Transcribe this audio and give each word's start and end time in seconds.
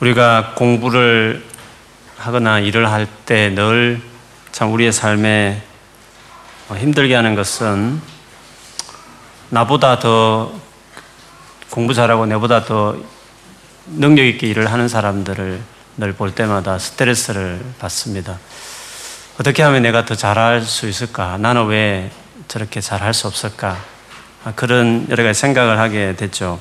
우리가 0.00 0.52
공부를 0.56 1.44
하거나 2.16 2.58
일을 2.58 2.90
할 2.90 3.06
때 3.26 3.50
늘 3.50 4.00
참 4.52 4.72
우리의 4.72 4.92
삶에 4.92 5.62
힘들게 6.76 7.14
하는 7.14 7.34
것은 7.34 8.00
나보다 9.50 9.98
더 9.98 10.52
공부 11.70 11.94
잘하고 11.94 12.26
내보다 12.26 12.64
더 12.64 12.96
능력 13.86 14.24
있게 14.24 14.48
일을 14.48 14.70
하는 14.72 14.88
사람들을 14.88 15.60
늘 15.98 16.12
볼 16.14 16.34
때마다 16.34 16.78
스트레스를 16.78 17.60
받습니다. 17.78 18.38
어떻게 19.38 19.62
하면 19.62 19.82
내가 19.82 20.04
더 20.04 20.14
잘할 20.14 20.62
수 20.62 20.88
있을까? 20.88 21.36
나는 21.38 21.66
왜 21.66 22.10
저렇게 22.48 22.80
잘할 22.80 23.12
수 23.14 23.26
없을까? 23.26 23.76
그런 24.56 25.06
여러 25.10 25.22
가지 25.24 25.38
생각을 25.40 25.78
하게 25.78 26.14
됐죠. 26.16 26.60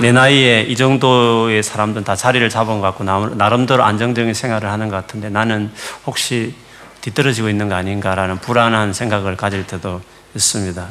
내 0.00 0.12
나이에 0.12 0.62
이 0.62 0.76
정도의 0.76 1.62
사람들은 1.62 2.04
다 2.04 2.14
자리를 2.16 2.48
잡은 2.48 2.80
것 2.80 2.96
같고 2.96 3.04
나름대로 3.34 3.82
안정적인 3.84 4.32
생활을 4.34 4.70
하는 4.70 4.88
것 4.88 4.96
같은데 4.96 5.28
나는 5.28 5.72
혹시 6.06 6.54
뒤떨어지고 7.00 7.48
있는 7.48 7.68
거 7.68 7.74
아닌가라는 7.74 8.38
불안한 8.38 8.92
생각을 8.92 9.36
가질 9.36 9.66
때도 9.66 10.00
있습니다. 10.34 10.86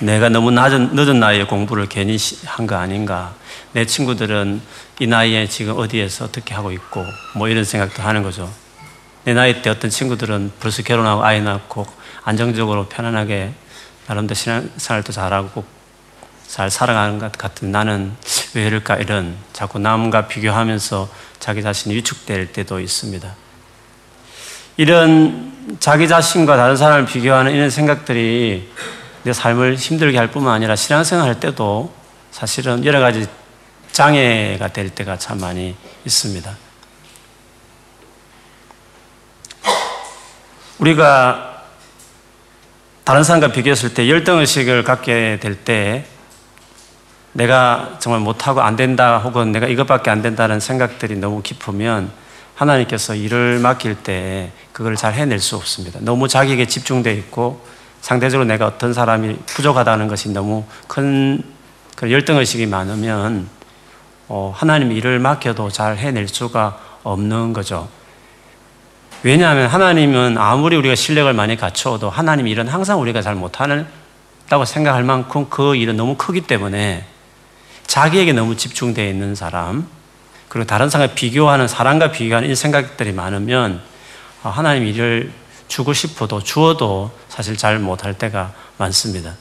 내가 0.00 0.28
너무 0.28 0.50
낮은, 0.50 0.94
늦은 0.94 1.20
나이에 1.20 1.44
공부를 1.44 1.86
괜히 1.88 2.16
한 2.46 2.66
거 2.66 2.76
아닌가. 2.76 3.34
내 3.72 3.84
친구들은 3.84 4.60
이 5.00 5.06
나이에 5.06 5.46
지금 5.48 5.76
어디에서 5.78 6.26
어떻게 6.26 6.54
하고 6.54 6.72
있고, 6.72 7.04
뭐 7.34 7.48
이런 7.48 7.64
생각도 7.64 8.02
하는 8.02 8.22
거죠. 8.22 8.52
내 9.24 9.34
나이 9.34 9.62
때 9.62 9.70
어떤 9.70 9.90
친구들은 9.90 10.52
벌써 10.60 10.82
결혼하고 10.82 11.24
아이 11.24 11.40
낳고 11.40 11.86
안정적으로 12.24 12.86
편안하게 12.86 13.52
나름대로 14.06 14.34
신앙생활도 14.34 15.12
잘하고 15.12 15.64
잘 16.46 16.70
살아가는 16.70 17.18
것 17.18 17.32
같은 17.32 17.72
나는 17.72 18.14
왜 18.54 18.66
이럴까 18.66 18.96
이런 18.96 19.36
자꾸 19.52 19.78
남과 19.78 20.28
비교하면서 20.28 21.08
자기 21.40 21.62
자신이 21.62 21.94
위축될 21.96 22.52
때도 22.52 22.80
있습니다. 22.80 23.34
이런 24.76 25.76
자기 25.80 26.08
자신과 26.08 26.56
다른 26.56 26.76
사람을 26.76 27.06
비교하는 27.06 27.52
이런 27.52 27.70
생각들이 27.70 28.70
내 29.22 29.32
삶을 29.32 29.76
힘들게 29.76 30.18
할 30.18 30.30
뿐만 30.30 30.54
아니라 30.54 30.76
신앙생활 30.76 31.26
할 31.26 31.40
때도 31.40 31.92
사실은 32.30 32.84
여러 32.84 33.00
가지 33.00 33.26
장애가 33.92 34.68
될 34.68 34.90
때가 34.90 35.18
참 35.18 35.38
많이 35.38 35.74
있습니다. 36.04 36.56
우리가 40.78 41.62
다른 43.04 43.22
사람과 43.22 43.52
비교했을 43.52 43.94
때 43.94 44.08
열등의식을 44.08 44.84
갖게 44.84 45.38
될 45.40 45.64
때 45.64 46.06
내가 47.34 47.96
정말 47.98 48.20
못하고 48.20 48.62
안 48.62 48.76
된다 48.76 49.18
혹은 49.18 49.52
내가 49.52 49.66
이것밖에 49.66 50.10
안 50.10 50.22
된다는 50.22 50.60
생각들이 50.60 51.16
너무 51.16 51.42
깊으면 51.42 52.10
하나님께서 52.54 53.16
일을 53.16 53.58
맡길 53.58 53.96
때 53.96 54.52
그걸 54.72 54.96
잘 54.96 55.14
해낼 55.14 55.40
수 55.40 55.56
없습니다. 55.56 55.98
너무 56.02 56.28
자기에게 56.28 56.66
집중되어 56.66 57.12
있고 57.14 57.64
상대적으로 58.00 58.46
내가 58.46 58.66
어떤 58.66 58.94
사람이 58.94 59.36
부족하다는 59.46 60.08
것이 60.08 60.30
너무 60.30 60.64
큰 60.86 61.42
열등의식이 62.02 62.66
많으면 62.66 63.48
어, 64.28 64.52
하나님 64.54 64.92
일을 64.92 65.18
맡겨도 65.18 65.70
잘 65.70 65.96
해낼 65.96 66.28
수가 66.28 66.78
없는 67.02 67.52
거죠. 67.52 67.88
왜냐하면 69.24 69.66
하나님은 69.66 70.38
아무리 70.38 70.76
우리가 70.76 70.94
실력을 70.94 71.32
많이 71.32 71.56
갖춰도 71.56 72.10
하나님 72.10 72.46
일은 72.46 72.68
항상 72.68 73.00
우리가 73.00 73.22
잘 73.22 73.34
못하는다고 73.34 74.64
생각할 74.66 75.02
만큼 75.02 75.46
그 75.50 75.74
일은 75.74 75.96
너무 75.96 76.14
크기 76.16 76.42
때문에 76.42 77.06
자기에게 77.86 78.32
너무 78.32 78.56
집중되어 78.56 79.08
있는 79.08 79.34
사람, 79.34 79.88
그리고 80.48 80.66
다른 80.66 80.88
사람과 80.88 81.14
비교하는, 81.14 81.68
사람과 81.68 82.10
비교하는 82.12 82.50
이 82.50 82.54
생각들이 82.54 83.12
많으면 83.12 83.80
어, 84.42 84.50
하나님 84.50 84.86
일을 84.86 85.32
주고 85.68 85.92
싶어도 85.92 86.42
주어도 86.42 87.10
사실 87.28 87.56
잘 87.56 87.78
못할 87.78 88.14
때가 88.14 88.52
많습니다. 88.76 89.34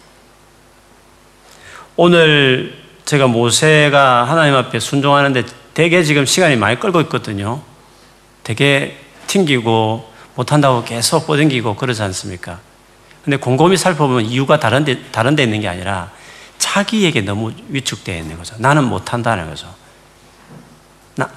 오늘 1.96 2.82
제가 3.06 3.28
모세가 3.28 4.24
하나님 4.24 4.56
앞에 4.56 4.80
순종하는데 4.80 5.44
되게 5.74 6.04
지금 6.04 6.26
시간이 6.26 6.56
많이 6.56 6.80
끌고 6.80 7.02
있거든요. 7.02 7.62
되게 8.44 8.98
튕기고 9.28 10.12
못한다고 10.36 10.84
계속 10.84 11.28
뻗어기고 11.28 11.76
그러지 11.76 12.02
않습니까? 12.02 12.60
근데 13.24 13.38
곰곰이 13.38 13.78
살펴보면 13.78 14.26
이유가 14.26 14.60
다른 14.60 14.84
데, 14.84 15.02
다른 15.12 15.36
데 15.36 15.44
있는 15.44 15.62
게 15.62 15.68
아니라 15.68 16.12
자기에게 16.58 17.22
너무 17.22 17.52
위축되어 17.70 18.18
있는 18.18 18.38
거죠. 18.38 18.56
나는 18.58 18.84
못한다는 18.86 19.50
거죠. 19.50 19.74
나, 21.16 21.30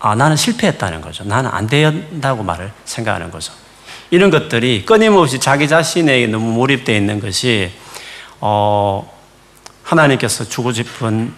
아, 0.00 0.14
나는 0.14 0.36
실패했다는 0.36 1.00
거죠. 1.00 1.24
나는 1.24 1.50
안 1.50 1.66
된다고 1.66 2.42
말을 2.42 2.72
생각하는 2.84 3.30
거죠. 3.30 3.52
이런 4.10 4.30
것들이 4.30 4.84
끊임없이 4.84 5.40
자기 5.40 5.68
자신에게 5.68 6.26
너무 6.26 6.52
몰입되어 6.52 6.94
있는 6.96 7.20
것이, 7.20 7.72
어, 8.40 9.10
하나님께서 9.84 10.44
주고 10.48 10.72
싶은 10.72 11.32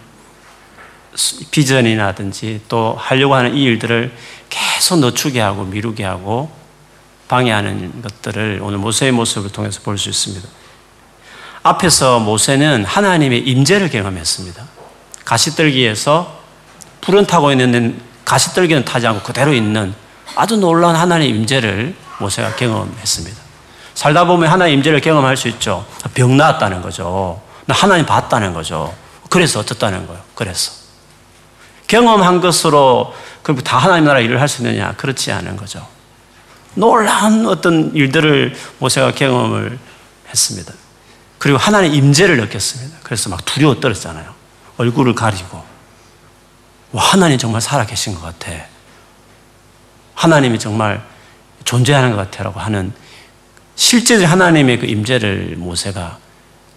비전이라든지 1.51 2.61
또 2.67 2.95
하려고 2.97 3.35
하는 3.35 3.55
이 3.55 3.63
일들을 3.63 4.11
계속 4.49 4.99
늦추게 4.99 5.39
하고 5.39 5.63
미루게 5.63 6.03
하고 6.03 6.51
방해하는 7.27 8.01
것들을 8.01 8.59
오늘 8.61 8.77
모세의 8.79 9.11
모습을 9.13 9.51
통해서 9.51 9.81
볼 9.81 9.97
수 9.97 10.09
있습니다. 10.09 10.47
앞에서 11.65 12.19
모세는 12.19 12.85
하나님의 12.85 13.39
임재를 13.39 13.89
경험했습니다. 13.89 14.63
가시떨기에서 15.25 16.39
불은 17.01 17.25
타고 17.25 17.51
있는 17.51 17.99
가시떨기는 18.23 18.85
타지 18.85 19.07
않고 19.07 19.23
그대로 19.23 19.51
있는 19.51 19.95
아주 20.35 20.57
놀라운 20.57 20.95
하나님의 20.95 21.35
임재를 21.39 21.95
모세가 22.19 22.55
경험했습니다. 22.55 23.41
살다 23.95 24.25
보면 24.25 24.47
하나님의 24.51 24.75
임재를 24.75 25.01
경험할 25.01 25.37
수 25.37 25.47
있죠. 25.47 25.83
병 26.13 26.37
나았다는 26.37 26.83
거죠. 26.83 27.41
나 27.65 27.73
하나님 27.73 28.05
봤다는 28.05 28.53
거죠. 28.53 28.93
그래서 29.31 29.59
어떻다는 29.59 30.05
거예요. 30.05 30.21
그래서. 30.35 30.71
경험한 31.87 32.41
것으로 32.41 33.15
그럼 33.41 33.61
다 33.63 33.79
하나님 33.79 34.05
나라 34.05 34.19
일을 34.19 34.39
할 34.39 34.47
수 34.47 34.61
있느냐? 34.61 34.93
그렇지 34.97 35.31
않은 35.31 35.57
거죠. 35.57 35.83
놀라운 36.75 37.47
어떤 37.47 37.91
일들을 37.95 38.55
모세가 38.77 39.13
경험을 39.13 39.79
했습니다. 40.29 40.71
그리고 41.45 41.59
하나님 41.59 41.93
임재를 41.93 42.37
느꼈습니다. 42.37 42.97
그래서 43.03 43.29
막 43.29 43.45
두려워 43.45 43.79
떨었잖아요. 43.79 44.33
얼굴을 44.77 45.13
가리고. 45.13 45.63
와, 46.91 47.03
하나님 47.03 47.37
정말 47.37 47.61
살아계신 47.61 48.15
것 48.15 48.21
같아. 48.23 48.51
하나님이 50.15 50.57
정말 50.57 51.05
존재하는 51.63 52.15
것 52.15 52.17
같아라고 52.17 52.59
하는 52.59 52.91
실제 53.75 54.25
하나님의 54.25 54.79
그 54.79 54.85
임재를 54.87 55.53
모세가 55.57 56.17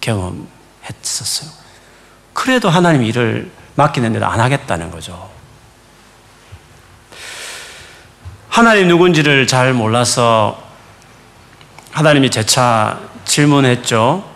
경험했었어요. 0.01 1.49
그래도 2.33 2.69
하나님 2.69 3.01
일을 3.01 3.49
맡기는데도 3.73 4.23
안 4.27 4.39
하겠다는 4.39 4.91
거죠. 4.91 5.31
하나님 8.49 8.87
누군지를 8.87 9.47
잘 9.47 9.73
몰라서 9.73 10.61
하나님이 11.89 12.29
재차 12.29 12.99
질문했죠. 13.25 14.28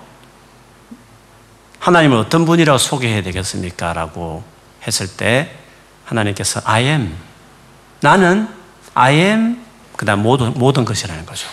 하나님을 1.84 2.16
어떤 2.16 2.46
분이라고 2.46 2.78
소개해야 2.78 3.22
되겠습니까? 3.24 3.92
라고 3.92 4.42
했을 4.88 5.06
때 5.06 5.52
하나님께서 6.06 6.62
I 6.64 6.84
am. 6.86 7.14
나는 8.00 8.48
I 8.94 9.16
am. 9.16 9.62
그 9.98 10.06
다음 10.06 10.24
모든, 10.24 10.54
모든 10.54 10.86
것이라는 10.86 11.26
거죠. 11.26 11.50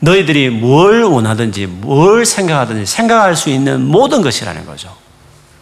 너희들이 0.00 0.50
뭘 0.50 1.04
원하든지 1.04 1.66
뭘 1.66 2.26
생각하든지 2.26 2.86
생각할 2.86 3.36
수 3.36 3.50
있는 3.50 3.86
모든 3.86 4.20
것이라는 4.20 4.66
거죠. 4.66 4.96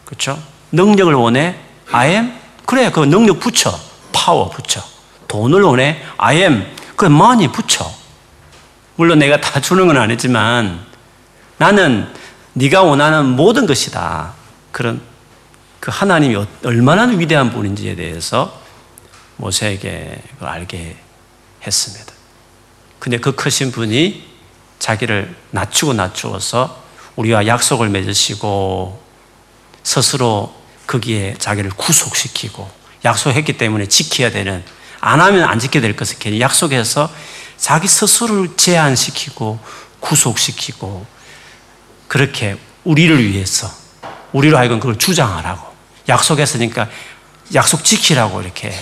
그렇죠? 0.06 0.42
능력을 0.72 1.12
원해? 1.12 1.56
I 1.92 2.08
am? 2.12 2.32
그래, 2.64 2.90
그 2.90 3.00
능력 3.00 3.38
붙여. 3.38 3.78
파워 4.14 4.48
붙여. 4.48 4.82
돈을 5.26 5.60
원해? 5.60 6.02
I 6.16 6.36
am. 6.38 6.66
그 6.96 7.04
money 7.04 7.52
붙여. 7.52 7.92
물론 8.96 9.18
내가 9.18 9.38
다 9.42 9.60
주는 9.60 9.86
건 9.86 9.98
아니지만 9.98 10.86
나는 11.58 12.08
네가 12.58 12.82
원하는 12.82 13.36
모든 13.36 13.66
것이다. 13.66 14.34
그런 14.72 15.00
그 15.78 15.92
하나님이 15.94 16.44
얼마나 16.64 17.04
위대한 17.04 17.52
분인지에 17.52 17.94
대해서 17.94 18.60
모세에게 19.36 20.20
알게 20.40 20.96
했습니다. 21.64 22.12
근데 22.98 23.18
그 23.18 23.36
크신 23.36 23.70
분이 23.70 24.26
자기를 24.80 25.36
낮추고 25.52 25.92
낮추어서 25.92 26.82
우리와 27.14 27.46
약속을 27.46 27.90
맺으시고 27.90 29.00
스스로 29.84 30.52
거기에 30.88 31.34
자기를 31.38 31.70
구속시키고 31.70 32.68
약속했기 33.04 33.56
때문에 33.56 33.86
지켜야 33.86 34.32
되는 34.32 34.64
안 35.00 35.20
하면 35.20 35.44
안 35.44 35.60
지켜야 35.60 35.80
될 35.80 35.94
것을 35.94 36.18
괜히 36.18 36.40
약속해서 36.40 37.08
자기 37.56 37.86
스스로를 37.86 38.56
제한시키고 38.56 39.60
구속시키고 40.00 41.17
그렇게 42.08 42.56
우리를 42.84 43.22
위해서 43.24 43.70
우리로 44.32 44.56
하여금 44.58 44.80
그걸 44.80 44.96
주장하라고 44.98 45.68
약속했으니까 46.08 46.88
약속 47.54 47.84
지키라고 47.84 48.42
이렇게 48.42 48.72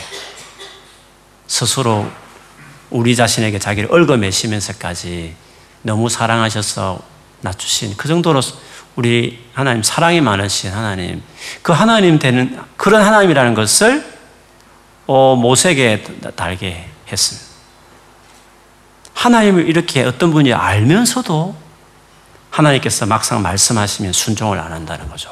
스스로 1.46 2.08
우리 2.90 3.14
자신에게 3.16 3.58
자기를 3.58 3.92
얽어매시면서까지 3.92 5.34
너무 5.82 6.08
사랑하셔서 6.08 7.00
낮추신 7.40 7.96
그 7.96 8.08
정도로 8.08 8.40
우리 8.96 9.44
하나님 9.52 9.82
사랑이 9.82 10.20
많으신 10.20 10.72
하나님 10.72 11.22
그 11.62 11.72
하나님 11.72 12.18
되는 12.18 12.58
그런 12.76 13.02
하나님이라는 13.02 13.54
것을 13.54 14.16
어, 15.06 15.36
모세에게 15.36 16.04
달게 16.34 16.88
했습니다. 17.10 17.46
하나님을 19.14 19.68
이렇게 19.68 20.02
어떤 20.02 20.32
분이 20.32 20.52
알면서도 20.52 21.65
하나님께서 22.56 23.04
막상 23.04 23.42
말씀하시면 23.42 24.14
순종을 24.14 24.58
안 24.58 24.72
한다는 24.72 25.08
거죠. 25.10 25.30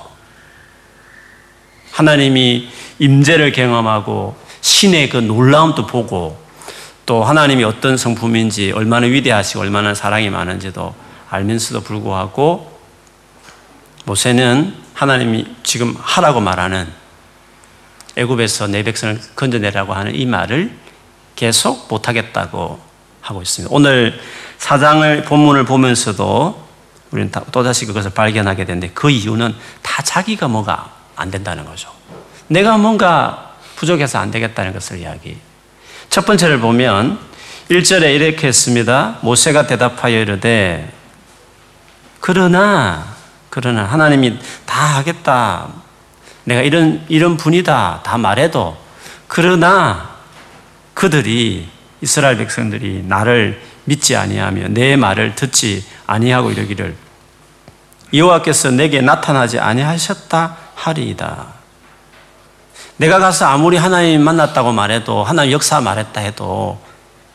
하나님이 1.93 2.69
임재를 2.99 3.53
경험하고 3.53 4.37
신의 4.61 5.09
그 5.09 5.17
놀라움도 5.19 5.87
보고 5.87 6.39
또 7.07 7.25
하나님이 7.25 7.65
어떤 7.65 7.97
성품인지 7.97 8.73
얼마나 8.73 9.07
위대하시고 9.07 9.61
얼마나 9.61 9.95
사랑이 9.95 10.29
많은지도 10.29 10.95
알면서도 11.31 11.83
불구하고 11.83 12.79
모세는 14.05 14.75
하나님이 14.93 15.47
지금 15.63 15.95
하라고 15.99 16.41
말하는 16.41 16.87
애굽에서 18.17 18.69
내 18.69 18.83
백성을 18.83 19.19
건져내라고 19.35 19.95
하는 19.95 20.15
이 20.15 20.27
말을 20.27 20.77
계속 21.37 21.89
못하겠다고 21.89 22.79
하고 23.23 23.43
있습니다. 23.43 23.75
오늘 23.75 24.21
사장을 24.59 25.25
본문을 25.25 25.65
보면서도 25.65 26.65
우리는 27.15 27.31
또다시 27.53 27.87
그것을 27.87 28.11
발견하게 28.11 28.65
되는데 28.65 28.91
그 28.93 29.09
이유는 29.09 29.55
다 29.83 30.03
자기가 30.03 30.49
뭐가 30.49 30.91
안 31.15 31.31
된다는 31.31 31.65
거죠. 31.65 31.89
내가 32.49 32.77
뭔가 32.77 33.55
부족해서 33.77 34.19
안 34.19 34.33
되겠다는 34.33 34.73
것을 34.73 34.99
이야기. 34.99 35.39
첫 36.11 36.27
번째를 36.27 36.59
보면 36.59 37.21
1절에 37.71 38.17
이렇게 38.17 38.49
했습니다. 38.49 39.19
모세가 39.23 39.69
대답하여 39.69 40.19
이르되 40.19 40.93
그러나 42.19 43.15
그러나 43.49 43.85
하나님이 43.85 44.37
다 44.67 44.81
하겠다. 44.97 45.69
내가 46.43 46.63
이런 46.63 47.05
이런 47.09 47.37
분이다. 47.37 48.01
다 48.03 48.19
말해도 48.19 48.77
그러나 49.29 50.17
그들이 50.95 51.69
이스라엘 52.01 52.39
백성들이 52.39 53.05
나를 53.07 53.63
믿지 53.85 54.17
아니하며 54.17 54.69
내 54.71 54.97
말을 54.97 55.37
듣지 55.37 55.85
아니하고 56.09 56.51
이러기를 56.51 57.04
여호와께서 58.15 58.71
내게 58.71 59.01
나타나지 59.01 59.59
아니하셨다 59.59 60.57
하리이다. 60.75 61.47
내가 62.97 63.19
가서 63.19 63.47
아무리 63.47 63.77
하나님 63.77 64.23
만났다고 64.23 64.73
말해도 64.73 65.25
하나님 65.25 65.53
역사 65.53 65.81
말했다 65.81 66.21
해도 66.21 66.79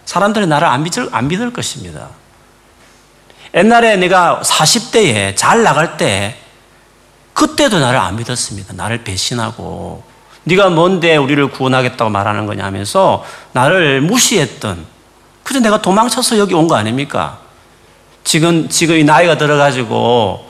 사람들이 0.06 0.48
나를 0.48 0.68
안 0.68 0.84
믿을, 0.84 1.10
안 1.12 1.28
믿을 1.28 1.52
것입니다. 1.52 2.08
옛날에 3.54 3.98
내가 3.98 4.42
40대에 4.44 5.36
잘 5.36 5.64
나갈 5.64 5.98
때 5.98 6.38
그때도 7.34 7.80
나를 7.80 8.00
안 8.00 8.16
믿었습니다. 8.16 8.74
나를 8.74 9.04
배신하고 9.04 10.04
네가 10.46 10.70
뭔데 10.70 11.18
우리를 11.18 11.50
구원하겠다고 11.52 12.10
말하는 12.10 12.46
거냐 12.46 12.64
하면서 12.64 13.26
나를 13.52 14.02
무시했던 14.02 14.86
그래서 15.44 15.64
내가 15.64 15.82
도망쳐서 15.82 16.38
여기 16.38 16.54
온 16.54 16.68
거 16.68 16.76
아닙니까? 16.76 17.40
지금 18.24 18.70
지금 18.70 18.96
이 18.98 19.04
나이가 19.04 19.38
들어가지고 19.38 20.49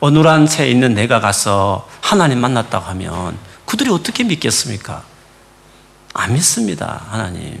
어눌한 0.00 0.46
채 0.46 0.68
있는 0.68 0.94
내가 0.94 1.20
가서 1.20 1.88
하나님 2.00 2.40
만났다고 2.40 2.84
하면 2.86 3.38
그들이 3.64 3.90
어떻게 3.90 4.24
믿겠습니까? 4.24 5.02
안 6.14 6.32
믿습니다, 6.32 7.04
하나님. 7.08 7.60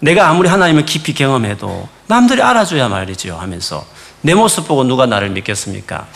내가 0.00 0.28
아무리 0.28 0.48
하나님을 0.48 0.84
깊이 0.84 1.12
경험해도 1.12 1.88
남들이 2.06 2.40
알아줘야 2.40 2.88
말이죠 2.88 3.36
하면서 3.36 3.84
내 4.20 4.34
모습 4.34 4.68
보고 4.68 4.84
누가 4.84 5.06
나를 5.06 5.30
믿겠습니까? 5.30 6.06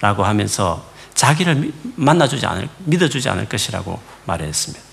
라고 0.00 0.24
하면서 0.24 0.84
자기를 1.14 1.72
만나주지 1.96 2.46
않을, 2.46 2.68
믿어주지 2.78 3.28
않을 3.28 3.48
것이라고 3.48 4.00
말했습니다. 4.24 4.84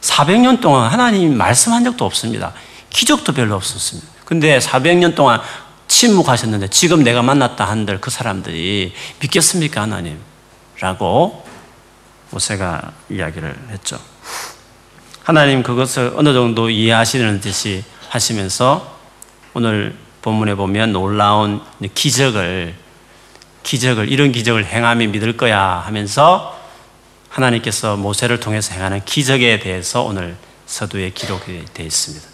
400년 0.00 0.60
동안 0.60 0.90
하나님이 0.90 1.34
말씀한 1.34 1.84
적도 1.84 2.04
없습니다. 2.04 2.52
기적도 2.90 3.32
별로 3.32 3.54
없었습니다. 3.56 4.08
근데 4.24 4.58
400년 4.58 5.14
동안 5.14 5.40
침묵하셨는데 5.90 6.68
지금 6.68 7.02
내가 7.02 7.20
만났다 7.20 7.64
한들 7.64 8.00
그 8.00 8.10
사람들이 8.10 8.92
믿겠습니까, 9.20 9.82
하나님? 9.82 10.18
라고 10.78 11.44
모세가 12.30 12.92
이야기를 13.10 13.54
했죠. 13.70 13.98
하나님 15.24 15.62
그것을 15.62 16.12
어느 16.16 16.32
정도 16.32 16.70
이해하시는 16.70 17.40
듯이 17.40 17.84
하시면서 18.08 18.98
오늘 19.52 19.96
본문에 20.22 20.54
보면 20.54 20.92
놀라운 20.92 21.60
기적을 21.94 22.74
기적을 23.64 24.10
이런 24.10 24.32
기적을 24.32 24.64
행함이 24.64 25.08
믿을 25.08 25.36
거야 25.36 25.60
하면서 25.60 26.58
하나님께서 27.28 27.96
모세를 27.96 28.40
통해서 28.40 28.74
행하는 28.74 29.04
기적에 29.04 29.58
대해서 29.58 30.02
오늘 30.02 30.36
서두에 30.66 31.10
기록이 31.10 31.64
되어 31.74 31.86
있습니다. 31.86 32.26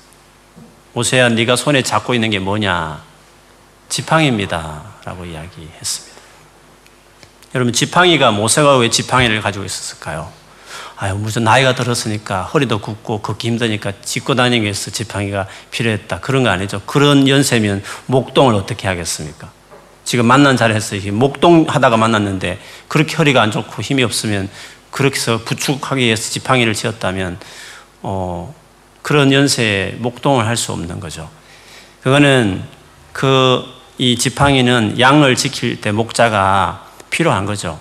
모세야 0.93 1.31
네가 1.31 1.57
손에 1.57 1.83
잡고 1.83 2.15
있는 2.15 2.31
게 2.31 2.39
뭐냐? 2.39 3.06
지팡이입니다 3.89 4.83
라고 5.05 5.25
이야기했습니다. 5.25 6.17
여러분 7.55 7.73
지팡이가 7.73 8.33
모세가 8.33 8.77
왜 8.79 8.91
지팡이를 8.91 9.41
가지고 9.41 9.65
있었을까요? 9.65 10.31
아유 10.97 11.15
무슨 11.15 11.45
나이가 11.45 11.75
들었으니까 11.75 12.43
허리도 12.43 12.81
굽고 12.81 13.21
걷기 13.21 13.49
힘드니까 13.49 13.93
짚고 14.03 14.35
다니기 14.35 14.63
위해서 14.63 14.91
지팡이가 14.91 15.47
필요했다 15.71 16.21
그런 16.21 16.43
거 16.43 16.51
아니죠. 16.51 16.81
그런 16.87 17.29
연세면 17.29 17.83
목동을 18.07 18.55
어떻게 18.55 18.89
하겠습니까? 18.89 19.51
지금 20.05 20.27
만난 20.27 20.57
자리에서 20.57 20.97
목동 21.13 21.67
하다가 21.69 21.97
만났는데 21.97 22.59
그렇게 22.89 23.17
허리가 23.17 23.43
안 23.43 23.51
좋고 23.51 23.83
힘이 23.83 24.05
없으면 24.05 24.49
그렇게 24.91 25.17
해서 25.17 25.39
부축하기 25.45 26.03
위해서 26.03 26.31
지팡이를 26.31 26.73
지었다면 26.75 27.39
어, 28.03 28.55
그런 29.03 29.33
연세에 29.33 29.97
목동을 29.99 30.47
할 30.47 30.57
수 30.57 30.73
없는 30.73 31.01
거죠. 31.01 31.29
그거는 32.03 32.63
그 33.13 33.65
이 33.99 34.19
지팡이는 34.19 35.01
양을 35.01 35.37
지킬 35.37 35.81
때 35.81 35.91
목자가 35.93 36.87
필요한 37.11 37.47
거죠. 37.47 37.79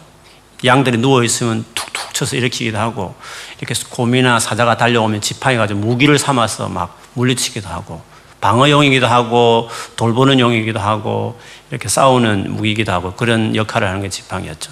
양들이 0.64 0.98
누워 0.98 1.24
있으면 1.24 1.66
툭툭 1.76 2.14
쳐서 2.14 2.38
일으키기도 2.38 2.78
하고 2.78 3.16
이렇게 3.60 3.76
곰이나 3.90 4.40
사자가 4.40 4.78
달려오면 4.78 5.22
지팡이 5.22 5.58
가지고 5.58 5.82
무기를 5.82 6.18
삼아서 6.18 6.70
막 6.70 7.00
물리치기도 7.14 7.68
하고 7.68 8.02
방어용이기도 8.40 9.08
하고 9.08 9.70
돌보는 9.96 10.40
용이기도 10.40 10.80
하고 10.80 11.40
이렇게 11.72 11.90
싸우는 11.90 12.54
무기이기도 12.56 12.92
하고 12.92 13.14
그런 13.14 13.56
역할을 13.56 13.88
하는 13.88 14.02
게 14.02 14.10
지팡이였죠. 14.10 14.72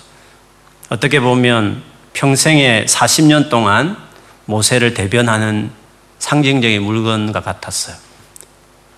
어떻게 0.90 1.20
보면 1.20 1.82
평생에 2.14 2.86
40년 2.88 3.50
동안 3.50 3.98
모세를 4.46 4.94
대변하는 4.94 5.72
상징적인 6.20 6.84
물건과 6.84 7.42
같았어요. 7.42 7.96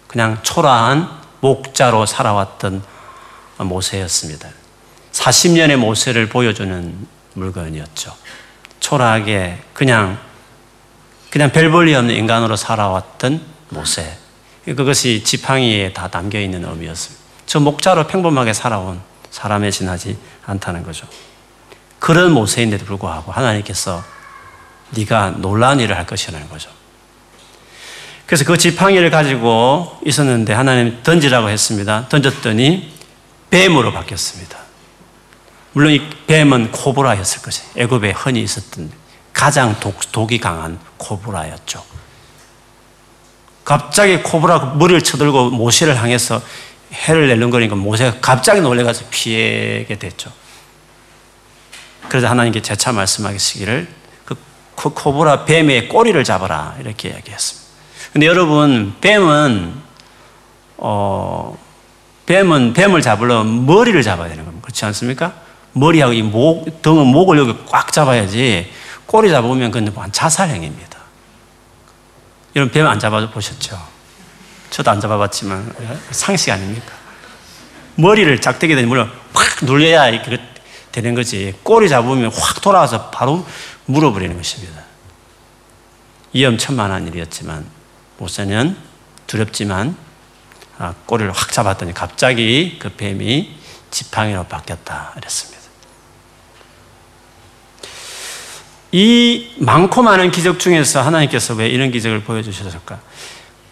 그냥 0.07 0.37
초라한 0.43 1.24
목자로 1.45 2.07
살아왔던 2.07 2.81
모세였습니다. 3.59 4.49
40년의 5.11 5.75
모세를 5.75 6.27
보여주는 6.27 7.07
물건이었죠. 7.33 8.15
초라하게 8.79 9.61
그냥 9.73 10.17
그냥 11.29 11.51
별 11.51 11.69
볼일 11.69 11.95
없는 11.97 12.15
인간으로 12.15 12.55
살아왔던 12.55 13.41
모세. 13.69 14.17
그것이 14.65 15.23
지팡이에 15.23 15.93
다 15.93 16.07
담겨 16.07 16.39
있는 16.39 16.65
의미였습니다. 16.65 17.23
저 17.45 17.59
목자로 17.59 18.07
평범하게 18.07 18.53
살아온 18.53 18.99
사람에 19.29 19.69
지나지 19.69 20.17
않다는 20.45 20.83
거죠. 20.83 21.07
그런 21.99 22.31
모세인데도 22.31 22.85
불구하고 22.85 23.31
하나님께서 23.31 24.03
네가 24.91 25.35
놀라운 25.37 25.79
일을 25.79 25.95
할 25.95 26.07
것이라는 26.07 26.49
거죠. 26.49 26.71
그래서 28.25 28.43
그 28.43 28.57
지팡이를 28.57 29.09
가지고 29.11 29.99
있었는데 30.05 30.53
하나님 30.53 31.01
던지라고 31.03 31.49
했습니다. 31.49 32.07
던졌더니 32.09 32.91
뱀으로 33.49 33.93
바뀌었습니다. 33.93 34.57
물론 35.73 35.91
이 35.91 36.01
뱀은 36.27 36.71
코브라였을 36.71 37.41
것이에요. 37.41 37.69
애굽에 37.75 38.11
흔히 38.11 38.41
있었던 38.41 38.91
가장 39.33 39.79
독, 39.79 40.11
독이 40.11 40.39
강한 40.39 40.79
코브라였죠. 40.97 41.83
갑자기 43.63 44.21
코브라 44.21 44.75
머리를 44.77 45.01
쳐들고 45.03 45.49
모세를 45.49 45.97
향해서 45.97 46.41
해를 46.93 47.27
내는 47.27 47.49
거니까 47.49 47.75
모세가 47.75 48.19
갑자기 48.21 48.61
놀래가서 48.61 49.05
피하게 49.09 49.97
됐죠. 49.99 50.31
그래서 52.07 52.27
하나님께 52.27 52.61
재차 52.61 52.91
말씀하시기를 52.91 53.87
그 54.23 54.89
코브라 54.89 55.45
뱀의 55.45 55.89
꼬리를 55.89 56.23
잡아라 56.23 56.75
이렇게 56.79 57.09
이야기했습니다. 57.09 57.64
근데 58.15 58.27
여러분 58.27 58.95
뱀은 59.01 59.73
어 60.77 61.57
뱀은 62.25 62.71
뱀을 62.71 63.01
잡으려면 63.01 63.65
머리를 63.65 64.01
잡아야 64.03 64.29
되는 64.29 64.45
겁니다. 64.45 64.63
그렇지 64.63 64.85
않습니까? 64.85 65.33
머리하고 65.73 66.13
이 66.13 66.21
목, 66.21 66.81
등은 66.81 67.07
목을 67.07 67.37
여기 67.37 67.53
꽉 67.67 67.91
잡아야지 67.91 68.71
꼬리 69.05 69.29
잡으면 69.29 69.69
그건 69.69 70.13
자살행위입니다. 70.13 70.97
이런 72.53 72.71
뱀안 72.71 72.99
잡아 72.99 73.29
보셨죠? 73.29 73.77
저도 74.69 74.91
안 74.91 75.01
잡아봤지만 75.01 75.75
상식 76.11 76.51
아닙니까? 76.51 76.93
머리를 77.95 78.39
작대기 78.39 78.75
되는 78.75 78.87
물을 78.87 79.11
확 79.33 79.65
눌려야 79.65 80.07
이렇게 80.07 80.39
되는 80.93 81.15
거지. 81.15 81.53
꼬리 81.63 81.89
잡으면 81.89 82.31
확 82.33 82.61
돌아와서 82.61 83.09
바로 83.09 83.45
물어버리는 83.87 84.37
것입니다. 84.37 84.83
위험천만한 86.31 87.07
일이었지만 87.09 87.74
모세는 88.17 88.75
두렵지만 89.27 89.95
아, 90.77 90.93
꼬리를 91.05 91.31
확 91.31 91.51
잡았더니 91.51 91.93
갑자기 91.93 92.77
그 92.79 92.89
뱀이 92.89 93.49
지팡이로 93.91 94.45
바뀌었다 94.45 95.11
그랬습니다. 95.15 95.55
이 98.91 99.51
많고 99.57 100.01
많은 100.03 100.31
기적 100.31 100.59
중에서 100.59 101.01
하나님께서 101.01 101.53
왜 101.53 101.67
이런 101.67 101.91
기적을 101.91 102.23
보여주셨을까? 102.23 102.99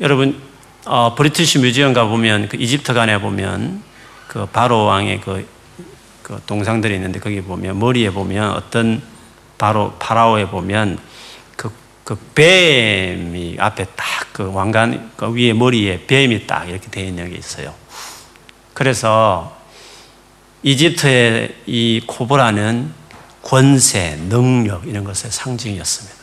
여러분, 0.02 0.42
어, 0.86 1.16
브리티시 1.16 1.60
뮤지엄 1.60 1.94
가보면 1.94 2.50
그 2.50 2.58
이집트 2.58 2.94
간에 2.94 3.20
보면 3.20 3.84
그 4.28 4.46
바로 4.48 4.86
왕의 4.86 5.22
그, 5.22 5.48
그 6.24 6.42
동상들이 6.46 6.96
있는데 6.96 7.20
거기 7.20 7.42
보면 7.42 7.80
머리에 7.80 8.10
보면 8.10 8.52
어떤 8.52 9.02
바로 9.58 9.94
파라오에 10.00 10.48
보면 10.48 10.98
그, 12.04 12.16
그 12.16 12.20
뱀이 12.36 13.58
앞에 13.60 13.86
딱 13.96 14.14
그 14.34 14.52
왕관 14.52 15.12
그 15.16 15.32
위에 15.32 15.54
머리에 15.54 16.06
뱀이 16.08 16.48
딱 16.48 16.68
이렇게 16.68 16.90
되어 16.90 17.06
있는 17.06 17.30
게 17.30 17.38
있어요. 17.38 17.74
그래서 18.74 19.56
이집트의 20.64 21.56
이 21.68 22.02
코브라는 22.08 22.92
권세, 23.44 24.16
능력 24.28 24.88
이런 24.88 25.04
것의 25.04 25.30
상징이었습니다. 25.30 26.16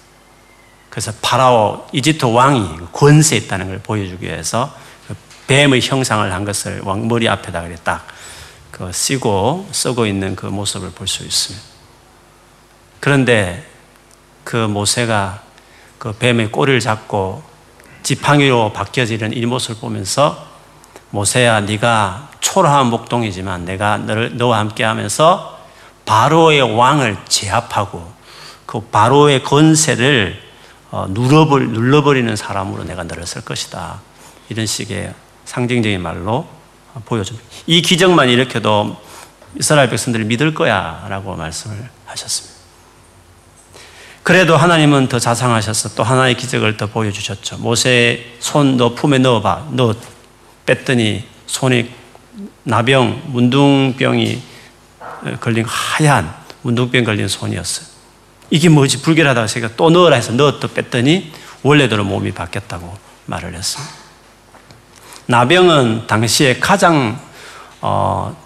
그래서 0.91 1.13
파라오 1.23 1.87
이집트 1.93 2.25
왕이 2.25 2.79
권세 2.93 3.37
있다는 3.37 3.69
걸 3.69 3.79
보여주기 3.79 4.27
위해서 4.27 4.75
그 5.07 5.15
뱀의 5.47 5.81
형상을 5.81 6.33
한 6.33 6.45
것을 6.45 6.81
왕 6.81 7.07
머리 7.07 7.29
앞에다 7.29 7.63
그래 7.63 7.77
딱그 7.85 8.91
쓰고 8.93 9.69
쓰고 9.71 10.07
있는 10.07 10.35
그 10.35 10.47
모습을 10.47 10.91
볼 10.91 11.07
수 11.07 11.23
있습니다. 11.23 11.65
그런데 12.99 13.65
그 14.43 14.57
모세가 14.57 15.50
그 16.01 16.13
뱀의 16.15 16.51
꼬리를 16.51 16.81
잡고 16.81 17.43
지팡이로 18.03 18.73
바뀌어지는 18.73 19.37
이 19.37 19.45
모습을 19.45 19.83
보면서 19.83 20.47
모세야 21.11 21.61
네가 21.61 22.31
초라한 22.41 22.87
목동이지만 22.87 23.67
내가 23.67 23.99
너를 23.99 24.39
너와 24.39 24.61
함께 24.61 24.83
하면서 24.83 25.61
바로의 26.07 26.75
왕을 26.75 27.19
제압하고 27.29 28.11
그 28.65 28.81
바로의 28.81 29.43
건세를 29.43 30.41
어, 30.91 31.07
눌러버, 31.11 31.59
눌러버리는 31.59 32.35
사람으로 32.35 32.85
내가 32.85 33.05
너를 33.05 33.27
쓸 33.27 33.43
것이다. 33.43 34.01
이런 34.49 34.65
식의 34.65 35.13
상징적인 35.45 36.01
말로 36.01 36.49
보여줍니다. 37.05 37.47
이 37.67 37.83
기적만 37.83 38.31
일으켜도 38.31 38.97
이스라엘 39.59 39.91
백성들이 39.91 40.25
믿을 40.25 40.55
거야 40.55 41.05
라고 41.11 41.37
말씀을 41.37 41.91
하셨습니다. 42.07 42.50
그래도 44.31 44.57
하나님은 44.57 45.09
더 45.09 45.19
자상하셔서 45.19 45.97
또 45.97 46.05
하나의 46.05 46.37
기적을 46.37 46.77
더 46.77 46.87
보여주셨죠. 46.87 47.59
모세의 47.59 48.37
손 48.39 48.77
너 48.77 48.95
품에 48.95 49.19
넣어봐. 49.19 49.71
너 49.73 49.93
뺐더니 50.67 51.25
손이 51.49 51.91
나병, 52.63 53.23
문둥병이 53.27 54.41
걸린 55.41 55.65
하얀 55.67 56.33
문둥병 56.63 57.03
걸린 57.03 57.27
손이었어요. 57.27 57.87
이게 58.51 58.69
뭐지? 58.69 59.03
불결하다고 59.03 59.49
제가 59.49 59.71
또 59.77 59.91
넣으라 59.91 60.15
해서 60.15 60.31
넣었다 60.31 60.69
뺐더니 60.69 61.33
원래대로 61.65 62.05
몸이 62.05 62.31
바뀌었다고 62.31 62.97
말을 63.27 63.53
했습니다. 63.53 63.93
나병은 65.27 66.07
당시에 66.07 66.61
가장 66.61 67.19
어, 67.81 68.37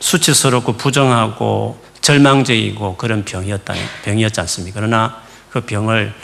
수치스럽고 0.00 0.72
부정하고 0.72 1.87
절망적이고 2.08 2.96
그런 2.96 3.22
병이었다, 3.22 3.74
병이었지 4.02 4.40
않습니까? 4.40 4.80
그러나 4.80 5.20
그 5.50 5.60
병을 5.60 6.14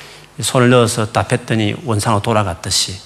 손을 0.40 0.70
넣어서 0.70 1.12
딱 1.12 1.28
뺐더니 1.28 1.74
원상으로 1.84 2.22
돌아갔듯이 2.22 2.98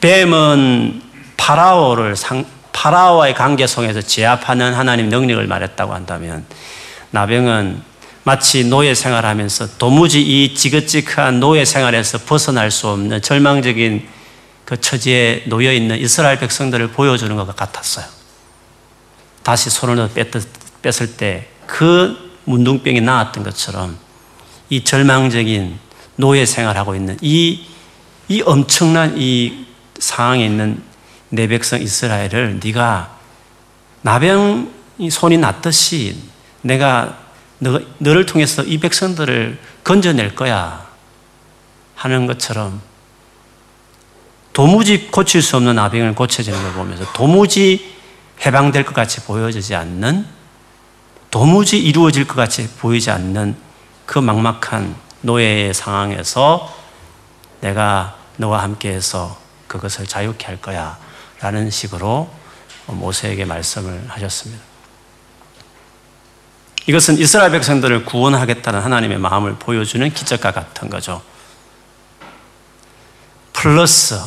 뱀은 0.00 1.00
파라오를 1.36 2.16
상, 2.16 2.44
파라오와의 2.72 3.34
관계 3.36 3.68
속에서 3.68 4.02
제압하는 4.02 4.74
하나님 4.74 5.08
능력을 5.10 5.46
말했다고 5.46 5.94
한다면 5.94 6.44
나병은 7.12 7.82
마치 8.24 8.64
노예 8.64 8.92
생활하면서 8.92 9.78
도무지 9.78 10.20
이 10.20 10.56
지긋지긋한 10.56 11.38
노예 11.38 11.64
생활에서 11.64 12.18
벗어날 12.18 12.72
수 12.72 12.88
없는 12.88 13.22
절망적인 13.22 14.08
그 14.64 14.80
처지에 14.80 15.44
놓여 15.46 15.72
있는 15.72 15.98
이스라엘 15.98 16.40
백성들을 16.40 16.88
보여주는 16.88 17.34
것 17.36 17.54
같았어요. 17.54 18.04
다시 19.44 19.70
손을 19.70 20.10
뺐 20.12 20.30
을 20.84 21.16
때 21.16 21.58
그 21.68 22.16
문둥병이 22.46 23.02
나았던 23.02 23.44
것처럼 23.44 23.96
이 24.70 24.82
절망적인 24.82 25.78
노예 26.16 26.44
생활하고 26.46 26.96
있는 26.96 27.16
이, 27.20 27.66
이 28.26 28.42
엄청난 28.42 29.14
이 29.16 29.66
상황에 29.98 30.44
있는 30.44 30.82
내 31.28 31.46
백성 31.46 31.80
이스라엘을 31.80 32.58
네가 32.64 33.16
나병이 34.02 35.10
손이 35.10 35.36
났듯이 35.36 36.16
내가 36.62 37.18
너, 37.58 37.80
너를 37.98 38.24
통해서 38.24 38.62
이 38.62 38.78
백성들을 38.78 39.58
건져낼 39.84 40.34
거야 40.34 40.86
하는 41.94 42.26
것처럼 42.26 42.80
도무지 44.54 45.08
고칠 45.08 45.42
수 45.42 45.56
없는 45.56 45.76
나병을 45.76 46.14
고쳐지는 46.14 46.60
걸 46.62 46.72
보면서 46.72 47.04
도무지 47.12 47.94
해방될 48.44 48.84
것 48.84 48.94
같이 48.94 49.20
보여지지 49.20 49.74
않는 49.74 50.37
도무지 51.30 51.78
이루어질 51.78 52.26
것 52.26 52.34
같이 52.36 52.68
보이지 52.78 53.10
않는 53.10 53.56
그 54.06 54.18
막막한 54.18 54.96
노예의 55.20 55.74
상황에서 55.74 56.74
내가 57.60 58.16
너와 58.36 58.62
함께해서 58.62 59.38
그것을 59.66 60.06
자유케 60.06 60.46
할 60.46 60.60
거야. 60.60 60.98
라는 61.40 61.70
식으로 61.70 62.30
모세에게 62.86 63.44
말씀을 63.44 64.04
하셨습니다. 64.08 64.62
이것은 66.86 67.18
이스라엘 67.18 67.50
백성들을 67.50 68.06
구원하겠다는 68.06 68.80
하나님의 68.80 69.18
마음을 69.18 69.56
보여주는 69.56 70.08
기적과 70.12 70.52
같은 70.52 70.88
거죠. 70.88 71.20
플러스 73.52 74.18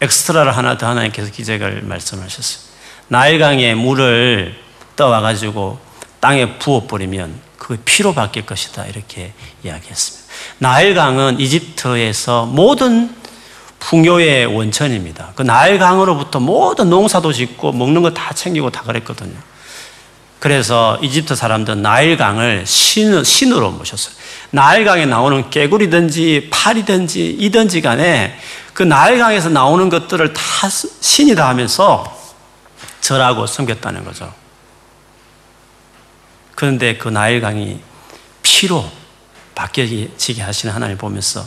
엑스트라를 0.00 0.56
하나 0.56 0.78
더 0.78 0.86
하나님께서 0.86 1.32
기적을 1.32 1.82
말씀하셨어요. 1.82 2.72
나일강의 3.08 3.74
물을 3.74 4.56
떠와가지고 4.96 5.80
땅에 6.24 6.58
부어버리면 6.58 7.38
그게 7.58 7.78
피로 7.84 8.14
바뀔 8.14 8.46
것이다. 8.46 8.86
이렇게 8.86 9.34
이야기했습니다. 9.62 10.24
나일강은 10.56 11.38
이집트에서 11.38 12.46
모든 12.46 13.14
풍요의 13.78 14.46
원천입니다. 14.46 15.32
그 15.34 15.42
나일강으로부터 15.42 16.40
모든 16.40 16.88
농사도 16.88 17.30
짓고 17.30 17.72
먹는 17.72 18.00
거 18.00 18.14
다 18.14 18.32
챙기고 18.32 18.70
다 18.70 18.80
그랬거든요. 18.84 19.36
그래서 20.38 20.98
이집트 21.02 21.34
사람들은 21.36 21.82
나일강을 21.82 22.64
신, 22.66 23.22
신으로 23.22 23.72
모셨어요. 23.72 24.14
나일강에 24.50 25.04
나오는 25.04 25.50
개구리든지 25.50 26.48
파리든지 26.50 27.36
이든지 27.38 27.82
간에 27.82 28.38
그 28.72 28.82
나일강에서 28.82 29.50
나오는 29.50 29.90
것들을 29.90 30.32
다 30.32 30.40
신이다 30.70 31.46
하면서 31.46 32.18
절하고 33.02 33.46
섬겼다는 33.46 34.06
거죠. 34.06 34.32
그런데 36.54 36.96
그 36.96 37.08
나일강이 37.08 37.80
피로 38.42 38.90
바뀌어지게 39.54 40.42
하시는 40.42 40.74
하나님 40.74 40.98
보면서 40.98 41.44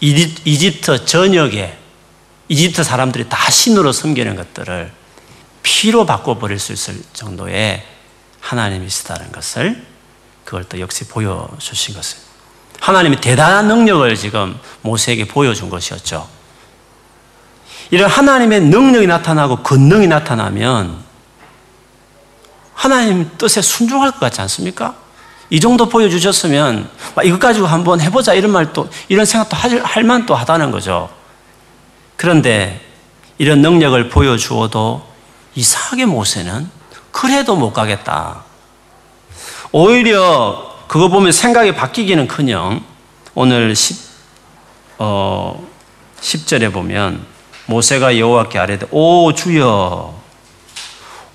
이집트 0.00 1.04
전역에 1.04 1.76
이집트 2.48 2.82
사람들이 2.82 3.28
다 3.28 3.50
신으로 3.50 3.92
섬기는 3.92 4.36
것들을 4.36 4.92
피로 5.62 6.06
바꿔버릴 6.06 6.58
수 6.58 6.72
있을 6.72 7.00
정도의 7.12 7.84
하나님이시다는 8.40 9.32
것을 9.32 9.84
그걸 10.44 10.64
또 10.64 10.80
역시 10.80 11.06
보여주신 11.08 11.94
것을 11.94 12.18
하나님이 12.80 13.20
대단한 13.20 13.68
능력을 13.68 14.14
지금 14.16 14.58
모세에게 14.82 15.26
보여준 15.26 15.68
것이었죠. 15.68 16.28
이런 17.90 18.08
하나님의 18.08 18.62
능력이 18.62 19.06
나타나고 19.06 19.62
권능이 19.62 20.06
나타나면 20.06 21.07
하나님 22.78 23.28
뜻에 23.36 23.60
순종할 23.60 24.12
것 24.12 24.20
같지 24.20 24.40
않습니까? 24.42 24.94
이 25.50 25.58
정도 25.58 25.88
보여주셨으면 25.88 26.88
이것 27.24 27.40
가지고 27.40 27.66
한번 27.66 28.00
해보자 28.00 28.34
이런 28.34 28.52
말도 28.52 28.88
이런 29.08 29.26
생각도 29.26 29.56
할, 29.56 29.82
할 29.82 30.04
만도 30.04 30.36
하다는 30.36 30.70
거죠. 30.70 31.10
그런데 32.16 32.80
이런 33.36 33.62
능력을 33.62 34.08
보여주어도 34.10 35.04
이상하게 35.56 36.06
모세는 36.06 36.70
그래도 37.10 37.56
못 37.56 37.72
가겠다 37.72 38.44
오히려 39.72 40.76
그거 40.86 41.08
보면 41.08 41.32
생각이 41.32 41.74
바뀌기는 41.74 42.28
커녕 42.28 42.84
오늘 43.34 43.74
10, 43.74 43.96
어, 44.98 45.66
10절에 46.20 46.72
보면 46.72 47.26
모세가 47.66 48.18
여호와께 48.18 48.56
아뢰되 48.56 48.86
오 48.92 49.32
주여 49.32 50.17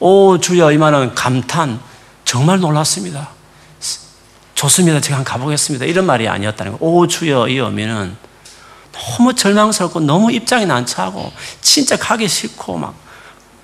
오 0.05 0.38
주여 0.38 0.74
이만한 0.74 1.15
감탄 1.15 1.79
정말 2.25 2.60
놀랐습니다. 2.60 3.29
좋습니다. 4.53 5.00
제가 5.00 5.19
한번 5.19 5.31
가보겠습니다. 5.33 5.86
이런 5.86 6.05
말이 6.05 6.27
아니었다는 6.27 6.74
거. 6.74 6.77
오 6.81 7.07
주여 7.07 7.48
이 7.48 7.55
의미는 7.55 8.17
너무 8.91 9.33
절망스럽고 9.33 10.01
너무 10.01 10.29
입장이 10.31 10.65
난처하고 10.65 11.31
진짜 11.62 11.95
가기 11.95 12.27
싫고 12.27 12.77
막 12.77 12.93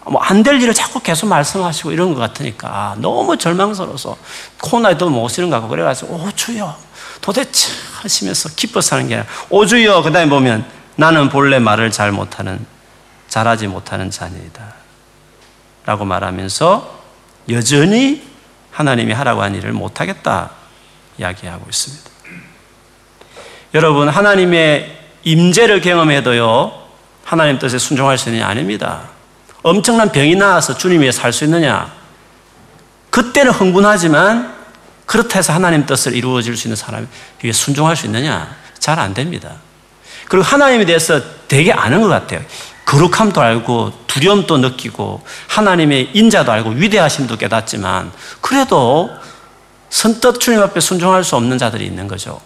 뭐 0.05 0.19
안 0.23 0.41
될 0.41 0.59
일을 0.61 0.73
자꾸 0.73 1.01
계속 1.01 1.27
말씀하시고 1.27 1.91
이런 1.91 2.13
것 2.15 2.21
같으니까 2.21 2.95
너무 2.99 3.37
절망스러워서 3.37 4.17
코너에도 4.61 5.09
못 5.09 5.27
쓰는 5.27 5.49
것 5.49 5.57
같고 5.57 5.67
그래가지고 5.69 6.15
오 6.15 6.31
주여 6.31 6.75
도대체 7.21 7.69
하시면서 8.01 8.49
기뻐서 8.55 8.95
하는 8.95 9.09
게 9.09 9.15
아니라 9.15 9.29
오 9.49 9.65
주여 9.65 10.01
그 10.01 10.11
다음에 10.11 10.29
보면 10.29 10.65
나는 10.95 11.27
본래 11.29 11.59
말을 11.59 11.91
잘 11.91 12.11
못하는 12.13 12.65
잘하지 13.27 13.67
못하는 13.67 14.09
자녀이다 14.09 14.78
라고 15.89 16.05
말하면서 16.05 16.99
여전히 17.49 18.21
하나님이 18.69 19.11
하라고 19.11 19.41
한 19.41 19.55
일을 19.55 19.73
못하겠다 19.73 20.51
이야기하고 21.17 21.65
있습니다. 21.67 22.11
여러분 23.73 24.07
하나님의 24.07 24.99
임재를 25.23 25.81
경험해도요 25.81 26.71
하나님 27.25 27.57
뜻에 27.57 27.79
순종할 27.79 28.19
수 28.19 28.29
있느냐 28.29 28.45
아닙니다. 28.45 29.09
엄청난 29.63 30.11
병이 30.11 30.35
나와서 30.35 30.77
주님 30.77 31.01
위해 31.01 31.11
살 31.11 31.33
수 31.33 31.43
있느냐? 31.45 31.91
그때는 33.09 33.51
흥분하지만 33.51 34.53
그렇다 35.07 35.39
해서 35.39 35.53
하나님 35.53 35.87
뜻을 35.87 36.13
이루어질 36.13 36.55
수 36.55 36.67
있는 36.67 36.75
사람이 36.75 37.07
위해 37.41 37.51
순종할 37.51 37.95
수 37.95 38.05
있느냐? 38.05 38.55
잘 38.77 38.99
안 38.99 39.15
됩니다. 39.15 39.55
그리고 40.27 40.43
하나님에 40.45 40.85
대해서 40.85 41.19
되게 41.47 41.73
아는 41.73 42.01
것 42.01 42.09
같아요. 42.09 42.41
거룩함도 42.89 43.39
알고 43.39 43.91
두려움도 44.07 44.57
느끼고 44.57 45.21
하나님의 45.47 46.09
인자도 46.15 46.51
알고 46.51 46.71
위대하심도 46.71 47.37
깨닫지만 47.37 48.11
그래도 48.41 49.11
선뜻 49.91 50.39
주님 50.39 50.59
앞에 50.63 50.79
순종할 50.79 51.23
수 51.23 51.35
없는 51.35 51.59
자들이 51.59 51.85
있는 51.85 52.07
거죠. 52.07 52.41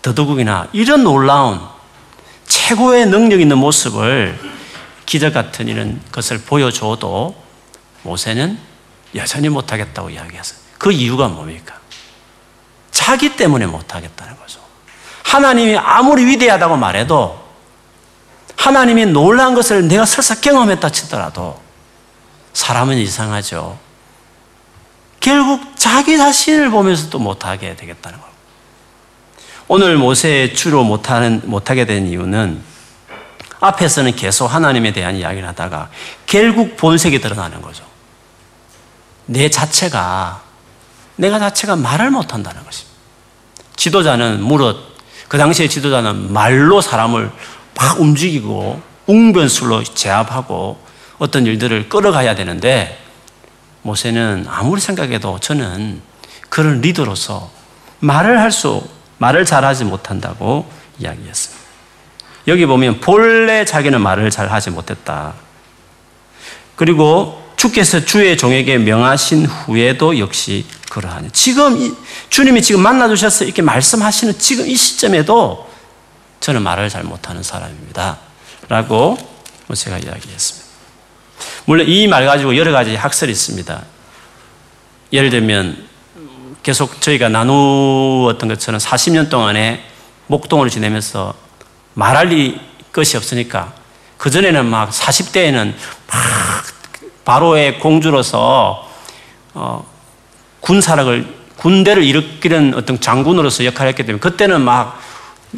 더더욱이나 0.00 0.68
이런 0.72 1.04
놀라운 1.04 1.60
최고의 2.46 3.06
능력 3.06 3.42
있는 3.42 3.58
모습을 3.58 4.38
기적 5.04 5.34
같은 5.34 5.68
이런 5.68 6.00
것을 6.12 6.38
보여줘도 6.38 7.36
모세는 8.04 8.58
여전히 9.14 9.50
못하겠다고 9.50 10.08
이야기했어요. 10.08 10.58
그 10.78 10.92
이유가 10.92 11.28
뭡니까? 11.28 11.74
자기 12.90 13.36
때문에 13.36 13.66
못하겠다는 13.66 14.38
거죠. 14.38 14.60
하나님이 15.24 15.76
아무리 15.76 16.24
위대하다고 16.24 16.78
말해도 16.78 17.43
하나님이 18.56 19.06
놀란 19.06 19.54
것을 19.54 19.88
내가 19.88 20.06
설사 20.06 20.34
경험했다 20.40 20.90
치더라도 20.90 21.60
사람은 22.52 22.96
이상하죠. 22.98 23.78
결국 25.20 25.76
자기 25.76 26.16
자신을 26.16 26.70
보면서도 26.70 27.18
못하게 27.18 27.76
되겠다는 27.76 28.18
거예요. 28.18 28.34
오늘 29.68 29.96
모세 29.96 30.52
주로 30.52 30.84
못하는, 30.84 31.40
못하게 31.44 31.86
된 31.86 32.06
이유는 32.06 32.62
앞에서는 33.60 34.14
계속 34.16 34.46
하나님에 34.46 34.92
대한 34.92 35.16
이야기를 35.16 35.48
하다가 35.48 35.88
결국 36.26 36.76
본색이 36.76 37.20
드러나는 37.20 37.62
거죠. 37.62 37.84
내 39.26 39.48
자체가, 39.48 40.42
내가 41.16 41.38
자체가 41.38 41.76
말을 41.76 42.10
못한다는 42.10 42.62
것입니다. 42.62 42.94
지도자는 43.76 44.42
무릇, 44.42 44.76
그 45.28 45.38
당시에 45.38 45.68
지도자는 45.68 46.32
말로 46.32 46.82
사람을 46.82 47.32
막 47.76 48.00
움직이고 48.00 48.80
웅변술로 49.06 49.84
제압하고 49.84 50.78
어떤 51.18 51.46
일들을 51.46 51.88
끌어가야 51.88 52.34
되는데 52.34 52.98
모세는 53.82 54.46
아무리 54.48 54.80
생각해도 54.80 55.38
저는 55.40 56.00
그런 56.48 56.80
리더로서 56.80 57.50
말을 58.00 58.40
할 58.40 58.50
수, 58.50 58.86
말을 59.18 59.44
잘하지 59.44 59.84
못한다고 59.84 60.68
이야기했습니다. 60.98 61.64
여기 62.46 62.66
보면 62.66 63.00
본래 63.00 63.64
자기는 63.64 64.00
말을 64.00 64.30
잘 64.30 64.50
하지 64.50 64.70
못했다. 64.70 65.34
그리고 66.76 67.42
주께서 67.56 68.04
주의 68.04 68.36
종에게 68.36 68.78
명하신 68.78 69.46
후에도 69.46 70.18
역시 70.18 70.66
그러하니. 70.90 71.30
지금 71.30 71.96
주님이 72.28 72.62
지금 72.62 72.82
만나 72.82 73.08
주셔서 73.08 73.44
이렇게 73.44 73.62
말씀하시는 73.62 74.38
지금 74.38 74.66
이 74.68 74.76
시점에도 74.76 75.68
저는 76.44 76.60
말을 76.60 76.90
잘 76.90 77.04
못하는 77.04 77.42
사람입니다. 77.42 78.18
라고 78.68 79.16
제가 79.74 79.96
이야기했습니다. 79.96 80.68
물론 81.64 81.88
이 81.88 82.06
말 82.06 82.26
가지고 82.26 82.54
여러 82.58 82.70
가지 82.70 82.94
학설이 82.94 83.32
있습니다. 83.32 83.82
예를 85.10 85.30
들면 85.30 85.88
계속 86.62 87.00
저희가 87.00 87.30
나누었던 87.30 88.46
것처럼 88.46 88.78
40년 88.78 89.30
동안에 89.30 89.86
목동을 90.26 90.68
지내면서 90.68 91.32
말할 91.94 92.60
것이 92.92 93.16
없으니까 93.16 93.72
그전에는 94.18 94.66
막 94.66 94.90
40대에는 94.90 95.72
막 96.08 96.22
바로의 97.24 97.78
공주로서 97.78 98.86
어, 99.54 99.90
군사력을 100.60 101.26
군대를 101.56 102.04
일으키는 102.04 102.74
어떤 102.74 103.00
장군으로서 103.00 103.64
역할을 103.64 103.88
했기 103.92 104.02
때문에 104.02 104.20
그때는 104.20 104.60
막 104.60 105.00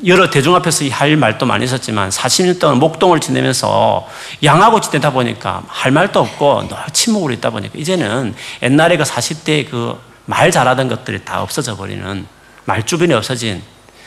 여러 0.05 0.29
대중 0.29 0.55
앞에서 0.55 0.85
할 0.89 1.17
말도 1.17 1.47
많이 1.47 1.65
있었지만 1.65 2.11
40년 2.11 2.59
동안 2.59 2.79
목동을 2.79 3.21
지내면서 3.21 4.07
양하고 4.43 4.81
지내다 4.81 5.11
보니까 5.11 5.63
할 5.69 5.93
말도 5.93 6.21
없고 6.21 6.69
늘 6.69 6.77
침묵으로 6.93 7.33
있다 7.35 7.51
보니까 7.51 7.79
이제는 7.79 8.35
옛날에 8.63 8.97
그 8.97 9.05
40대의 9.05 9.71
그 9.71 10.07
말 10.27 10.51
잘하던 10.51 10.89
것들이 10.89 11.25
다 11.25 11.41
없어져 11.41 11.77
버리는 11.77 12.27
말주변이 12.65 13.15
없어진 13.15 13.63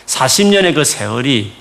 40년의 0.06 0.76
그 0.76 0.84
세월이 0.84 1.54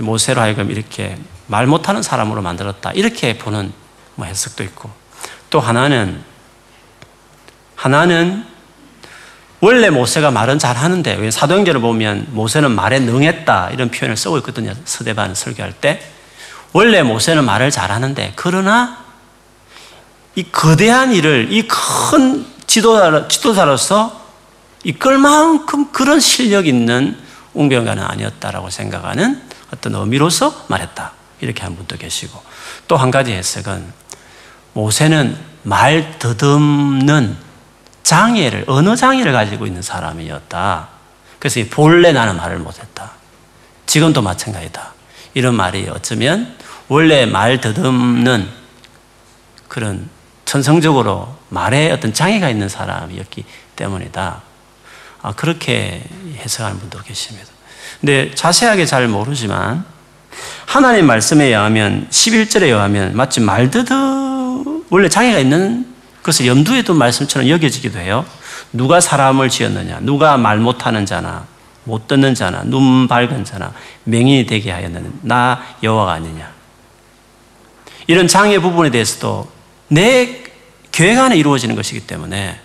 모세로 0.00 0.40
하여금 0.40 0.70
이렇게 0.70 1.16
말 1.46 1.66
못하는 1.66 2.02
사람으로 2.02 2.42
만들었다. 2.42 2.92
이렇게 2.92 3.38
보는 3.38 3.72
뭐 4.16 4.26
해석도 4.26 4.64
있고 4.64 4.90
또 5.50 5.60
하나는 5.60 6.22
하나는 7.76 8.44
원래 9.64 9.90
모세가 9.90 10.32
말은 10.32 10.58
잘 10.58 10.76
하는데 10.76 11.14
왜 11.14 11.30
사도행전을 11.30 11.80
보면 11.80 12.26
모세는 12.30 12.72
말에 12.72 12.98
능했다 12.98 13.70
이런 13.70 13.92
표현을 13.92 14.16
쓰고 14.16 14.38
있거든요. 14.38 14.74
서대반 14.84 15.36
설교할 15.36 15.72
때 15.72 16.02
원래 16.72 17.02
모세는 17.04 17.44
말을 17.44 17.70
잘 17.70 17.92
하는데 17.92 18.32
그러나 18.34 19.04
이 20.34 20.42
거대한 20.50 21.12
일을 21.12 21.48
이 21.52 21.68
큰 21.68 22.44
지도자, 22.66 23.28
지도자로서 23.28 24.20
이끌 24.82 25.16
만큼 25.18 25.92
그런 25.92 26.18
실력 26.18 26.66
있는 26.66 27.16
웅병가는 27.54 28.02
아니었다라고 28.02 28.68
생각하는 28.68 29.40
어떤 29.72 29.94
의미로서 29.94 30.64
말했다. 30.66 31.12
이렇게 31.40 31.62
한 31.62 31.76
분도 31.76 31.96
계시고 31.96 32.42
또 32.88 32.96
한 32.96 33.12
가지 33.12 33.30
해석은 33.32 33.92
모세는 34.72 35.36
말 35.62 36.18
더듬는 36.18 37.51
장애를, 38.02 38.64
언어 38.66 38.96
장애를 38.96 39.32
가지고 39.32 39.66
있는 39.66 39.82
사람이었다. 39.82 40.88
그래서 41.38 41.60
본래 41.70 42.12
나는 42.12 42.36
말을 42.36 42.58
못했다. 42.58 43.12
지금도 43.86 44.22
마찬가지다. 44.22 44.92
이런 45.34 45.54
말이 45.54 45.88
어쩌면 45.88 46.56
원래 46.88 47.26
말 47.26 47.60
더듬는 47.60 48.48
그런 49.68 50.08
천성적으로 50.44 51.36
말에 51.48 51.90
어떤 51.90 52.12
장애가 52.12 52.50
있는 52.50 52.68
사람이었기 52.68 53.44
때문이다. 53.76 54.42
아, 55.22 55.32
그렇게 55.32 56.02
해석하는 56.36 56.78
분도 56.78 57.00
계십니다. 57.02 57.48
근데 58.00 58.34
자세하게 58.34 58.86
잘 58.86 59.08
모르지만 59.08 59.84
하나님 60.66 61.06
말씀에 61.06 61.46
의하면 61.46 62.06
11절에 62.10 62.64
의하면 62.64 63.16
마치 63.16 63.40
말더듬 63.40 64.84
원래 64.90 65.08
장애가 65.08 65.38
있는 65.38 65.91
그래서 66.22 66.46
염두에 66.46 66.82
둔 66.82 66.96
말씀처럼 66.96 67.48
여겨지기도 67.48 67.98
해요. 67.98 68.24
누가 68.72 69.00
사람을 69.00 69.48
지었느냐? 69.48 69.98
누가 70.00 70.36
말 70.36 70.58
못하는 70.58 71.04
자나, 71.04 71.46
못 71.84 72.06
듣는 72.06 72.34
자나, 72.34 72.62
눈 72.64 73.08
밝은 73.08 73.44
자나, 73.44 73.72
맹인이 74.04 74.46
되게 74.46 74.70
하였느냐? 74.70 75.10
나 75.22 75.62
여호와가 75.82 76.12
아니냐? 76.12 76.50
이런 78.06 78.28
장애 78.28 78.58
부분에 78.58 78.90
대해서도 78.90 79.50
내 79.88 80.44
계획 80.90 81.18
안에 81.18 81.36
이루어지는 81.36 81.74
것이기 81.74 82.06
때문에 82.06 82.60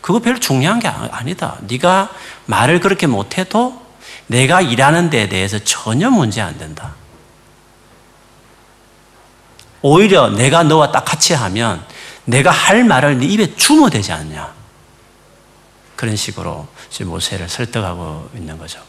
그거 0.00 0.18
별로 0.18 0.38
중요한 0.38 0.78
게 0.78 0.88
아니다. 0.88 1.56
네가 1.62 2.10
말을 2.46 2.80
그렇게 2.80 3.06
못해도 3.06 3.82
내가 4.26 4.60
일하는 4.60 5.10
데 5.10 5.28
대해서 5.28 5.58
전혀 5.58 6.10
문제 6.10 6.40
안 6.40 6.56
된다. 6.58 6.94
오히려 9.82 10.30
내가 10.30 10.62
너와 10.62 10.92
딱 10.92 11.04
같이 11.04 11.34
하면 11.34 11.84
내가 12.24 12.50
할 12.50 12.84
말을 12.84 13.18
네 13.18 13.26
입에 13.26 13.54
주면 13.56 13.90
되지 13.90 14.12
않냐. 14.12 14.52
그런 15.96 16.16
식으로 16.16 16.66
모세를 17.02 17.48
설득하고 17.48 18.30
있는 18.34 18.58
거죠. 18.58 18.80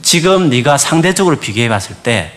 지금 0.00 0.48
네가 0.48 0.78
상대적으로 0.78 1.36
비교해 1.36 1.68
봤을 1.68 1.96
때 1.96 2.32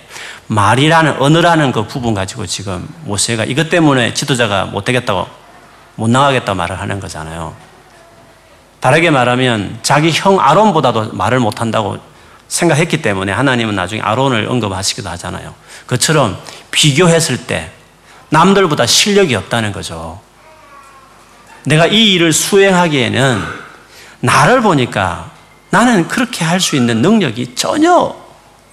말이라는 0.47 1.21
언어라는 1.21 1.71
그 1.71 1.87
부분 1.87 2.13
가지고 2.13 2.45
지금 2.45 2.87
모세가 3.03 3.45
이것 3.45 3.69
때문에 3.69 4.13
지도자가 4.13 4.65
못 4.65 4.85
되겠다고 4.85 5.27
못 5.95 6.09
나가겠다고 6.09 6.55
말을 6.55 6.79
하는 6.79 6.99
거잖아요. 6.99 7.55
다르게 8.79 9.09
말하면 9.09 9.79
자기 9.81 10.11
형 10.11 10.39
아론보다도 10.39 11.13
말을 11.13 11.39
못 11.39 11.61
한다고 11.61 11.97
생각했기 12.47 13.01
때문에 13.01 13.31
하나님은 13.31 13.75
나중에 13.75 14.01
아론을 14.01 14.47
언급하시기도 14.47 15.09
하잖아요. 15.09 15.53
그처럼 15.87 16.39
비교했을 16.71 17.47
때 17.47 17.71
남들보다 18.29 18.85
실력이 18.85 19.35
없다는 19.35 19.71
거죠. 19.71 20.21
내가 21.63 21.87
이 21.87 22.13
일을 22.13 22.31
수행하기에는 22.33 23.41
나를 24.19 24.61
보니까 24.61 25.31
나는 25.69 26.07
그렇게 26.07 26.43
할 26.45 26.59
수 26.59 26.75
있는 26.75 27.01
능력이 27.01 27.55
전혀 27.55 28.15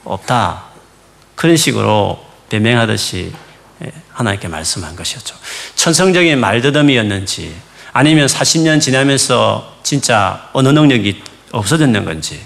없다. 0.04 0.64
그런 1.34 1.56
식으로 1.56 2.24
변명하듯이 2.48 3.32
예, 3.84 3.92
하나님께 4.12 4.48
말씀한 4.48 4.94
것이었죠. 4.94 5.34
천성적인 5.74 6.38
말더듬이었는지 6.38 7.54
아니면 7.92 8.26
40년 8.26 8.80
지나면서 8.80 9.76
진짜 9.82 10.48
언어 10.52 10.72
능력이 10.72 11.22
없어졌는 11.50 12.04
건지 12.04 12.40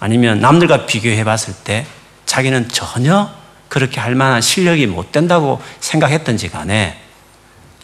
아니면 0.00 0.40
남들과 0.40 0.86
비교해 0.86 1.24
봤을 1.24 1.54
때 1.64 1.86
자기는 2.26 2.68
전혀 2.68 3.30
그렇게 3.68 4.00
할 4.00 4.14
만한 4.14 4.40
실력이 4.40 4.86
못 4.86 5.12
된다고 5.12 5.62
생각했던지 5.80 6.48
간에 6.48 7.00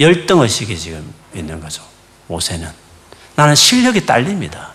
열등의식이 0.01 0.79
지금 0.79 1.12
있는 1.35 1.61
거죠. 1.61 1.83
모세는. 2.27 2.68
나는 3.37 3.55
실력이 3.55 4.07
딸립니다. 4.07 4.70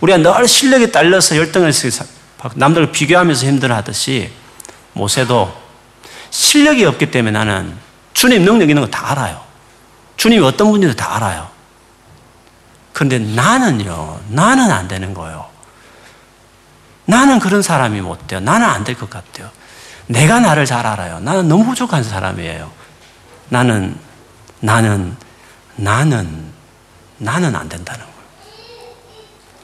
우리가 0.00 0.18
늘 0.18 0.48
실력이 0.48 0.90
딸려서 0.92 1.36
열등의식이 1.36 1.96
남들과 2.54 2.90
비교하면서 2.92 3.46
힘들어 3.46 3.76
하듯이 3.76 4.30
모세도 4.94 5.60
실력이 6.30 6.84
없기 6.84 7.10
때문에 7.10 7.38
나는 7.38 7.76
주님 8.14 8.44
능력 8.44 8.68
있는 8.68 8.82
거 8.82 8.90
다 8.90 9.12
알아요. 9.12 9.42
주님이 10.16 10.44
어떤 10.44 10.70
분인지 10.70 10.96
다 10.96 11.16
알아요. 11.16 11.50
그런데 12.92 13.18
나는요, 13.18 14.20
나는 14.28 14.70
안 14.70 14.86
되는 14.88 15.14
거예요. 15.14 15.46
나는 17.04 17.38
그런 17.38 17.62
사람이 17.62 18.00
못 18.00 18.26
돼요. 18.26 18.40
나는 18.40 18.66
안 18.66 18.84
될 18.84 18.94
것 18.96 19.08
같아요. 19.10 19.50
내가 20.06 20.40
나를 20.40 20.66
잘 20.66 20.86
알아요. 20.86 21.20
나는 21.20 21.48
너무 21.48 21.64
부족한 21.64 22.02
사람이에요. 22.02 22.70
나는, 23.48 23.96
나는, 24.60 25.16
나는, 25.76 26.52
나는 27.18 27.56
안 27.56 27.68
된다는 27.68 28.00
거예요. 28.00 28.12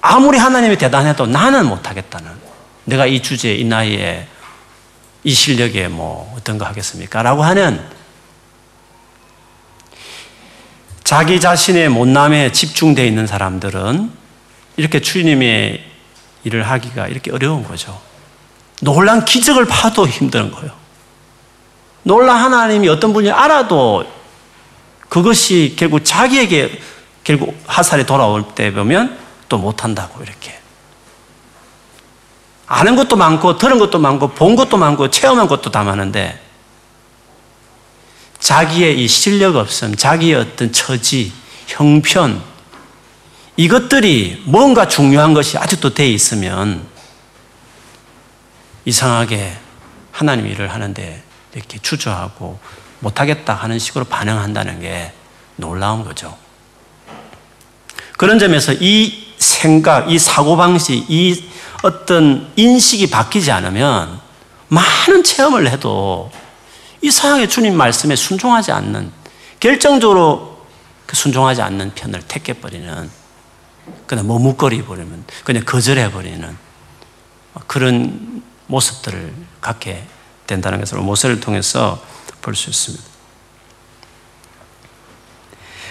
아무리 0.00 0.38
하나님이 0.38 0.78
대단해도 0.78 1.26
나는 1.26 1.66
못하겠다는. 1.66 2.30
내가 2.84 3.06
이 3.06 3.20
주제에, 3.20 3.54
이 3.56 3.64
나이에, 3.64 4.26
이 5.24 5.34
실력에 5.34 5.88
뭐 5.88 6.34
어떤 6.36 6.56
거 6.58 6.64
하겠습니까? 6.64 7.22
라고 7.22 7.42
하는 7.42 7.84
자기 11.04 11.40
자신의 11.40 11.88
못남에 11.88 12.52
집중되어 12.52 13.04
있는 13.04 13.26
사람들은 13.26 14.12
이렇게 14.76 15.00
주님의 15.00 15.84
일을 16.44 16.62
하기가 16.62 17.08
이렇게 17.08 17.32
어려운 17.32 17.64
거죠. 17.64 18.07
놀란 18.80 19.24
기적을 19.24 19.66
봐도 19.66 20.06
힘든 20.06 20.50
거예요. 20.50 20.70
놀란 22.02 22.36
하나님이 22.36 22.88
어떤 22.88 23.12
분이 23.12 23.30
알아도 23.30 24.04
그것이 25.08 25.74
결국 25.78 26.04
자기에게 26.04 26.80
결국 27.24 27.60
하살이 27.66 28.06
돌아올 28.06 28.54
때 28.54 28.72
보면 28.72 29.18
또 29.48 29.58
못한다고 29.58 30.22
이렇게. 30.22 30.58
아는 32.66 32.96
것도 32.96 33.16
많고, 33.16 33.56
들은 33.56 33.78
것도 33.78 33.98
많고, 33.98 34.28
본 34.28 34.54
것도 34.54 34.76
많고, 34.76 35.10
체험한 35.10 35.48
것도 35.48 35.70
다 35.70 35.82
많은데, 35.84 36.38
자기의 38.38 39.02
이 39.02 39.08
실력 39.08 39.56
없음, 39.56 39.96
자기의 39.96 40.34
어떤 40.34 40.70
처지, 40.70 41.32
형편, 41.66 42.42
이것들이 43.56 44.42
뭔가 44.44 44.86
중요한 44.86 45.32
것이 45.32 45.56
아직도 45.56 45.94
돼 45.94 46.08
있으면, 46.08 46.86
이상하게 48.88 49.52
하나님 50.12 50.46
일을 50.46 50.72
하는데 50.72 51.22
이렇게 51.54 51.78
주저하고 51.78 52.58
못하겠다 53.00 53.52
하는 53.52 53.78
식으로 53.78 54.06
반응한다는 54.06 54.80
게 54.80 55.12
놀라운 55.56 56.04
거죠. 56.04 56.36
그런 58.16 58.38
점에서 58.38 58.72
이 58.72 59.34
생각, 59.36 60.10
이 60.10 60.18
사고방식, 60.18 61.10
이 61.10 61.44
어떤 61.82 62.50
인식이 62.56 63.10
바뀌지 63.10 63.52
않으면 63.52 64.20
많은 64.68 65.22
체험을 65.22 65.70
해도 65.70 66.32
이상하게 67.02 67.46
주님 67.46 67.76
말씀에 67.76 68.16
순종하지 68.16 68.72
않는, 68.72 69.12
결정적으로 69.60 70.66
그 71.06 71.14
순종하지 71.14 71.60
않는 71.62 71.92
편을 71.94 72.22
택해버리는, 72.22 73.10
그냥 74.06 74.26
머뭇거리 74.26 74.82
버리면, 74.82 75.24
그냥 75.44 75.64
거절해버리는 75.64 76.56
그런 77.66 78.27
모습들을 78.68 79.34
갖게 79.60 80.06
된다는 80.46 80.78
것을 80.78 80.98
모세를 80.98 81.40
통해서 81.40 82.00
볼 82.40 82.54
수 82.54 82.70
있습니다. 82.70 83.04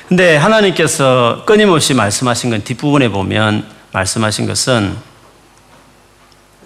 근데 0.08 0.38
하나님께서 0.38 1.44
끊임없이 1.46 1.94
말씀하신 1.94 2.50
건 2.50 2.64
뒷부분에 2.64 3.10
보면 3.10 3.70
말씀하신 3.92 4.48
것은 4.48 4.98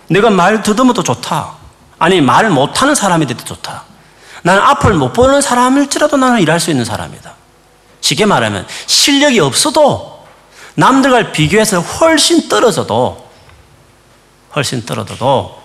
내가 0.08 0.30
말 0.30 0.62
더듬어도 0.62 1.02
좋다. 1.04 1.56
아니, 1.98 2.22
말 2.22 2.50
못하는 2.50 2.94
사람이 2.94 3.26
돼도 3.26 3.44
좋다. 3.44 3.86
나는 4.44 4.62
앞을 4.62 4.94
못 4.94 5.14
보는 5.14 5.42
사람일지라도 5.42 6.18
나는 6.18 6.40
일할 6.42 6.60
수 6.60 6.70
있는 6.70 6.86
사람이다. 6.86 7.34
쉽게 8.02 8.26
말하면 8.26 8.68
실력이 8.86 9.40
없어도 9.40 10.26
남들과 10.76 11.32
비교해서 11.32 11.80
훨씬 11.80 12.48
떨어져도 12.48 13.30
훨씬 14.56 14.86
떨어져도 14.86 15.61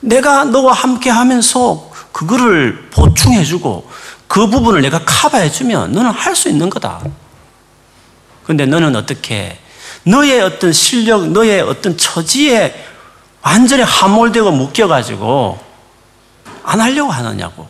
내가 0.00 0.44
너와 0.44 0.72
함께 0.72 1.10
하면서 1.10 1.90
그거를 2.12 2.88
보충해주고 2.90 3.90
그 4.26 4.48
부분을 4.48 4.82
내가 4.82 5.00
커버해주면 5.04 5.92
너는 5.92 6.10
할 6.10 6.34
수 6.34 6.48
있는 6.48 6.70
거다. 6.70 7.02
근데 8.44 8.66
너는 8.66 8.96
어떻게 8.96 9.58
너의 10.04 10.40
어떤 10.40 10.72
실력, 10.72 11.28
너의 11.30 11.60
어떤 11.60 11.96
처지에 11.96 12.84
완전히 13.42 13.82
함몰되고 13.82 14.50
묶여가지고 14.50 15.58
안 16.64 16.80
하려고 16.80 17.10
하느냐고. 17.10 17.68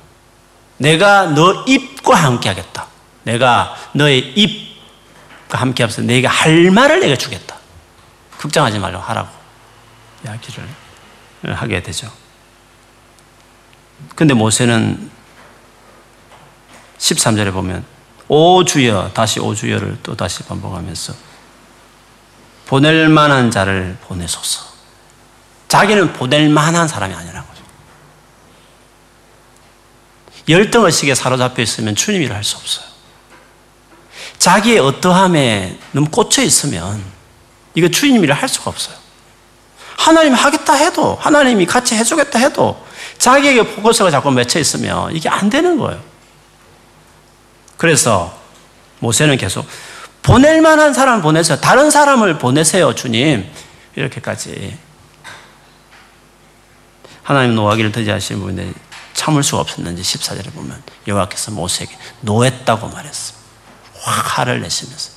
내가 0.77 1.27
너 1.27 1.65
입과 1.67 2.17
함께 2.17 2.49
하겠다. 2.49 2.87
내가 3.25 3.75
너의 3.93 4.19
입과 4.37 5.59
함께 5.59 5.83
하면서 5.83 6.03
내가 6.03 6.29
할 6.29 6.71
말을 6.71 7.01
내가 7.01 7.17
주겠다. 7.17 7.57
걱정하지 8.39 8.79
말라고 8.79 9.03
하라고 9.05 9.29
이야기를 10.25 10.65
하게 11.45 11.83
되죠. 11.83 12.11
근데 14.15 14.35
모세는 14.35 15.11
13절에 16.99 17.53
보면 17.53 17.85
오 18.29 18.65
주여 18.65 19.13
다시 19.15 19.41
오 19.41 19.55
주여를 19.55 19.99
또 20.03 20.15
다시 20.15 20.43
반복하면서 20.43 21.15
보낼 22.67 23.09
만한 23.09 23.51
자를 23.51 23.97
보내소서. 24.03 24.67
자기는 25.69 26.13
보낼 26.13 26.49
만한 26.49 26.87
사람이 26.89 27.15
아니라는 27.15 27.47
거죠. 27.47 27.63
열등의식에 30.49 31.15
사로잡혀 31.15 31.63
있으면 31.63 31.95
주님 31.95 32.23
일을 32.23 32.35
할 32.35 32.45
수 32.45 32.57
없어요. 32.57 32.87
자기의 34.39 34.79
어떠함에 34.79 35.79
너무 35.93 36.09
꽂혀 36.11 36.43
있으면 36.43 37.03
이거 37.75 37.89
주님 37.89 38.23
일을 38.25 38.35
할 38.35 38.49
수가 38.49 38.71
없어요. 38.71 38.97
하나님이 39.99 40.37
하겠다 40.37 40.75
해도 40.75 41.19
하나님이 41.21 41.67
같이 41.67 41.97
해주겠다 41.97 42.39
해도 42.39 42.87
자기에게 43.19 43.75
포커스가 43.75 44.11
자꾸 44.11 44.31
맺혀 44.31 44.61
있으면 44.61 45.15
이게 45.15 45.29
안 45.29 45.51
되는 45.51 45.77
거예요. 45.77 46.01
그래서 47.77 48.37
모세는 49.01 49.37
계속 49.37 49.67
보낼 50.23 50.61
만한 50.61 50.95
사람을 50.95 51.23
보내세요. 51.23 51.59
다른 51.61 51.91
사람을 51.91 52.39
보내세요, 52.39 52.95
주님. 52.95 53.51
이렇게까지. 53.97 54.79
하나님 57.23 57.55
노하기를 57.57 57.93
더디하시는 57.93 58.41
분인데 58.41 58.73
참을 59.15 59.43
수가 59.43 59.61
없었는지 59.63 60.03
14절에 60.03 60.53
보면 60.55 60.81
여호와께서 61.07 61.51
모세에게 61.51 61.97
노했다고 62.21 62.89
말했습니다. 62.89 63.47
확 64.01 64.39
화를 64.39 64.61
내시면서. 64.61 65.11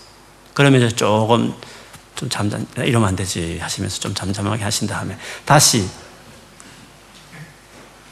그러면서 0.53 0.93
조금 0.95 1.53
좀 2.21 2.29
잠잠, 2.29 2.67
이러면 2.77 3.09
안 3.09 3.15
되지 3.15 3.57
하시면서 3.59 3.99
좀 3.99 4.13
잠잠하게 4.13 4.63
하신 4.63 4.87
다음에 4.87 5.17
다시 5.43 5.89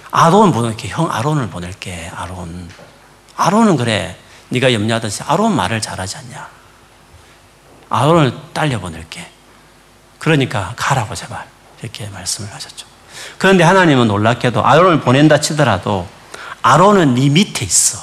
아론 0.10 0.52
보낼게. 0.52 0.88
형 0.88 1.12
아론을 1.12 1.50
보낼게. 1.50 2.12
아론. 2.15 2.67
아론은 3.36 3.78
그래. 3.78 4.17
네가 4.50 4.74
염려하듯이 4.74 5.22
아론 5.22 5.56
말을 5.56 5.80
잘하지 5.80 6.17
않냐. 6.17 6.50
아론을 7.89 8.34
딸려 8.52 8.80
보낼게. 8.80 9.30
그러니까 10.17 10.74
가라고 10.76 11.13
제발. 11.13 11.45
이렇게 11.84 12.10
말씀을 12.10 12.52
하셨죠. 12.52 12.88
그런데 13.38 13.63
하나님은 13.63 14.08
놀랍게도 14.08 14.65
아론을 14.65 15.02
보낸다 15.02 15.39
치더라도 15.39 16.08
아론은 16.63 17.13
네 17.13 17.30
밑에 17.30 17.63
있어. 17.63 18.00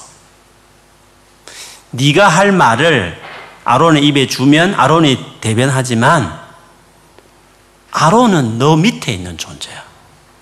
네가 1.91 2.29
할 2.29 2.53
말을 2.53 3.26
아론의 3.67 4.07
입에 4.07 4.29
주면 4.29 4.75
아론이 4.75 5.41
대변하지만 5.41 6.39
아론은 7.91 8.59
너 8.59 8.77
밑에 8.77 9.13
있는 9.13 9.37
존재야. 9.37 9.83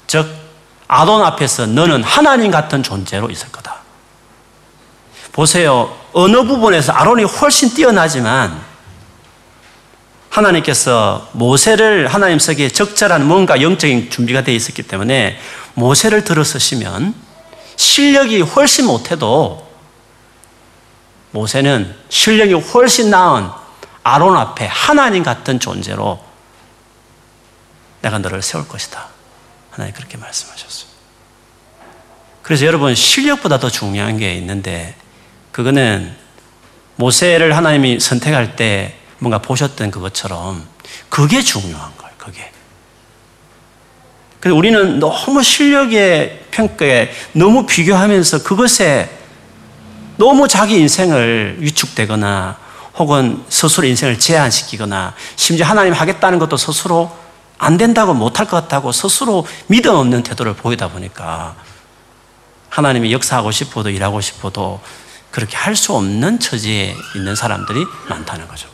즉 0.06 0.28
아론 0.88 1.22
앞에서 1.22 1.64
너는 1.64 2.04
하나님 2.04 2.50
같은 2.50 2.82
존재로 2.82 3.30
있을 3.30 3.50
거다. 3.50 3.76
보세요. 5.32 5.96
어느 6.12 6.44
부분에서 6.44 6.92
아론이 6.92 7.24
훨씬 7.24 7.72
뛰어나지만 7.72 8.60
하나님께서 10.28 11.30
모세를 11.32 12.08
하나님 12.08 12.38
속에 12.38 12.68
적절한 12.68 13.26
뭔가 13.26 13.62
영적인 13.62 14.10
준비가 14.10 14.42
되어 14.42 14.54
있었기 14.54 14.82
때문에 14.82 15.40
모세를 15.72 16.24
들어 16.24 16.44
쓰시면 16.44 17.14
실력이 17.76 18.42
훨씬 18.42 18.84
못해도 18.84 19.63
모세는 21.34 21.92
실력이 22.10 22.52
훨씬 22.52 23.10
나은 23.10 23.50
아론 24.04 24.36
앞에 24.36 24.66
하나님 24.66 25.24
같은 25.24 25.58
존재로 25.58 26.22
내가 28.02 28.20
너를 28.20 28.40
세울 28.40 28.68
것이다. 28.68 29.08
하나님 29.72 29.92
그렇게 29.94 30.16
말씀하셨어요. 30.16 30.88
그래서 32.42 32.66
여러분 32.66 32.94
실력보다 32.94 33.58
더 33.58 33.68
중요한 33.68 34.16
게 34.16 34.34
있는데 34.36 34.94
그거는 35.50 36.14
모세를 36.96 37.56
하나님이 37.56 37.98
선택할 37.98 38.54
때 38.54 38.96
뭔가 39.18 39.38
보셨던 39.38 39.90
그것처럼 39.90 40.64
그게 41.08 41.42
중요한 41.42 41.96
거예요. 41.96 42.14
그게. 42.16 42.52
그래서 44.38 44.56
우리는 44.56 45.00
너무 45.00 45.42
실력의 45.42 46.44
평가에 46.52 47.10
너무 47.32 47.66
비교하면서 47.66 48.44
그것에 48.44 49.23
너무 50.16 50.48
자기 50.48 50.76
인생을 50.78 51.56
위축되거나 51.60 52.56
혹은 52.96 53.44
스스로 53.48 53.86
인생을 53.86 54.18
제한시키거나 54.18 55.14
심지어 55.36 55.66
하나님 55.66 55.92
하겠다는 55.92 56.38
것도 56.38 56.56
스스로 56.56 57.10
안 57.58 57.76
된다고 57.76 58.14
못할 58.14 58.46
것 58.46 58.56
같다고 58.56 58.92
스스로 58.92 59.46
믿음 59.66 59.94
없는 59.94 60.22
태도를 60.22 60.54
보이다 60.54 60.88
보니까 60.88 61.56
하나님이 62.68 63.12
역사하고 63.12 63.50
싶어도 63.50 63.90
일하고 63.90 64.20
싶어도 64.20 64.80
그렇게 65.30 65.56
할 65.56 65.74
수 65.74 65.94
없는 65.94 66.38
처지에 66.38 66.94
있는 67.16 67.34
사람들이 67.34 67.84
많다는 68.08 68.46
거죠. 68.46 68.68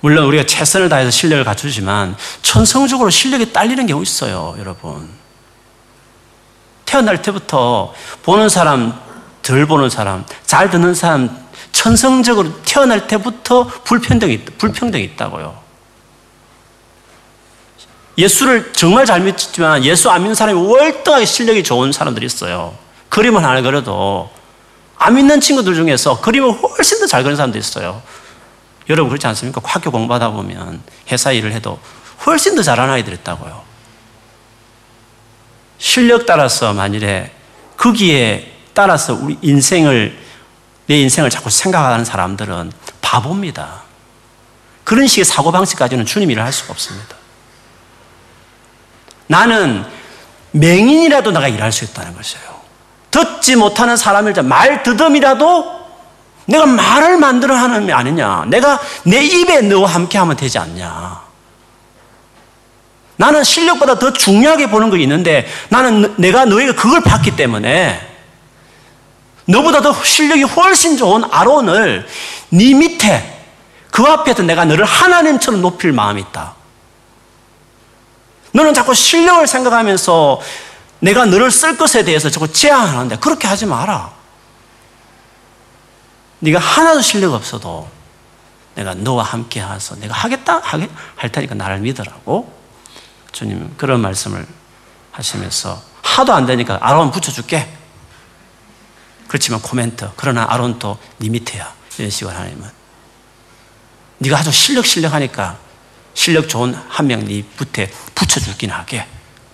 물론 0.00 0.26
우리가 0.26 0.44
최선을 0.44 0.90
다해서 0.90 1.10
실력을 1.10 1.42
갖추지만 1.44 2.14
천성적으로 2.42 3.08
실력이 3.08 3.54
딸리는 3.54 3.86
경우 3.86 4.02
있어요, 4.02 4.54
여러분. 4.58 5.08
태어날 6.94 7.20
때부터 7.22 7.92
보는 8.22 8.48
사람, 8.48 8.96
덜 9.42 9.66
보는 9.66 9.90
사람, 9.90 10.24
잘 10.46 10.70
듣는 10.70 10.94
사람, 10.94 11.44
천성적으로 11.72 12.62
태어날 12.62 13.08
때부터 13.08 13.64
불평등이, 13.82 14.44
불평등이 14.58 15.02
있다고요. 15.02 15.58
예수를 18.16 18.72
정말 18.74 19.06
잘 19.06 19.22
믿지만 19.22 19.84
예수 19.84 20.08
안 20.08 20.20
믿는 20.22 20.36
사람이 20.36 20.56
월등하게 20.56 21.24
실력이 21.24 21.64
좋은 21.64 21.90
사람들이 21.90 22.26
있어요. 22.26 22.76
그림을 23.08 23.42
하나 23.44 23.60
그려도 23.60 24.30
안 24.96 25.14
믿는 25.16 25.40
친구들 25.40 25.74
중에서 25.74 26.20
그림을 26.20 26.52
훨씬 26.52 27.00
더 27.00 27.08
잘 27.08 27.24
그리는 27.24 27.36
사람도 27.36 27.58
있어요. 27.58 28.02
여러분 28.88 29.08
그렇지 29.08 29.26
않습니까? 29.26 29.60
학교 29.64 29.90
공부하다 29.90 30.30
보면 30.30 30.80
회사 31.10 31.32
일을 31.32 31.52
해도 31.54 31.80
훨씬 32.24 32.54
더 32.54 32.62
잘하는 32.62 32.94
아이들 32.94 33.14
있다고요. 33.14 33.63
실력 35.78 36.26
따라서 36.26 36.72
만일에 36.72 37.32
거기에 37.76 38.52
따라서 38.72 39.14
우리 39.14 39.38
인생을 39.42 40.18
내 40.86 41.00
인생을 41.00 41.30
자꾸 41.30 41.50
생각하는 41.50 42.04
사람들은 42.04 42.72
바보입니다. 43.00 43.82
그런 44.84 45.06
식의 45.06 45.24
사고 45.24 45.50
방식까지는 45.50 46.04
주님 46.04 46.30
일을 46.30 46.42
할 46.42 46.52
수가 46.52 46.72
없습니다. 46.72 47.16
나는 49.26 49.84
맹인이라도 50.52 51.30
내가 51.30 51.48
일할 51.48 51.72
수 51.72 51.84
있다는 51.84 52.14
것이에요. 52.14 52.54
듣지 53.10 53.56
못하는 53.56 53.96
사람일 53.96 54.34
말 54.42 54.82
듣음이라도 54.82 55.84
내가 56.46 56.66
말을 56.66 57.16
만들어 57.18 57.54
하는 57.56 57.86
게 57.86 57.92
아니냐. 57.92 58.44
내가 58.48 58.78
내 59.04 59.24
입에 59.24 59.62
너와 59.62 59.88
함께 59.88 60.18
하면 60.18 60.36
되지 60.36 60.58
않냐. 60.58 61.23
나는 63.16 63.44
실력보다 63.44 63.98
더 63.98 64.12
중요하게 64.12 64.70
보는 64.70 64.90
거 64.90 64.96
있는데 64.96 65.46
나는 65.68 66.14
내가 66.16 66.44
너에게 66.44 66.72
그걸 66.72 67.00
봤기 67.00 67.36
때문에 67.36 68.14
너보다 69.46 69.80
더 69.82 69.92
실력이 69.92 70.42
훨씬 70.42 70.96
좋은 70.96 71.24
아론을 71.30 72.06
네 72.50 72.74
밑에 72.74 73.42
그 73.90 74.02
앞에서 74.02 74.42
내가 74.42 74.64
너를 74.64 74.84
하나님처럼 74.84 75.60
높일 75.60 75.92
마음이 75.92 76.20
있다. 76.22 76.54
너는 78.52 78.74
자꾸 78.74 78.94
실력을 78.94 79.46
생각하면서 79.46 80.40
내가 81.00 81.26
너를 81.26 81.50
쓸 81.50 81.76
것에 81.76 82.04
대해서 82.04 82.30
자꾸 82.30 82.50
제한하는데 82.50 83.16
그렇게 83.16 83.46
하지 83.46 83.66
마라. 83.66 84.10
네가 86.40 86.58
하나도 86.58 87.02
실력 87.02 87.34
없어도 87.34 87.88
내가 88.74 88.94
너와 88.94 89.22
함께 89.22 89.62
해서 89.62 89.94
내가 89.96 90.14
하겠다 90.14 90.60
하게 90.62 90.88
할 91.16 91.30
테니까 91.30 91.54
나를 91.54 91.78
믿으라고 91.78 92.53
주님 93.34 93.74
그런 93.76 94.00
말씀을 94.00 94.46
하시면서 95.10 95.82
하도 96.02 96.32
안 96.32 96.46
되니까 96.46 96.78
아론 96.80 97.10
붙여줄게. 97.10 97.68
그렇지만 99.28 99.60
코멘트 99.60 100.10
그러나 100.16 100.46
아론도 100.48 100.98
네 101.18 101.28
밑에야 101.28 101.72
이런 101.98 102.10
식으로 102.10 102.34
하나님은. 102.34 102.70
네가 104.18 104.38
아주 104.38 104.50
실력 104.52 104.86
실력 104.86 105.12
하니까 105.12 105.58
실력 106.14 106.48
좋은 106.48 106.74
한 106.88 107.06
명네 107.08 107.42
붙에 107.56 107.90
붙여줄긴 108.14 108.70
하게. 108.70 109.06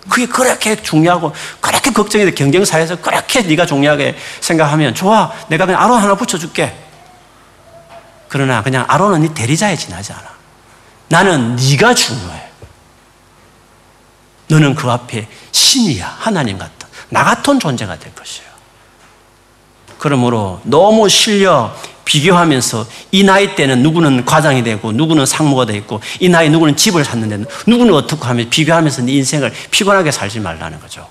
그게 0.09 0.27
그렇게 0.27 0.81
중요하고 0.81 1.33
그렇게 1.59 1.91
걱정이 1.91 2.25
돼. 2.25 2.31
경쟁사에서 2.31 2.97
그렇게 2.97 3.41
네가 3.41 3.65
중요하게 3.65 4.15
생각하면 4.39 4.93
좋아. 4.93 5.31
내가 5.49 5.65
그냥 5.65 5.81
아론 5.81 5.99
하나 5.99 6.15
붙여줄게. 6.15 6.77
그러나 8.29 8.61
그냥 8.61 8.85
아론은 8.87 9.21
네 9.21 9.33
대리자에 9.33 9.75
지나지 9.75 10.13
않아. 10.13 10.29
나는 11.09 11.55
네가 11.55 11.95
중요해 11.95 12.50
너는 14.51 14.75
그 14.75 14.91
앞에 14.91 15.29
신이야. 15.53 16.17
하나님 16.19 16.57
같은 16.57 16.87
나 17.09 17.23
같은 17.23 17.57
존재가 17.57 17.97
될 17.99 18.13
것이에요. 18.13 18.51
그러므로 19.97 20.59
너무 20.63 21.07
실력 21.07 21.81
비교하면서 22.03 22.85
이 23.11 23.23
나이 23.23 23.55
때는 23.55 23.81
누구는 23.81 24.25
과장이 24.25 24.63
되고 24.63 24.91
누구는 24.91 25.25
상무가 25.25 25.65
되어 25.65 25.77
있고 25.77 26.01
이 26.19 26.27
나이 26.27 26.49
누구는 26.49 26.75
집을 26.75 27.05
샀는데 27.05 27.49
누구는 27.65 27.93
어떻게 27.93 28.25
하면 28.25 28.49
비교하면서 28.49 29.03
네 29.03 29.13
인생을 29.13 29.53
피곤하게 29.71 30.11
살지 30.11 30.41
말라는 30.41 30.81
거죠. 30.81 31.07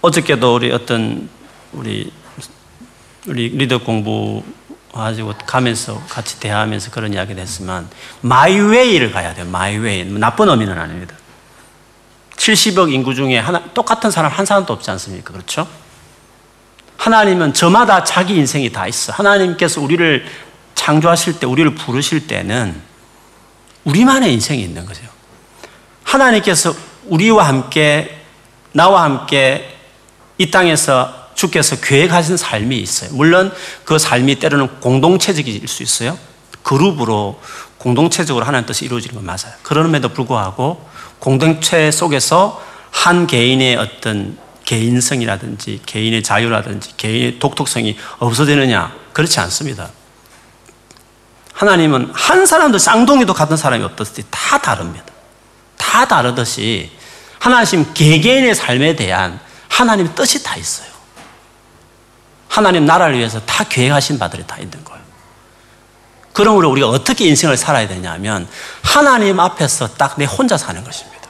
어저께도 0.00 0.54
우리 0.54 0.72
어떤 0.72 1.28
우리 1.72 2.10
우리 3.26 3.48
리더 3.48 3.78
공부 3.78 4.42
가지고 4.92 5.34
가면서 5.46 6.00
같이 6.08 6.40
대화하면서 6.40 6.90
그런 6.90 7.12
이야기를 7.12 7.42
했지만 7.42 7.88
my 8.22 8.42
way를 8.42 9.12
가야 9.12 9.34
돼요. 9.34 9.44
my 9.46 9.65
way. 9.65 10.04
나쁜 10.04 10.48
의미는 10.48 10.78
아닙니다. 10.78 11.14
70억 12.36 12.92
인구 12.92 13.14
중에 13.14 13.38
하나, 13.38 13.62
똑같은 13.74 14.10
사람 14.10 14.30
한 14.30 14.46
사람도 14.46 14.72
없지 14.72 14.90
않습니까? 14.92 15.32
그렇죠? 15.32 15.66
하나님은 16.98 17.52
저마다 17.52 18.04
자기 18.04 18.36
인생이 18.36 18.72
다 18.72 18.86
있어. 18.86 19.12
하나님께서 19.12 19.80
우리를 19.80 20.24
창조하실 20.74 21.40
때, 21.40 21.46
우리를 21.46 21.74
부르실 21.74 22.26
때는 22.26 22.80
우리만의 23.84 24.32
인생이 24.32 24.62
있는 24.62 24.86
거죠. 24.86 25.02
하나님께서 26.04 26.74
우리와 27.06 27.46
함께, 27.46 28.22
나와 28.72 29.02
함께 29.02 29.76
이 30.38 30.50
땅에서 30.50 31.25
주께서 31.36 31.76
계획하신 31.76 32.36
삶이 32.36 32.76
있어요. 32.78 33.10
물론 33.12 33.52
그 33.84 33.98
삶이 33.98 34.40
때로는 34.40 34.80
공동체적일 34.80 35.68
수 35.68 35.82
있어요. 35.82 36.18
그룹으로 36.62 37.40
공동체적으로 37.78 38.44
하나님 38.44 38.66
뜻이 38.66 38.84
이루어지는 38.84 39.14
건 39.14 39.24
맞아요. 39.24 39.54
그럼에도 39.62 40.08
불구하고 40.08 40.84
공동체 41.20 41.90
속에서 41.92 42.60
한 42.90 43.26
개인의 43.26 43.76
어떤 43.76 44.38
개인성이라든지 44.64 45.82
개인의 45.86 46.22
자유라든지 46.24 46.96
개인의 46.96 47.38
독특성이 47.38 47.96
없어지느냐? 48.18 48.92
그렇지 49.12 49.38
않습니다. 49.40 49.90
하나님은 51.52 52.10
한 52.12 52.46
사람도 52.46 52.78
쌍둥이도 52.78 53.32
같은 53.32 53.56
사람이 53.56 53.84
없듯이 53.84 54.24
다 54.30 54.58
다릅니다. 54.58 55.04
다 55.76 56.08
다르듯이 56.08 56.90
하나님 57.38 57.92
개개인의 57.94 58.54
삶에 58.54 58.96
대한 58.96 59.38
하나님의 59.68 60.14
뜻이 60.14 60.42
다 60.42 60.56
있어요. 60.56 60.95
하나님 62.56 62.86
나라를 62.86 63.18
위해서 63.18 63.38
다 63.40 63.64
계획하신 63.64 64.18
바들이 64.18 64.46
다 64.46 64.56
있는 64.56 64.82
거예요. 64.82 65.02
그러므로 66.32 66.70
우리가 66.70 66.88
어떻게 66.88 67.26
인생을 67.26 67.58
살아야 67.58 67.86
되냐면 67.86 68.48
하나님 68.82 69.38
앞에서 69.40 69.88
딱 69.88 70.16
내 70.16 70.24
혼자 70.24 70.56
사는 70.56 70.82
것입니다. 70.82 71.28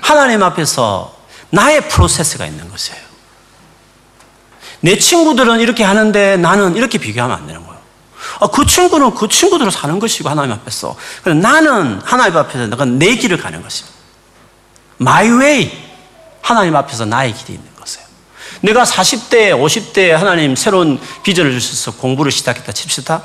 하나님 0.00 0.42
앞에서 0.42 1.14
나의 1.50 1.90
프로세스가 1.90 2.46
있는 2.46 2.70
것이에요. 2.70 2.98
내 4.80 4.98
친구들은 4.98 5.60
이렇게 5.60 5.84
하는데 5.84 6.38
나는 6.38 6.74
이렇게 6.74 6.96
비교하면 6.96 7.36
안 7.36 7.46
되는 7.46 7.66
거예요. 7.66 7.78
아, 8.40 8.46
그 8.46 8.64
친구는 8.64 9.14
그 9.14 9.28
친구대로 9.28 9.70
사는 9.70 9.98
것이고 9.98 10.26
하나님 10.26 10.52
앞에서. 10.52 10.96
나는 11.42 12.00
하나님 12.02 12.34
앞에서 12.34 12.66
내가 12.68 12.86
내 12.86 13.14
길을 13.14 13.36
가는 13.36 13.62
것입니다. 13.62 13.94
My 15.02 15.28
way. 15.32 15.84
하나님 16.40 16.74
앞에서 16.76 17.04
나의 17.04 17.34
길이 17.34 17.52
있는 17.54 17.66
것이에요. 17.66 17.77
내가 18.60 18.84
40대, 18.84 19.52
50대 19.52 20.08
하나님 20.10 20.56
새로운 20.56 21.00
비전을 21.22 21.52
주셔서 21.52 21.92
공부를 21.98 22.32
시작했다 22.32 22.72
칩시다. 22.72 23.22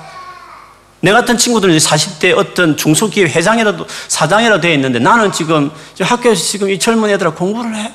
내 1.02 1.12
같은 1.12 1.38
친구들은 1.38 1.78
40대 1.78 2.38
어떤 2.38 2.78
중소기업 2.78 3.30
회장이라도 3.30 3.86
사장이라도 4.08 4.62
되어 4.62 4.72
있는데 4.74 5.00
나는 5.00 5.32
지금 5.32 5.72
학교에서 6.00 6.42
지금 6.42 6.70
이 6.70 6.80
젊은 6.80 7.10
애들하고 7.10 7.36
공부를 7.36 7.76
해. 7.76 7.94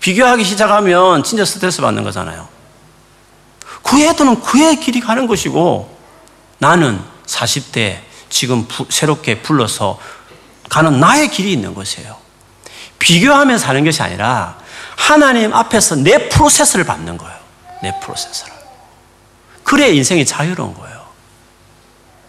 비교하기 0.00 0.44
시작하면 0.44 1.22
진짜 1.22 1.44
스트레스 1.44 1.80
받는 1.80 2.04
거잖아요. 2.04 2.48
그 3.82 4.00
애들은 4.00 4.42
그의 4.42 4.78
길이 4.78 5.00
가는 5.00 5.26
것이고 5.26 5.96
나는 6.58 7.00
40대 7.26 8.00
지금 8.28 8.66
부, 8.66 8.86
새롭게 8.90 9.40
불러서 9.40 9.98
가는 10.68 11.00
나의 11.00 11.30
길이 11.30 11.52
있는 11.52 11.74
것이에요. 11.74 12.16
비교하며 12.98 13.58
사는 13.58 13.84
것이 13.84 14.02
아니라 14.02 14.58
하나님 14.96 15.54
앞에서 15.54 15.96
내 15.96 16.28
프로세스를 16.28 16.84
받는 16.84 17.18
거예요. 17.18 17.36
내 17.82 17.98
프로세스를. 18.00 18.52
그래야 19.62 19.88
인생이 19.88 20.24
자유로운 20.24 20.74
거예요. 20.74 21.06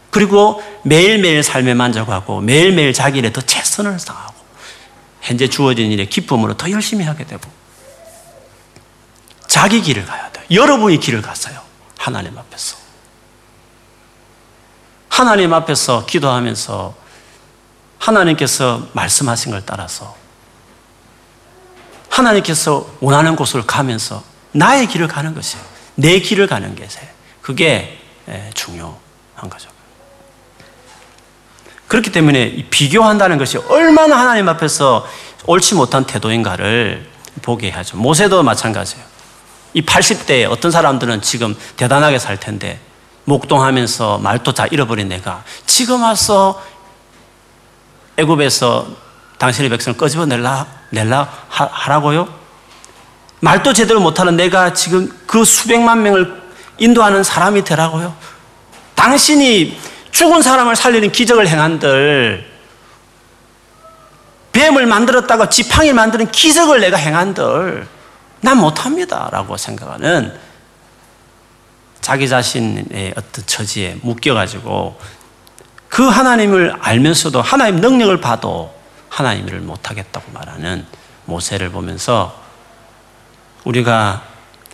그리고 0.09 0.61
매일매일 0.83 1.43
삶에 1.43 1.73
만족하고 1.73 2.41
매일매일 2.41 2.93
자기 2.93 3.19
일에 3.19 3.31
더 3.31 3.41
최선을 3.41 3.97
다하고 3.97 4.35
현재 5.21 5.47
주어진 5.47 5.91
일에 5.91 6.05
기쁨으로 6.05 6.55
더 6.55 6.71
열심히 6.71 7.05
하게 7.05 7.25
되고 7.25 7.41
자기 9.47 9.81
길을 9.81 10.05
가야 10.05 10.31
돼요. 10.31 10.45
여러분이 10.51 10.99
길을 10.99 11.21
가세요. 11.21 11.61
하나님 11.97 12.37
앞에서. 12.37 12.77
하나님 15.09 15.53
앞에서 15.53 16.05
기도하면서 16.05 16.95
하나님께서 17.99 18.87
말씀하신 18.93 19.51
걸 19.51 19.63
따라서 19.65 20.15
하나님께서 22.09 22.87
원하는 22.99 23.35
곳을 23.35 23.63
가면서 23.65 24.23
나의 24.51 24.87
길을 24.87 25.07
가는 25.07 25.35
것이에요. 25.35 25.63
내 25.95 26.19
길을 26.19 26.47
가는 26.47 26.75
게 26.75 26.87
그게 27.41 27.99
중요한 28.53 29.49
거죠. 29.49 29.69
그렇기 31.87 32.11
때문에 32.11 32.67
비교한다는 32.69 33.37
것이 33.37 33.57
얼마나 33.57 34.19
하나님 34.19 34.49
앞에서 34.49 35.07
옳지 35.45 35.75
못한 35.75 36.05
태도인가를 36.05 37.09
보게 37.41 37.69
하죠. 37.69 37.97
모세도 37.97 38.43
마찬가지예요. 38.43 39.05
이 39.73 39.81
80대에 39.83 40.49
어떤 40.49 40.71
사람들은 40.71 41.21
지금 41.21 41.55
대단하게 41.77 42.19
살 42.19 42.39
텐데 42.39 42.79
목동하면서 43.25 44.17
말도 44.19 44.53
다 44.53 44.65
잃어버린 44.67 45.09
내가 45.09 45.43
지금 45.65 46.03
와서 46.03 46.61
애굽에서 48.17 48.87
당신의 49.37 49.69
백성을 49.69 49.97
꺼집어 49.97 50.25
낼라 50.25 50.65
하라고요? 51.49 52.27
말도 53.39 53.73
제대로 53.73 53.99
못하는 53.99 54.35
내가 54.35 54.73
지금 54.73 55.11
그 55.27 55.45
수백만 55.45 56.01
명을 56.01 56.41
인도하는 56.79 57.23
사람이 57.23 57.63
되라고요? 57.63 58.15
당신이 58.95 59.79
죽은 60.11 60.41
사람을 60.41 60.75
살리는 60.75 61.11
기적을 61.11 61.47
행한들 61.47 62.57
뱀을 64.53 64.87
만들었다고 64.87 65.49
지팡이를 65.49 65.93
만드는 65.93 66.31
기적을 66.31 66.79
내가 66.79 66.97
행한들 66.97 67.87
난 68.41 68.57
못합니다 68.57 69.29
라고 69.31 69.55
생각하는 69.55 70.33
자기 72.01 72.27
자신의 72.27 73.13
어떤 73.15 73.45
처지에 73.45 73.99
묶여가지고 74.01 74.99
그 75.89 76.07
하나님을 76.07 76.75
알면서도 76.79 77.41
하나님 77.41 77.75
능력을 77.81 78.19
봐도 78.19 78.76
하나님을 79.09 79.59
못하겠다고 79.59 80.31
말하는 80.31 80.85
모세를 81.25 81.69
보면서 81.69 82.41
우리가 83.63 84.23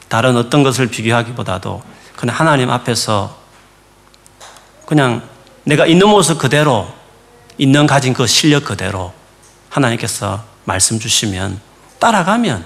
다른 0.07 0.37
어떤 0.37 0.63
것을 0.63 0.87
비교하기보다도 0.87 1.81
그냥 2.15 2.35
하나님 2.35 2.69
앞에서 2.69 3.37
그냥 4.85 5.27
내가 5.63 5.85
있는 5.85 6.07
모습 6.09 6.37
그대로 6.39 6.93
있는 7.57 7.87
가진 7.87 8.13
그 8.13 8.27
실력 8.27 8.65
그대로 8.65 9.13
하나님께서 9.69 10.43
말씀 10.65 10.99
주시면 10.99 11.59
따라가면 11.99 12.63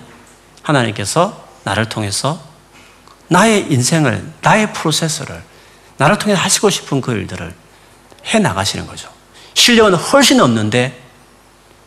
하나님께서 0.63 1.45
나를 1.63 1.87
통해서 1.89 2.41
나의 3.29 3.71
인생을, 3.71 4.33
나의 4.41 4.73
프로세스를 4.73 5.41
나를 5.97 6.17
통해 6.17 6.33
하시고 6.33 6.69
싶은 6.69 7.01
그 7.01 7.13
일들을 7.13 7.53
해 8.27 8.39
나가시는 8.39 8.87
거죠. 8.87 9.09
실력은 9.53 9.95
훨씬 9.95 10.39
없는데 10.39 11.06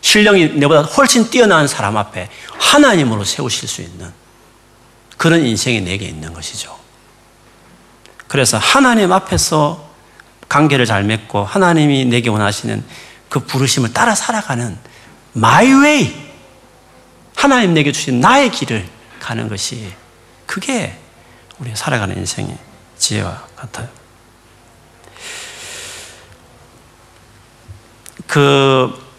실력이 0.01 0.55
내보다 0.55 0.83
훨씬 0.83 1.31
뛰어난 1.31 1.69
사람 1.69 1.97
앞에 1.97 2.29
하나님으로 2.59 3.25
세우실 3.25 3.69
수 3.69 3.83
있는 3.83 4.13
그런 5.17 5.45
인생이 5.45 5.83
내게 5.83 6.07
있는 6.07 6.33
것이죠. 6.33 6.79
그래서 8.27 8.59
하나님 8.59 9.13
앞에서 9.13 9.91
관계를 10.49 10.87
잘 10.87 11.05
맺고 11.05 11.45
하나님이 11.45 12.07
내게 12.07 12.31
원하시는 12.31 12.85
그 13.29 13.41
부르심을 13.41 13.93
따라 13.93 14.15
살아가는 14.15 14.79
my 15.37 15.73
way 15.73 16.15
하나님 17.37 17.75
내게 17.75 17.93
주신 17.93 18.21
나의 18.21 18.51
길을 18.51 18.87
가는 19.21 19.49
것이 19.49 19.93
그게 20.47 20.97
우리 21.59 21.75
살아가는 21.77 22.17
인생의 22.17 22.57
지혜와 22.99 23.47
같아요. 23.57 23.89
그 28.27 29.10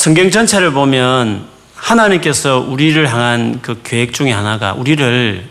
성경 0.00 0.30
전체를 0.30 0.72
보면 0.72 1.46
하나님께서 1.74 2.58
우리를 2.60 3.06
향한 3.12 3.60
그 3.60 3.82
계획 3.82 4.14
중에 4.14 4.32
하나가 4.32 4.72
우리를 4.72 5.46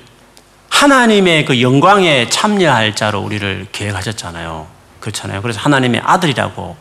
하나님의 0.70 1.46
그 1.46 1.62
영광에 1.62 2.30
참여할 2.30 2.96
자로 2.96 3.20
우리를 3.20 3.68
계획하셨잖아요. 3.72 4.66
그렇잖아요. 5.02 5.44
그래서 5.44 5.60
하나님의 5.60 6.02
아들이라고 6.04 6.76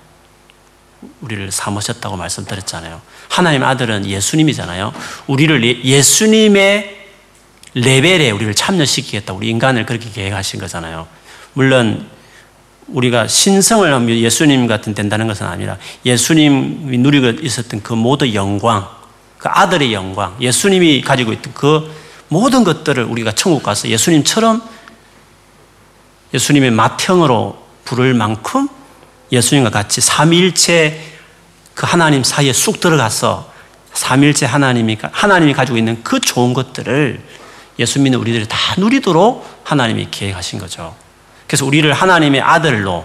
우리를 1.21 1.51
삼으셨다고 1.53 2.17
말씀드렸잖아요. 2.17 3.03
하나님의 3.29 3.69
아들은 3.69 4.07
예수님이잖아요. 4.07 4.95
우리를 5.27 5.63
예, 5.63 5.83
예수님의 5.85 6.97
레벨에 7.75 8.31
우리를 8.31 8.55
참여시키겠다. 8.55 9.35
우리 9.35 9.51
인간을 9.51 9.85
그렇게 9.85 10.09
계획하신 10.09 10.59
거잖아요. 10.59 11.07
물론 11.53 12.09
우리가 12.89 13.27
신성을 13.27 13.93
하면 13.93 14.17
예수님 14.17 14.67
같은 14.67 14.95
된다는 14.95 15.27
것은 15.27 15.47
아니라 15.47 15.77
예수님이 16.05 16.99
누리고 16.99 17.45
있었던 17.45 17.83
그 17.83 17.93
모든 17.93 18.35
영광, 18.35 18.89
그 19.37 19.49
아들의 19.49 19.93
영광, 19.93 20.37
예수님이 20.41 21.03
가지고 21.03 21.33
있던 21.33 21.53
그 21.55 21.91
모든 22.29 22.65
것들을 22.65 23.05
우리가 23.05 23.33
천국 23.33 23.63
가서 23.63 23.89
예수님처럼 23.89 24.63
예수님의 26.35 26.71
맏형으로 26.71 27.59
부를 27.85 28.15
만큼 28.15 28.69
예수님과 29.33 29.71
같이 29.71 30.01
삼일체 30.01 31.01
그 31.75 31.87
하나님 31.87 32.25
사이에 32.25 32.53
쑥 32.53 32.81
들어가서 32.81 33.53
삼일체 33.93 34.47
하나님이 34.47 34.99
하나님이 35.01 35.55
가지고 35.55 35.79
있는 35.79 36.03
그 36.03 36.21
좋은 36.21 36.55
것들을 36.55 37.21
예수 37.79 38.01
믿는 38.01 38.19
우리들이 38.19 38.47
다 38.49 38.57
누리도록 38.77 39.63
하나님이 39.65 40.09
계획하신 40.11 40.59
거죠. 40.59 40.95
그래서 41.49 41.67
우리를 41.67 41.93
하나님의 41.93 42.41
아들로 42.41 43.05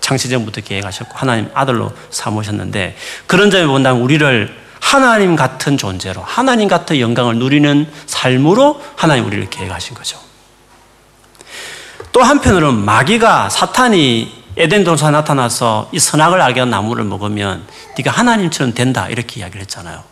창세전부터 0.00 0.62
계획하셨고 0.62 1.12
하나님 1.14 1.48
아들로 1.54 1.92
삼으셨는데 2.10 2.96
그런 3.28 3.50
점에 3.50 3.66
본다면 3.66 4.02
우리를 4.02 4.58
하나님 4.80 5.36
같은 5.36 5.76
존재로 5.76 6.22
하나님 6.22 6.68
같은 6.68 6.98
영광을 6.98 7.36
누리는 7.36 7.86
삶으로 8.06 8.82
하나님 8.96 9.26
우리를 9.26 9.48
계획하신 9.50 9.94
거죠. 9.94 10.18
또 12.12 12.22
한편으로는 12.22 12.80
마귀가 12.80 13.50
사탄이 13.50 14.40
에덴 14.56 14.82
동산에 14.82 15.12
나타나서 15.12 15.90
이 15.92 16.00
선악을 16.00 16.40
알게 16.40 16.60
한 16.60 16.70
나무를 16.70 17.04
먹으면 17.04 17.66
네가 17.96 18.10
하나님처럼 18.10 18.74
된다 18.74 19.06
이렇게 19.08 19.40
이야기를 19.40 19.60
했잖아요. 19.60 20.02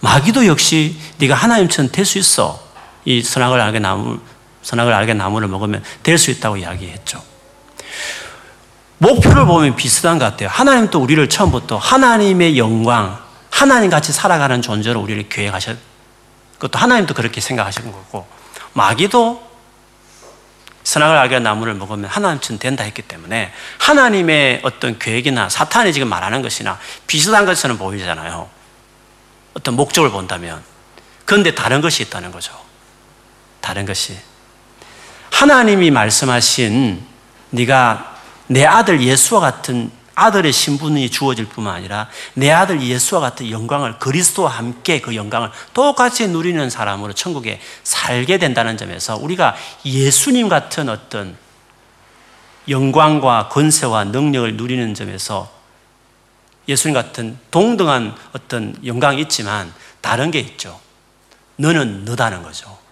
마귀도 0.00 0.46
역시 0.46 0.96
네가 1.18 1.34
하나님처럼 1.34 1.90
될 1.90 2.04
수 2.04 2.18
있어. 2.18 2.62
이 3.04 3.22
선악을 3.22 3.60
알게 3.60 3.78
나무 3.78 4.20
선악을 4.66 4.92
알게 4.92 5.14
나무를 5.14 5.46
먹으면 5.46 5.84
될 6.02 6.18
수 6.18 6.32
있다고 6.32 6.56
이야기했죠. 6.56 7.22
목표를 8.98 9.46
보면 9.46 9.76
비슷한 9.76 10.18
것 10.18 10.24
같아요. 10.24 10.48
하나님도 10.48 10.98
우리를 11.00 11.28
처음부터 11.28 11.76
하나님의 11.76 12.58
영광, 12.58 13.22
하나님 13.50 13.90
같이 13.90 14.12
살아가는 14.12 14.60
존재로 14.62 15.00
우리를 15.00 15.28
계획하셨, 15.28 15.78
그것도 16.54 16.80
하나님도 16.80 17.14
그렇게 17.14 17.40
생각하신 17.40 17.92
거고, 17.92 18.26
마귀도 18.72 19.46
선악을 20.82 21.16
알게 21.16 21.38
나무를 21.38 21.74
먹으면 21.74 22.10
하나님처럼 22.10 22.58
된다 22.58 22.82
했기 22.82 23.02
때문에 23.02 23.52
하나님의 23.78 24.62
어떤 24.64 24.98
계획이나 24.98 25.48
사탄이 25.48 25.92
지금 25.92 26.08
말하는 26.08 26.42
것이나 26.42 26.78
비슷한 27.06 27.46
것처럼 27.46 27.78
보이잖아요. 27.78 28.48
어떤 29.54 29.74
목적을 29.74 30.10
본다면. 30.10 30.60
그런데 31.24 31.54
다른 31.54 31.80
것이 31.80 32.02
있다는 32.02 32.32
거죠. 32.32 32.52
다른 33.60 33.86
것이. 33.86 34.16
하나님이 35.36 35.90
말씀하신 35.90 37.04
네가 37.50 38.16
내 38.46 38.64
아들 38.64 39.02
예수와 39.02 39.40
같은 39.40 39.90
아들의 40.14 40.50
신분이 40.50 41.10
주어질 41.10 41.44
뿐만 41.44 41.74
아니라 41.74 42.08
내 42.32 42.50
아들 42.50 42.80
예수와 42.80 43.20
같은 43.20 43.50
영광을 43.50 43.98
그리스도와 43.98 44.50
함께 44.50 45.02
그 45.02 45.14
영광을 45.14 45.50
똑같이 45.74 46.26
누리는 46.28 46.70
사람으로 46.70 47.12
천국에 47.12 47.60
살게 47.84 48.38
된다는 48.38 48.78
점에서 48.78 49.16
우리가 49.16 49.54
예수님 49.84 50.48
같은 50.48 50.88
어떤 50.88 51.36
영광과 52.70 53.50
권세와 53.50 54.04
능력을 54.04 54.56
누리는 54.56 54.94
점에서 54.94 55.52
예수님 56.66 56.94
같은 56.94 57.38
동등한 57.50 58.16
어떤 58.32 58.74
영광이 58.86 59.20
있지만 59.20 59.70
다른 60.00 60.30
게 60.30 60.38
있죠. 60.38 60.80
너는 61.56 62.06
너다는 62.06 62.42
거죠. 62.42 62.85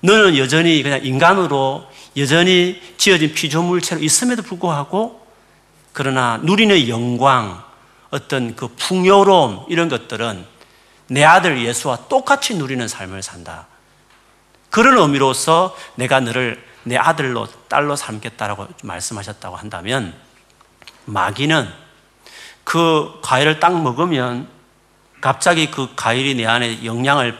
너는 0.00 0.36
여전히 0.38 0.82
그냥 0.82 1.04
인간으로 1.04 1.86
여전히 2.16 2.80
지어진 2.96 3.32
피조물체로 3.34 4.02
있음에도 4.02 4.42
불구하고 4.42 5.26
그러나 5.92 6.38
누리는 6.42 6.88
영광, 6.88 7.64
어떤 8.10 8.54
그 8.54 8.68
풍요로움 8.68 9.64
이런 9.68 9.88
것들은 9.88 10.44
내 11.08 11.24
아들 11.24 11.64
예수와 11.64 12.08
똑같이 12.08 12.56
누리는 12.56 12.86
삶을 12.86 13.22
산다. 13.22 13.66
그런 14.70 14.98
의미로서 14.98 15.76
내가 15.94 16.20
너를 16.20 16.62
내 16.82 16.96
아들로 16.96 17.48
딸로 17.68 17.96
삼겠다라고 17.96 18.66
말씀하셨다고 18.82 19.56
한다면 19.56 20.14
마귀는 21.06 21.68
그 22.64 23.18
과일을 23.22 23.60
딱 23.60 23.80
먹으면 23.80 24.48
갑자기 25.20 25.70
그 25.70 25.88
과일이 25.96 26.34
내 26.34 26.46
안에 26.46 26.84
영향을 26.84 27.38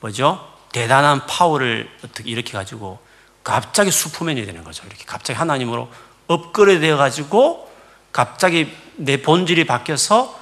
뭐죠? 0.00 0.55
대단한 0.76 1.24
파워를 1.26 1.88
어떻게 2.04 2.28
이렇게 2.28 2.52
가지고 2.52 2.98
갑자기 3.42 3.90
슈퍼맨이 3.90 4.44
되는 4.44 4.62
거죠. 4.62 4.84
이렇게 4.86 5.04
갑자기 5.06 5.38
하나님으로 5.38 5.90
업그레이드 6.26 6.82
되어 6.82 6.98
가지고 6.98 7.72
갑자기 8.12 8.70
내 8.96 9.22
본질이 9.22 9.64
바뀌어서 9.64 10.38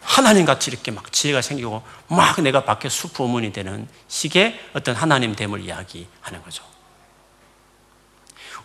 하나님 0.00 0.44
같이 0.44 0.68
이렇게 0.72 0.90
막 0.90 1.12
지혜가 1.12 1.42
생기고 1.42 1.80
막 2.08 2.40
내가 2.40 2.64
밖에 2.64 2.88
슈퍼문이 2.88 3.52
되는 3.52 3.86
식의 4.08 4.58
어떤 4.72 4.96
하나님 4.96 5.36
됨을 5.36 5.60
이야기하는 5.60 6.42
거죠. 6.42 6.64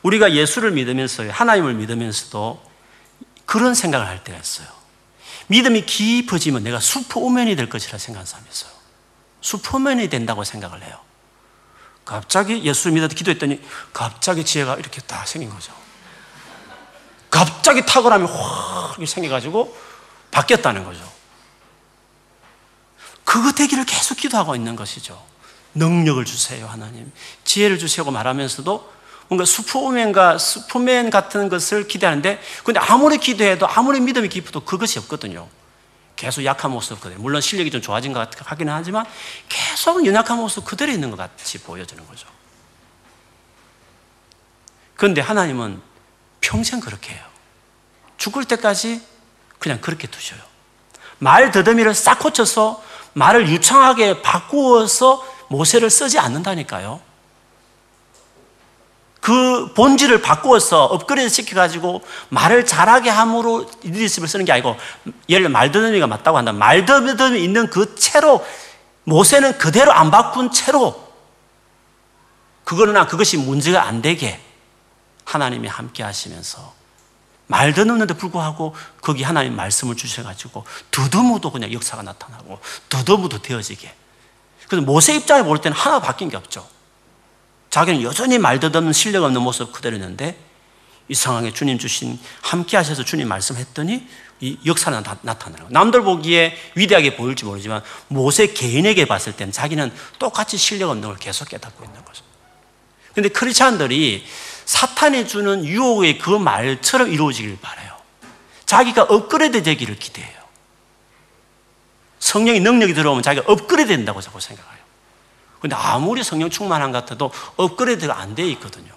우리가 0.02 0.34
예수를 0.34 0.72
믿으면서 0.72 1.30
하나님을 1.30 1.76
믿으면서도 1.76 2.60
그런 3.46 3.76
생각을 3.76 4.08
할 4.08 4.24
때가 4.24 4.40
있어요. 4.40 4.68
믿음이 5.46 5.86
깊어지면 5.86 6.64
내가 6.64 6.80
슈퍼우맨이 6.80 7.56
될 7.56 7.70
것이라 7.70 8.00
생각하는 8.00 8.26
사람이 8.26 8.50
있어요. 8.50 8.75
슈퍼맨이 9.46 10.10
된다고 10.10 10.44
생각을 10.44 10.82
해요. 10.82 10.98
갑자기 12.04 12.64
예수를 12.64 12.94
믿어 12.94 13.08
기도했더니 13.08 13.62
갑자기 13.94 14.44
지혜가 14.44 14.76
이렇게 14.78 15.02
딱 15.02 15.28
생긴 15.28 15.52
거죠. 15.52 15.72
갑자기 17.30 17.86
탁월함이 17.86 18.26
확 18.26 18.96
생겨가지고 19.06 19.78
바뀌었다는 20.32 20.84
거죠. 20.84 21.00
그거 23.24 23.52
되기를 23.52 23.86
계속 23.86 24.18
기도하고 24.18 24.56
있는 24.56 24.76
것이죠. 24.76 25.24
능력을 25.76 26.26
주세요, 26.26 26.66
하나님. 26.66 27.12
지혜를 27.44 27.78
주세요 27.78 28.10
말하면서도 28.10 28.94
뭔가 29.28 29.46
슈퍼맨과 29.46 30.40
슈퍼맨 30.40 31.12
같은 31.12 31.50
것을 31.50 31.88
기대하는데, 31.88 32.42
근데 32.64 32.80
아무리 32.80 33.20
기도해도 33.20 33.68
아무리 33.68 34.00
믿음이 34.00 34.28
깊어도 34.30 34.62
그것이 34.62 34.98
없거든요. 35.00 35.48
계속 36.16 36.46
약한 36.46 36.72
모습 36.72 37.02
그대로. 37.02 37.22
물론 37.22 37.42
실력이 37.42 37.72
좀 37.72 37.82
좋아진 37.82 38.14
것 38.14 38.30
같기는 38.30 38.72
하지만 38.74 39.06
계속 39.50 40.06
연약한 40.06 40.38
모습 40.38 40.66
그대로 40.66 40.92
있는 40.92 41.12
것 41.12 41.18
같이 41.18 41.60
보여지는 41.60 42.08
거죠. 42.08 42.28
그런데 44.96 45.22
하나님은 45.22 45.82
평생 46.42 46.80
그렇게 46.80 47.14
해요. 47.14 47.24
죽을 48.18 48.46
때까지 48.46 49.02
그냥 49.60 49.82
그렇게 49.82 50.08
두셔요. 50.08 50.40
말 51.18 51.52
더듬이를 51.52 51.94
싹 51.94 52.20
고쳐서 52.20 52.84
말을 53.14 53.50
유창하게 53.50 54.22
바꾸어서 54.22 55.26
모세를 55.50 55.90
쓰지 55.90 56.20
않는다니까요. 56.20 57.02
그 59.26 59.74
본질을 59.74 60.22
바꾸어서 60.22 60.86
업그레이드 60.86 61.34
시켜가지고 61.34 62.04
말을 62.30 62.64
잘하게 62.64 63.10
함으로 63.10 63.68
리더십을 63.82 64.28
쓰는 64.28 64.46
게 64.46 64.52
아니고 64.52 64.78
예를 65.28 65.50
말더듬이가 65.50 66.06
맞다고 66.06 66.38
한다면 66.38 66.60
말더듬이 66.60 67.44
있는 67.44 67.68
그 67.72 67.96
채로 67.96 68.46
모세는 69.04 69.58
그대로 69.58 69.92
안 69.92 70.12
바꾼 70.12 70.52
채로 70.52 71.12
그러나 72.66 73.08
그것이 73.08 73.38
문제가 73.38 73.88
안 73.88 74.04
되게 74.04 74.40
하나님이 75.24 75.70
함께 75.70 76.04
하시면서 76.04 76.76
말도 77.48 77.82
없는데 77.82 78.14
불구하고 78.14 78.76
거기 79.02 79.24
하나님 79.24 79.56
말씀을 79.56 79.96
주셔가지고 79.96 80.66
두더무도 80.92 81.52
그냥 81.52 81.74
역사가 81.74 82.04
나타나고 82.04 82.60
두더무도 82.90 83.42
되어지게. 83.42 83.92
그래서 84.68 84.86
모세 84.86 85.16
입장에 85.16 85.42
볼 85.42 85.60
때는 85.60 85.76
하나 85.76 86.00
바뀐 86.00 86.30
게 86.30 86.38
없죠. 86.38 86.75
자기는 87.76 88.04
여전히 88.04 88.38
말도 88.38 88.68
없는 88.68 88.94
실력 88.94 89.26
없는 89.26 89.42
모습 89.42 89.74
그대로 89.74 89.98
있는데 89.98 90.40
이 91.10 91.14
상황에 91.14 91.52
주님 91.52 91.78
주신 91.78 92.18
함께 92.42 92.78
하셔서 92.78 93.04
주님 93.04 93.28
말씀했더니 93.28 94.08
이 94.40 94.58
역사는 94.66 95.04
나타나는 95.24 95.58
거예요. 95.58 95.68
남들 95.72 96.04
보기에 96.04 96.58
위대하게 96.76 97.18
보일지 97.18 97.44
모르지만 97.44 97.82
모세 98.08 98.48
개인에게 98.48 99.04
봤을 99.04 99.34
때는 99.34 99.52
자기는 99.52 99.92
똑같이 100.20 100.56
실력 100.56 100.92
없는 100.92 101.10
걸 101.10 101.18
계속 101.18 101.50
깨닫고 101.50 101.84
있는 101.84 102.06
거죠. 102.06 102.24
근데 103.14 103.28
크리스찬들이 103.28 104.26
사탄이 104.64 105.28
주는 105.28 105.66
유혹의 105.66 106.20
그 106.20 106.30
말처럼 106.30 107.12
이루어지길 107.12 107.58
바래요. 107.62 107.94
자기가 108.66 109.04
업그레이드 109.04 109.64
되기를 109.64 110.00
기대해요. 110.00 110.40
성령의 112.20 112.62
능력이 112.62 112.94
들어오면 112.94 113.22
자기가 113.22 113.52
업그레이드 113.52 113.90
된다고 113.90 114.22
자꾸 114.22 114.40
생각해요. 114.40 114.75
근데 115.66 115.76
아무리 115.76 116.24
성령 116.24 116.52
충만한 116.52 116.92
것 116.92 117.00
같아도 117.00 117.32
업그레이드가 117.56 118.20
안 118.20 118.36
돼 118.36 118.48
있거든요. 118.50 118.94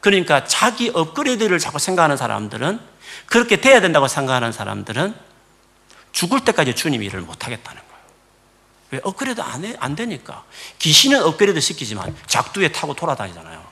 그러니까 0.00 0.46
자기 0.46 0.90
업그레이드를 0.94 1.58
자꾸 1.58 1.78
생각하는 1.78 2.16
사람들은 2.16 2.80
그렇게 3.26 3.60
돼야 3.60 3.82
된다고 3.82 4.08
생각하는 4.08 4.52
사람들은 4.52 5.14
죽을 6.12 6.46
때까지 6.46 6.74
주님 6.74 7.02
일을 7.02 7.20
못 7.20 7.44
하겠다는 7.44 7.82
거예요. 7.82 8.02
왜 8.92 9.00
업그레이드 9.04 9.42
안, 9.42 9.66
해, 9.66 9.76
안 9.80 9.94
되니까. 9.94 10.44
귀신은 10.78 11.22
업그레이드 11.22 11.60
시키지만 11.60 12.16
작두에 12.26 12.72
타고 12.72 12.94
돌아다니잖아요. 12.94 13.62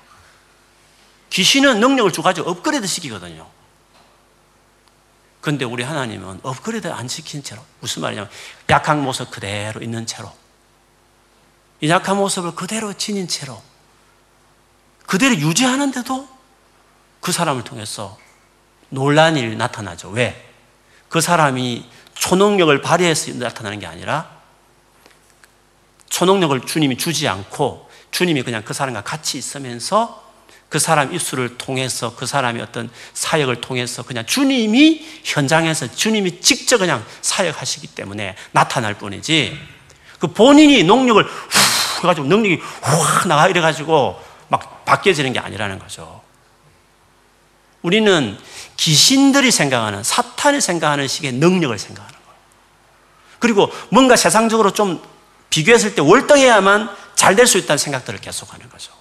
귀신은 1.30 1.80
능력을 1.80 2.12
주가지고 2.12 2.50
업그레이드 2.50 2.86
시키거든요. 2.86 3.48
근데 5.40 5.64
우리 5.64 5.84
하나님은 5.84 6.40
업그레이드 6.42 6.88
안 6.88 7.08
시킨 7.08 7.42
채로 7.42 7.64
무슨 7.80 8.02
말이냐면 8.02 8.30
약한 8.68 9.00
모습 9.00 9.30
그대로 9.30 9.80
있는 9.80 10.04
채로 10.04 10.30
이 11.80 11.88
약한 11.88 12.16
모습을 12.16 12.54
그대로 12.54 12.92
지닌 12.92 13.28
채로 13.28 13.62
그대로 15.06 15.36
유지하는데도 15.36 16.28
그 17.20 17.32
사람을 17.32 17.64
통해서 17.64 18.18
놀란 18.88 19.36
일이 19.36 19.56
나타나죠. 19.56 20.10
왜? 20.10 20.50
그 21.08 21.20
사람이 21.20 21.88
초능력을 22.14 22.80
발휘해서 22.82 23.32
나타나는 23.34 23.80
게 23.80 23.86
아니라 23.86 24.36
초능력을 26.08 26.60
주님이 26.62 26.96
주지 26.96 27.28
않고 27.28 27.90
주님이 28.10 28.42
그냥 28.42 28.62
그 28.64 28.72
사람과 28.72 29.02
같이 29.02 29.38
있으면서 29.38 30.24
그 30.68 30.78
사람 30.78 31.12
입술을 31.14 31.58
통해서 31.58 32.16
그 32.16 32.26
사람이 32.26 32.60
어떤 32.60 32.90
사역을 33.14 33.60
통해서 33.60 34.02
그냥 34.02 34.26
주님이 34.26 35.06
현장에서 35.24 35.94
주님이 35.94 36.40
직접 36.40 36.78
그냥 36.78 37.04
사역하시기 37.22 37.88
때문에 37.88 38.34
나타날 38.52 38.94
뿐이지 38.94 39.75
그 40.18 40.28
본인이 40.28 40.82
능력을 40.82 41.22
후 41.24 42.02
해가지고 42.02 42.26
능력이 42.26 42.62
확 42.82 43.28
나가 43.28 43.48
이래가지고 43.48 44.20
막 44.48 44.84
바뀌어지는 44.84 45.32
게 45.32 45.38
아니라는 45.40 45.78
거죠. 45.78 46.22
우리는 47.82 48.38
귀신들이 48.76 49.50
생각하는 49.50 50.02
사탄이 50.02 50.60
생각하는 50.60 51.08
식의 51.08 51.32
능력을 51.32 51.78
생각하는 51.78 52.14
거예요. 52.14 52.38
그리고 53.38 53.70
뭔가 53.90 54.16
세상적으로 54.16 54.72
좀 54.72 55.02
비교했을 55.50 55.94
때 55.94 56.02
월등해야만 56.02 56.90
잘 57.14 57.34
될 57.34 57.46
수 57.46 57.58
있다는 57.58 57.78
생각들을 57.78 58.20
계속하는 58.20 58.68
거죠. 58.68 58.92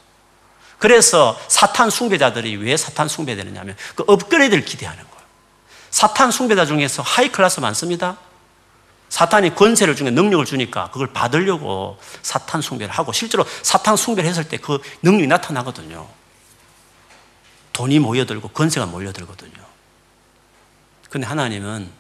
그래서 0.78 1.40
사탄 1.48 1.90
숭배자들이 1.90 2.56
왜 2.58 2.78
사탄 2.78 3.08
숭배되느냐면 3.08 3.76
그 3.96 4.04
업그레이드를 4.08 4.64
기대하는 4.64 5.04
거예요. 5.04 5.26
사탄 5.90 6.32
숭배자 6.32 6.66
중에서 6.66 7.02
high 7.02 7.30
class 7.30 7.60
많습니다. 7.60 8.18
사탄이 9.10 9.56
권세를 9.56 9.96
주니까 9.96 10.14
능력을 10.22 10.46
주니까 10.46 10.90
그걸 10.92 11.14
받으려고 11.14 11.98
사탄 12.22 12.62
숭배를 12.62 12.94
하고 12.94 13.12
실제로 13.14 13.46
사탄 13.62 13.96
숭배를 13.96 14.30
했을 14.30 14.48
때 14.48 14.58
그 14.58 14.80
능력이 15.04 15.28
나타나거든요. 15.28 16.08
돈이 17.74 18.00
모여들고 18.00 18.50
권세가 18.50 18.86
몰려들거든요. 18.88 19.54
근데 21.10 21.28
하나님은 21.28 21.92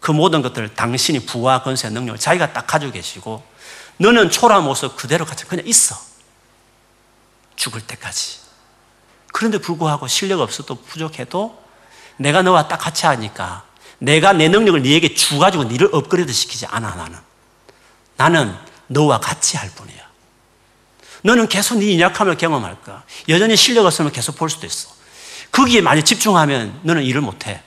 그 0.00 0.10
모든 0.10 0.42
것들을 0.42 0.74
당신이 0.74 1.26
부와 1.26 1.62
권세 1.62 1.88
능력을 1.88 2.18
자기가 2.18 2.52
딱 2.52 2.66
가지고 2.66 2.92
계시고 2.92 3.42
너는 3.98 4.30
초라 4.30 4.60
모습 4.60 4.96
그대로 4.96 5.24
같이 5.24 5.44
그냥 5.44 5.66
있어. 5.66 5.96
죽을 7.56 7.80
때까지. 7.80 8.40
그런데 9.32 9.58
불구하고 9.58 10.06
실력 10.08 10.40
없어도 10.40 10.74
부족해도 10.82 11.62
내가 12.16 12.42
너와 12.42 12.68
딱 12.68 12.78
같이 12.78 13.06
하니까 13.06 13.64
내가 14.02 14.32
내 14.32 14.48
능력을 14.48 14.82
네에게 14.82 15.14
주가지고 15.14 15.64
네를 15.64 15.88
업그레이드 15.92 16.32
시키지 16.32 16.66
않아 16.66 16.96
나는. 16.96 17.16
나는 18.16 18.54
너와 18.88 19.20
같이 19.20 19.56
할 19.56 19.70
뿐이야. 19.70 20.02
너는 21.22 21.46
계속 21.46 21.78
네 21.78 22.00
약함을 22.00 22.36
경험할 22.36 22.82
거야. 22.82 23.04
여전히 23.28 23.56
실력 23.56 23.86
없으면 23.86 24.10
계속 24.10 24.36
볼 24.36 24.50
수도 24.50 24.66
있어. 24.66 24.90
거기에 25.52 25.82
많이 25.82 26.02
집중하면 26.02 26.80
너는 26.82 27.04
일을 27.04 27.20
못해. 27.20 27.62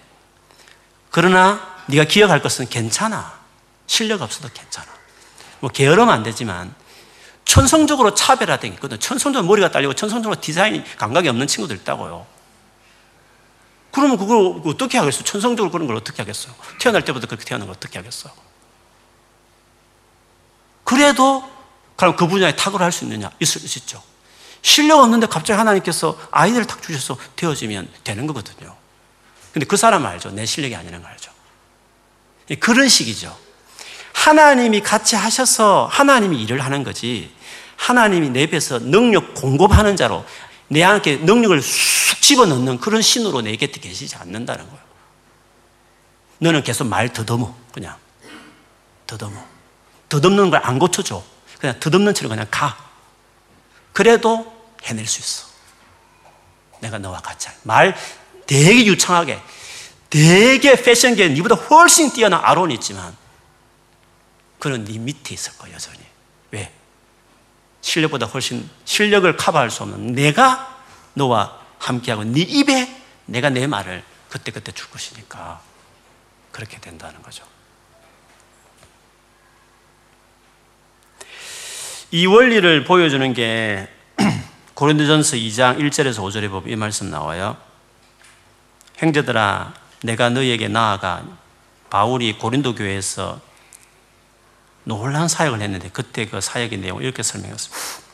그러나 1.09 1.75
네가 1.85 2.03
기억할 2.03 2.41
것은 2.41 2.67
괜찮아. 2.67 3.33
실력 3.87 4.21
없어도 4.21 4.49
괜찮아. 4.53 4.87
뭐 5.61 5.69
게으르면 5.69 6.09
안 6.09 6.23
되지만 6.23 6.75
천성적으로 7.45 8.13
차별화된 8.13 8.71
게 8.71 8.75
있거든. 8.75 8.99
천성적으로 8.99 9.47
머리가 9.47 9.71
딸리고 9.71 9.93
천성적으로 9.93 10.41
디자인 10.41 10.83
감각이 10.97 11.29
없는 11.29 11.47
친구들 11.47 11.77
있다고요. 11.77 12.34
그러면 13.95 14.17
그걸 14.17 14.61
어떻게 14.65 14.97
하겠어? 14.97 15.23
천성적으로 15.23 15.71
그런 15.71 15.87
걸 15.87 15.95
어떻게 15.95 16.21
하겠어요? 16.21 16.53
태어날 16.81 17.05
때부터 17.05 17.27
그렇게 17.27 17.45
태어난 17.45 17.65
걸 17.65 17.77
어떻게 17.77 17.97
하겠어요? 17.97 18.33
그래도 20.83 21.49
그럼 21.95 22.17
그 22.17 22.27
분야에 22.27 22.57
탁월할 22.57 22.91
수 22.91 23.05
있느냐? 23.05 23.31
있을 23.39 23.61
수 23.61 23.79
있죠. 23.79 24.03
실력 24.61 24.99
없는데 24.99 25.27
갑자기 25.27 25.57
하나님께서 25.57 26.19
아이들을 26.31 26.67
탁 26.67 26.81
주셔서 26.81 27.17
되어지면 27.37 27.87
되는 28.03 28.27
거거든요. 28.27 28.75
근데 29.53 29.65
그 29.65 29.77
사람 29.77 30.05
알죠. 30.05 30.29
내 30.31 30.45
실력이 30.45 30.75
아니라는 30.75 31.01
거 31.01 31.07
알죠. 31.07 31.31
그런 32.59 32.89
식이죠. 32.89 33.33
하나님이 34.11 34.81
같이 34.81 35.15
하셔서 35.15 35.87
하나님이 35.89 36.43
일을 36.43 36.59
하는 36.59 36.83
거지. 36.83 37.33
하나님이 37.77 38.31
내 38.31 38.45
배에서 38.47 38.79
능력 38.79 39.35
공급하는 39.35 39.95
자로 39.95 40.25
내 40.67 40.83
안에 40.83 41.17
능력을 41.17 41.61
쑥 41.61 42.21
집어넣는 42.21 42.79
그런 42.79 43.01
신으로 43.01 43.41
내 43.41 43.55
곁에 43.55 43.79
계시지 43.79 44.15
않는다는 44.15 44.65
거예요. 44.65 44.83
너는 46.39 46.63
계속 46.63 46.85
말 46.87 47.11
더듬어. 47.13 47.55
그냥. 47.71 47.95
더듬어. 49.07 49.31
더듬는 50.09 50.49
걸 50.49 50.61
안 50.63 50.79
고쳐줘. 50.79 51.23
그냥 51.59 51.79
더듬는 51.79 52.13
채로 52.13 52.29
그냥 52.29 52.47
가. 52.49 52.77
그래도 53.93 54.53
해낼 54.83 55.05
수 55.07 55.19
있어. 55.19 55.47
내가 56.81 56.97
너와 56.97 57.19
같이 57.19 57.47
할. 57.47 57.55
말 57.63 57.95
되게 58.45 58.85
유창하게, 58.85 59.39
되게 60.09 60.75
패션계 60.75 61.29
니보다 61.29 61.55
훨씬 61.55 62.11
뛰어난 62.11 62.41
아론이 62.43 62.73
있지만, 62.75 63.15
그는 64.59 64.83
네 64.85 64.97
밑에 64.99 65.33
있을 65.33 65.57
거야, 65.57 65.73
여전히. 65.73 65.99
왜? 66.51 66.71
실력보다 67.85 68.25
훨씬 68.25 68.67
실력을 68.83 69.37
커버할 69.37 69.69
수 69.69 69.83
없는 69.83 70.13
내가 70.13 70.81
너와 71.13 71.59
함께하고 71.77 72.23
네 72.23 72.41
입에 72.41 73.01
내가 73.25 73.51
내 73.51 73.67
말을 73.67 74.03
그때그때 74.27 74.71
줄 74.71 74.89
것이니까 74.89 75.61
그렇게 76.51 76.79
된다는 76.79 77.21
거죠. 77.21 77.45
이 82.09 82.25
원리를 82.25 82.85
보여주는 82.85 83.33
게 83.33 83.87
고린도전서 84.73 85.37
2장 85.37 85.77
1절에서 85.77 86.23
5절에 86.23 86.49
보면 86.49 86.69
이 86.69 86.75
말씀 86.75 87.11
나와요. 87.11 87.55
형제들아 88.95 89.73
내가 90.01 90.29
너희에게 90.29 90.69
나아가 90.69 91.23
바울이 91.91 92.33
고린도 92.39 92.73
교회에서 92.73 93.39
놀란 94.85 95.27
사역을 95.27 95.61
했는데 95.61 95.89
그때 95.91 96.25
그 96.25 96.39
사역의 96.39 96.79
내용을 96.79 97.03
이렇게 97.03 97.21
설명했습니다. 97.21 98.05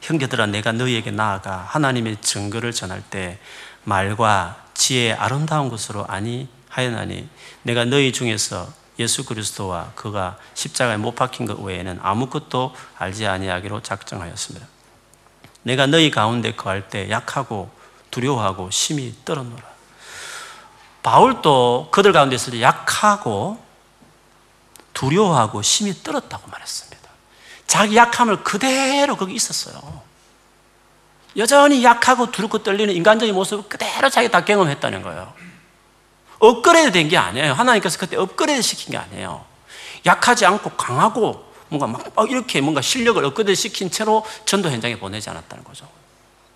형제들아 0.00 0.46
내가 0.46 0.72
너희에게 0.72 1.10
나아가 1.10 1.58
하나님의 1.68 2.20
증거를 2.20 2.72
전할 2.72 3.02
때 3.02 3.38
말과 3.84 4.64
지혜의 4.74 5.14
아름다운 5.14 5.68
것으로 5.68 6.06
아니 6.06 6.48
하였나니 6.68 7.28
내가 7.62 7.84
너희 7.84 8.12
중에서 8.12 8.68
예수 8.98 9.24
그리스도와 9.24 9.92
그가 9.94 10.38
십자가에 10.54 10.96
못 10.96 11.14
박힌 11.14 11.46
것 11.46 11.58
외에는 11.60 11.98
아무것도 12.02 12.74
알지 12.98 13.26
아니하기로 13.26 13.82
작정하였습니다. 13.82 14.66
내가 15.62 15.86
너희 15.86 16.10
가운데 16.10 16.54
거할 16.54 16.88
때 16.88 17.10
약하고 17.10 17.70
두려워하고 18.10 18.70
심히 18.70 19.14
떨어노라. 19.24 19.62
바울도 21.02 21.88
그들 21.90 22.12
가운데 22.12 22.36
있을 22.36 22.52
때 22.52 22.62
약하고 22.62 23.65
두려워하고 24.96 25.60
심히 25.60 25.92
떨었다고 26.02 26.48
말했습니다. 26.50 27.06
자기 27.66 27.96
약함을 27.96 28.42
그대로 28.42 29.14
거기 29.16 29.34
있었어요. 29.34 30.02
여전히 31.36 31.84
약하고 31.84 32.30
두렵고 32.30 32.62
떨리는 32.62 32.94
인간적인 32.94 33.34
모습을 33.34 33.68
그대로 33.68 34.08
자기 34.08 34.30
다 34.30 34.42
경험했다는 34.44 35.02
거예요. 35.02 35.34
업그레이드 36.38 36.92
된 36.92 37.08
게 37.08 37.18
아니에요. 37.18 37.52
하나님께서 37.52 37.98
그때 37.98 38.16
업그레이드 38.16 38.62
시킨 38.62 38.92
게 38.92 38.96
아니에요. 38.96 39.44
약하지 40.06 40.46
않고 40.46 40.70
강하고 40.70 41.44
뭔가 41.68 41.86
막 41.86 42.30
이렇게 42.30 42.62
뭔가 42.62 42.80
실력을 42.80 43.22
업그레이드 43.22 43.54
시킨 43.54 43.90
채로 43.90 44.24
전도 44.46 44.70
현장에 44.70 44.98
보내지 44.98 45.28
않았다는 45.28 45.62
거죠. 45.64 45.86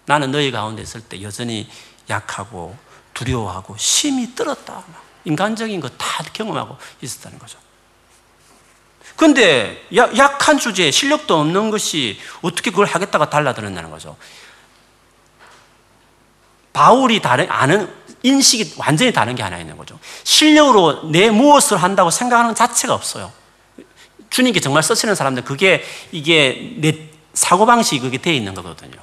나는 0.07 0.30
너희 0.30 0.51
가운데 0.51 0.80
있을 0.80 1.03
때 1.03 1.20
여전히 1.20 1.68
약하고 2.09 2.74
두려워하고 3.12 3.76
심히 3.76 4.34
떨었다. 4.34 4.82
인간적인 5.26 5.78
거 5.80 5.91
다 5.99 6.24
경험하고 6.32 6.78
있었다는 7.03 7.38
거죠. 7.38 7.59
근데 9.16 9.86
약한 9.94 10.58
주제에 10.58 10.90
실력도 10.90 11.38
없는 11.38 11.70
것이 11.70 12.18
어떻게 12.42 12.70
그걸 12.70 12.86
하겠다가 12.86 13.28
달라들었냐는 13.30 13.90
거죠. 13.90 14.16
바울이 16.72 17.20
다른, 17.20 17.50
아는 17.50 17.92
인식이 18.22 18.74
완전히 18.78 19.12
다른 19.12 19.34
게 19.34 19.42
하나 19.42 19.58
있는 19.58 19.76
거죠. 19.76 19.98
실력으로 20.24 21.11
내 21.11 21.30
무엇을 21.30 21.82
한다고 21.82 22.11
생각하는 22.11 22.54
자체가 22.54 22.94
없어요. 22.94 23.32
주님께 24.30 24.61
정말 24.61 24.82
쓰시는 24.82 25.14
사람들 25.14 25.44
그게 25.44 25.84
이게 26.12 26.74
내 26.76 27.08
사고방식이 27.34 28.00
그게 28.00 28.18
되어 28.18 28.32
있는 28.32 28.54
거거든요. 28.54 28.96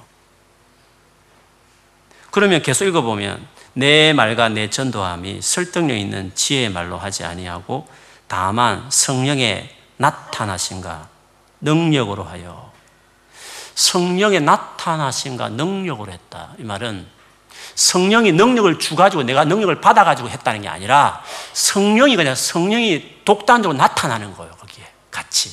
그러면 2.32 2.62
계속 2.62 2.86
읽어보면 2.86 3.48
내 3.74 4.14
말과 4.14 4.50
내 4.50 4.70
전도함이 4.70 5.42
설득력 5.42 5.96
있는 5.96 6.32
지혜의 6.34 6.70
말로 6.70 6.98
하지 6.98 7.24
아니하고 7.24 7.88
다만 8.28 8.86
성령의 8.90 9.77
나타나신가 9.98 11.10
능력으로 11.62 12.24
하여 12.24 12.72
성령의 13.76 14.42
나타나신가 14.42 15.50
능력으로 15.50 16.12
했다. 16.12 16.54
이 16.58 16.64
말은 16.64 17.08
성령이 17.76 18.32
능력을 18.32 18.80
주가지고 18.80 19.24
내가 19.24 19.46
능력을 19.46 19.80
받아가지고 19.82 20.30
했다는 20.30 20.62
게 20.62 20.68
아니라 20.68 21.24
성령이 21.54 22.16
그냥 22.16 22.34
성령이 22.34 23.24
독단적으로 23.24 23.78
나타나는 23.78 24.34
거예요. 24.36 24.52
거기에 24.54 24.92
같이. 25.12 25.52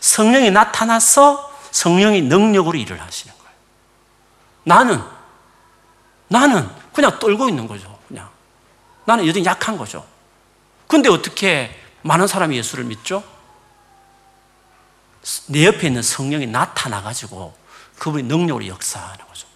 성령이 0.00 0.50
나타나서 0.50 1.50
성령이 1.70 2.22
능력으로 2.22 2.76
일을 2.76 3.00
하시는 3.00 3.34
거예요. 3.34 3.52
나는, 4.64 5.02
나는 6.28 6.68
그냥 6.92 7.18
떨고 7.18 7.48
있는 7.48 7.66
거죠. 7.66 7.98
그냥. 8.06 8.28
나는 9.06 9.26
여전히 9.26 9.46
약한 9.46 9.78
거죠. 9.78 10.04
근데 10.86 11.08
어떻게 11.08 11.74
많은 12.02 12.26
사람이 12.26 12.56
예수를 12.56 12.84
믿죠? 12.84 13.22
내 15.48 15.66
옆에 15.66 15.88
있는 15.88 16.02
성령이 16.02 16.46
나타나가지고 16.46 17.54
그분이 17.98 18.22
능력으로 18.24 18.66
역사하는 18.66 19.26
거죠. 19.26 19.46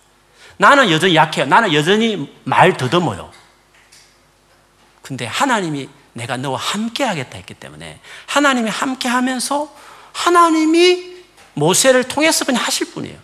나는 0.56 0.90
여전히 0.90 1.14
약해요. 1.14 1.46
나는 1.46 1.72
여전히 1.72 2.34
말 2.44 2.76
더듬어요. 2.76 3.32
근데 5.00 5.26
하나님이 5.26 5.88
내가 6.12 6.36
너와 6.36 6.58
함께 6.58 7.04
하겠다 7.04 7.38
했기 7.38 7.54
때문에 7.54 8.00
하나님이 8.26 8.70
함께 8.70 9.08
하면서 9.08 9.74
하나님이 10.12 11.16
모세를 11.54 12.04
통해서 12.04 12.44
그냥 12.44 12.62
하실 12.62 12.92
분이에요. 12.92 13.18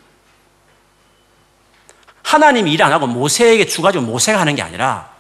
하나님이 2.22 2.72
일 2.72 2.82
안 2.82 2.92
하고 2.92 3.06
모세에게 3.06 3.66
주가지고 3.66 4.04
모세가 4.04 4.40
하는 4.40 4.54
게 4.54 4.62
아니라 4.62 5.10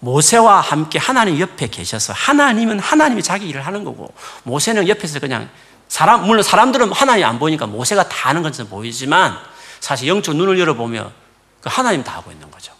모세와 0.00 0.60
함께 0.60 0.98
하나님 0.98 1.38
옆에 1.38 1.68
계셔서 1.68 2.12
하나님은 2.12 2.78
하나님이 2.78 3.22
자기 3.22 3.48
일을 3.48 3.66
하는 3.66 3.84
거고 3.84 4.12
모세는 4.44 4.88
옆에서 4.88 5.20
그냥 5.20 5.48
사람 5.88 6.26
물론 6.26 6.42
사람들은 6.42 6.92
하나님 6.92 7.26
안 7.26 7.38
보니까 7.38 7.66
모세가 7.66 8.08
다 8.08 8.30
하는 8.30 8.42
것처럼 8.42 8.68
보이지만 8.70 9.38
사실 9.80 10.08
영적 10.08 10.36
눈을 10.36 10.58
열어보면 10.58 11.12
그 11.60 11.68
하나님 11.72 12.04
다 12.04 12.16
하고 12.16 12.30
있는 12.30 12.50
거죠. 12.50 12.72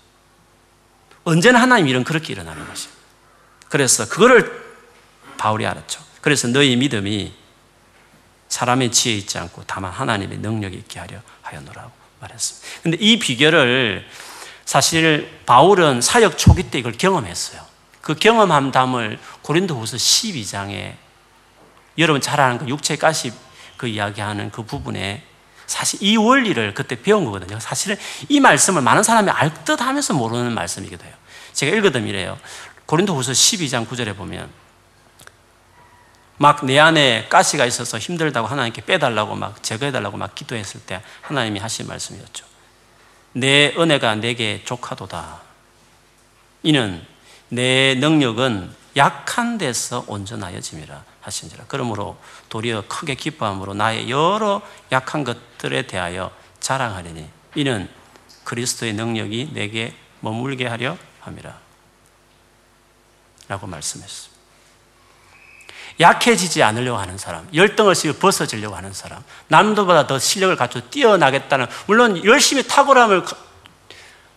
언제나 1.25 1.61
하나님 1.61 1.89
일은 1.89 2.05
그렇게 2.05 2.33
일어나는 2.33 2.67
것이요. 2.69 2.93
그래서 3.69 4.09
그거를 4.09 4.65
바울이 5.39 5.67
알았죠. 5.67 6.01
그래서 6.21 6.49
너희 6.49 6.77
믿음이 6.77 7.33
사람의 8.49 8.93
지혜 8.93 9.17
있지 9.17 9.39
않고 9.39 9.65
다만 9.67 9.93
하나님의 9.93 10.39
능력이 10.39 10.77
있게 10.77 11.01
하려 11.01 11.19
하였노라고 11.43 11.91
말했습니다. 12.21 12.83
근데 12.83 12.97
이 13.01 13.19
비결을 13.19 14.07
사실 14.67 15.41
바울은 15.47 16.03
사역 16.03 16.37
초기 16.37 16.65
때 16.65 16.79
이걸 16.79 16.93
경험했어요. 16.93 17.63
그 18.03 18.15
경험함담을 18.15 19.19
고린도후서 19.43 19.97
12장에 19.97 20.95
여러분 21.99 22.21
잘 22.21 22.41
아는 22.41 22.59
그 22.59 22.69
육체 22.69 22.97
가시 22.97 23.33
그 23.77 23.87
이야기하는 23.87 24.51
그 24.51 24.65
부분에 24.65 25.25
사실 25.67 26.03
이 26.03 26.17
원리를 26.17 26.75
그때 26.75 27.01
배운 27.01 27.25
거거든요. 27.25 27.59
사실은 27.59 27.97
이 28.29 28.41
말씀을 28.41 28.83
많은 28.83 29.03
사람이 29.03 29.31
알 29.31 29.65
듯 29.65 29.81
하면서 29.81 30.15
모르는 30.15 30.53
말씀이기도 30.53 31.05
해요. 31.05 31.15
제가 31.53 31.75
읽어드면 31.77 32.09
이래요. 32.09 32.39
고린도후서 32.87 33.33
12장 33.33 33.89
9절에 33.89 34.17
보면 34.17 34.51
막 36.39 36.63
내 36.65 36.79
안에 36.79 37.29
가시가 37.29 37.65
있어서 37.67 37.99
힘들다고 37.99 38.47
하나님께 38.47 38.85
빼달라고 38.85 39.35
막 39.37 39.63
제거해달라고 39.63 40.17
막 40.17 40.35
기도했을 40.35 40.81
때 40.83 41.03
하나님이 41.23 41.61
하신 41.61 41.87
말씀이었죠. 41.87 42.46
내 43.37 43.75
은혜가 43.77 44.15
내게 44.15 44.63
족하도다. 44.65 45.43
이는 46.63 47.07
내 47.51 47.95
능력은 47.95 48.75
약한 48.97 49.59
데서 49.59 50.07
온전하여짐이라 50.09 51.05
하신지라. 51.21 51.67
그러므로 51.69 52.17
도리어 52.49 52.85
크게 52.89 53.15
기뻐함으로 53.15 53.75
나의 53.75 54.09
여러 54.09 54.63
약한 54.91 55.23
것들에 55.23 55.87
대하여 55.87 56.31
자랑하리니 56.61 57.29
이는 57.57 57.91
그리스도의 58.45 58.95
능력이 58.95 59.51
내게 59.53 59.95
머물게 60.21 60.67
하려 60.67 60.97
함이라. 61.21 61.61
라고 63.49 63.67
말씀했습니다. 63.67 64.36
약해지지 65.99 66.63
않으려고 66.63 66.99
하는 66.99 67.17
사람, 67.19 67.49
열등을씩 67.55 68.19
벗어지려고 68.19 68.77
하는 68.77 68.93
사람, 68.93 69.23
남들보다 69.49 70.07
더 70.07 70.19
실력을 70.19 70.55
갖춰 70.57 70.81
뛰어나겠다는, 70.91 71.67
물론 71.87 72.25
열심히 72.25 72.67
탁월함을 72.67 73.25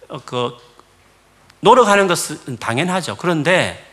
어, 0.09 0.21
그, 0.25 0.57
노력하는 1.59 2.07
것은 2.07 2.57
당연하죠. 2.57 3.17
그런데 3.17 3.85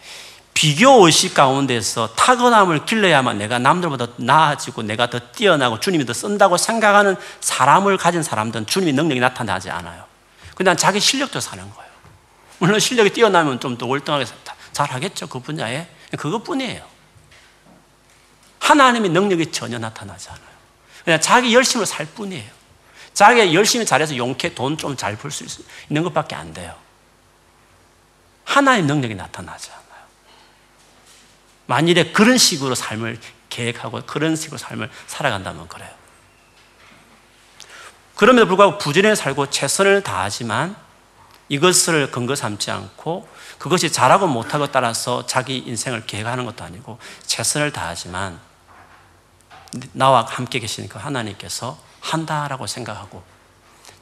비교 0.54 1.04
의식 1.04 1.34
가운데서 1.34 2.14
탁월함을 2.14 2.86
길러야만 2.86 3.36
내가 3.38 3.58
남들보다 3.58 4.06
나아지고 4.16 4.82
내가 4.82 5.10
더 5.10 5.18
뛰어나고 5.18 5.80
주님이 5.80 6.06
더 6.06 6.14
쓴다고 6.14 6.56
생각하는 6.56 7.16
사람을 7.40 7.98
가진 7.98 8.22
사람들은 8.22 8.66
주님의 8.66 8.94
능력이 8.94 9.20
나타나지 9.20 9.68
않아요. 9.68 10.04
그냥 10.54 10.76
자기 10.76 10.98
실력도 11.00 11.40
사는 11.40 11.62
거예요. 11.62 11.90
물론 12.58 12.80
실력이 12.80 13.10
뛰어나면 13.10 13.60
좀 13.60 13.76
더 13.76 13.86
월등하게 13.86 14.24
잘하겠죠. 14.72 15.26
그 15.26 15.40
분야에. 15.40 15.86
그것뿐이에요. 16.16 16.95
하나님의 18.66 19.10
능력이 19.10 19.52
전혀 19.52 19.78
나타나지 19.78 20.28
않아요. 20.28 20.56
그냥 21.04 21.20
자기 21.20 21.54
열심을 21.54 21.86
살 21.86 22.04
뿐이에요. 22.06 22.50
자기가 23.14 23.54
열심히 23.54 23.86
잘해서 23.86 24.16
용케 24.16 24.54
돈 24.54 24.76
좀 24.76 24.96
잘 24.96 25.16
벌 25.16 25.30
수 25.30 25.44
있는 25.88 26.02
것밖에 26.02 26.34
안 26.34 26.52
돼요. 26.52 26.74
하나의 28.44 28.82
능력이 28.82 29.14
나타나지 29.14 29.70
않아요. 29.70 30.04
만일에 31.66 32.10
그런 32.12 32.38
식으로 32.38 32.74
삶을 32.74 33.20
계획하고 33.48 34.02
그런 34.04 34.34
식으로 34.34 34.58
삶을 34.58 34.90
살아간다면 35.06 35.68
그래요. 35.68 35.90
그럼에도 38.16 38.46
불구하고 38.48 38.78
부지런히 38.78 39.14
살고 39.14 39.50
최선을 39.50 40.02
다하지만 40.02 40.74
이것을 41.48 42.10
근거 42.10 42.34
삼지 42.34 42.72
않고 42.72 43.28
그것이 43.58 43.92
잘하고 43.92 44.26
못하고 44.26 44.66
따라서 44.72 45.24
자기 45.26 45.58
인생을 45.58 46.06
계획하는 46.06 46.44
것도 46.44 46.64
아니고 46.64 46.98
최선을 47.26 47.70
다하지만 47.72 48.40
나와 49.92 50.24
함께 50.28 50.58
계시니까 50.58 50.98
하나님께서 51.00 51.78
한다라고 52.00 52.66
생각하고 52.66 53.22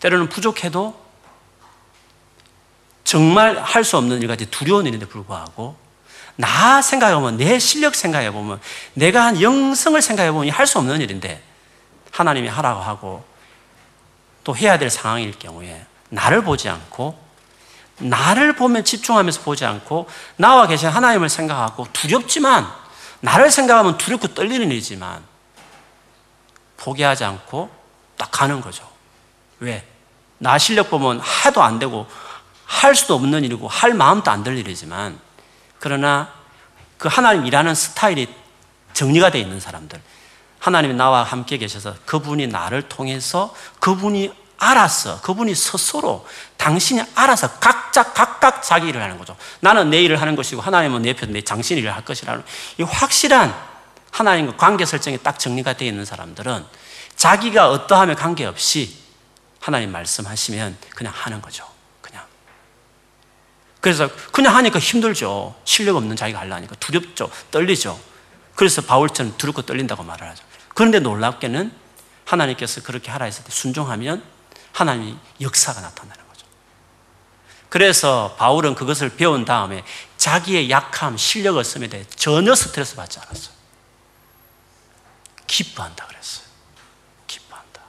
때로는 0.01 0.29
부족해도 0.29 1.03
정말 3.05 3.59
할 3.59 3.85
수 3.85 3.97
없는 3.97 4.20
일까지 4.22 4.47
두려운 4.51 4.87
일인데 4.87 5.07
불구하고 5.07 5.77
나 6.37 6.83
생각해보면 6.83 7.37
내 7.37 7.59
실력 7.59 7.95
생각해보면 7.95 8.61
내가 8.95 9.25
한 9.27 9.41
영성을 9.41 10.01
생각해보면 10.01 10.51
할 10.51 10.66
수 10.66 10.79
없는 10.79 11.01
일인데 11.01 11.43
하나님이 12.11 12.49
하라고 12.49 12.81
하고 12.81 13.25
또 14.43 14.57
해야 14.57 14.79
될 14.79 14.91
상황일 14.91 15.39
경우에 15.39 15.87
나를 16.11 16.43
보지 16.43 16.68
않고 16.68 17.18
나를 17.99 18.57
보면 18.57 18.85
집중하면서 18.85 19.43
보지 19.43 19.64
않고 19.64 20.09
나와 20.37 20.66
계신 20.66 20.89
하나님을 20.89 21.29
생각하고 21.29 21.87
두렵지만 21.93 22.66
나를 23.20 23.51
생각하면 23.51 23.97
두렵고 23.99 24.29
떨리는 24.35 24.70
일이지만 24.70 25.22
포기하지 26.77 27.25
않고 27.25 27.70
딱 28.16 28.31
가는 28.31 28.61
거죠. 28.61 28.89
왜? 29.61 29.87
나 30.39 30.59
실력 30.59 30.91
보면 30.91 31.20
해도 31.45 31.62
안 31.62 31.79
되고 31.79 32.07
할 32.66 32.95
수도 32.95 33.14
없는 33.14 33.45
일이고 33.45 33.68
할 33.68 33.95
마음도 33.95 34.31
안 34.31 34.43
들 34.43 34.59
일이지만 34.59 35.18
그러나 35.79 36.33
그 36.99 37.09
하나님 37.09 37.47
일하는 37.47 37.75
스타일이 37.75 38.29
정리가 38.95 39.31
되어 39.31 39.41
있는 39.43 39.61
사람들 39.61 40.01
하나님이 40.59 40.95
나와 40.95 41.22
함께 41.22 41.59
계셔서 41.59 41.95
그분이 42.07 42.47
나를 42.47 42.83
통해서 42.89 43.55
그분이 43.81 44.33
알아서 44.57 45.20
그분이 45.20 45.55
스스로 45.55 46.27
당신이 46.57 47.03
알아서 47.14 47.59
각자 47.59 48.14
각각 48.14 48.62
자기 48.62 48.89
일을 48.89 49.03
하는 49.03 49.18
거죠. 49.18 49.37
나는 49.61 49.91
내 49.91 50.03
일을 50.03 50.20
하는 50.20 50.37
것이고 50.37 50.62
하나님은 50.62 51.03
내 51.03 51.12
편, 51.12 51.33
내 51.33 51.43
당신 51.43 51.77
일을 51.77 51.95
할 51.95 52.05
것이라는 52.05 52.43
이 52.79 52.83
확실한 52.83 53.55
하나님과 54.14 54.56
관계 54.56 54.86
설정이 54.86 55.18
딱 55.24 55.40
정리가 55.40 55.72
되어 55.72 55.88
있는 55.88 56.04
사람들은 56.04 56.64
자기가 57.16 57.70
어떠함에 57.70 58.14
관계없이 58.14 58.96
하나님 59.60 59.90
말씀하시면 59.90 60.78
그냥 60.90 61.12
하는 61.16 61.42
거죠. 61.42 61.68
그냥. 62.00 62.24
그래서 63.80 64.08
그냥 64.30 64.54
하니까 64.54 64.78
힘들죠. 64.78 65.56
실력 65.64 65.96
없는 65.96 66.14
자기가 66.14 66.38
하려니까 66.38 66.76
두렵죠. 66.76 67.28
떨리죠. 67.50 68.00
그래서 68.54 68.82
바울처럼 68.82 69.36
두렵고 69.36 69.62
떨린다고 69.62 70.04
말을 70.04 70.28
하죠. 70.30 70.44
그런데 70.74 71.00
놀랍게는 71.00 71.72
하나님께서 72.24 72.82
그렇게 72.82 73.10
하라 73.10 73.24
했을 73.24 73.42
때 73.42 73.50
순종하면 73.50 74.22
하나님이 74.70 75.16
역사가 75.40 75.80
나타나는 75.80 76.28
거죠. 76.28 76.46
그래서 77.68 78.36
바울은 78.38 78.76
그것을 78.76 79.16
배운 79.16 79.44
다음에 79.44 79.82
자기의 80.18 80.70
약함, 80.70 81.16
실력을 81.16 81.62
쓰에 81.64 81.88
대해 81.88 82.04
전혀 82.14 82.54
스트레스 82.54 82.94
받지 82.94 83.18
않았어요. 83.18 83.53
기뻐한다 85.55 86.07
그랬어요. 86.09 86.46
기뻐한다. 87.28 87.80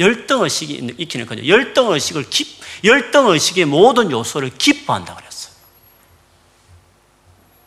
열등 0.00 0.42
의식이 0.42 0.94
익히는 0.98 1.26
거죠. 1.26 1.46
열등 1.46 1.92
의식을, 1.92 2.28
기, 2.30 2.60
열등 2.82 3.28
의식의 3.28 3.66
모든 3.66 4.10
요소를 4.10 4.50
기뻐한다 4.58 5.14
그랬어요. 5.14 5.54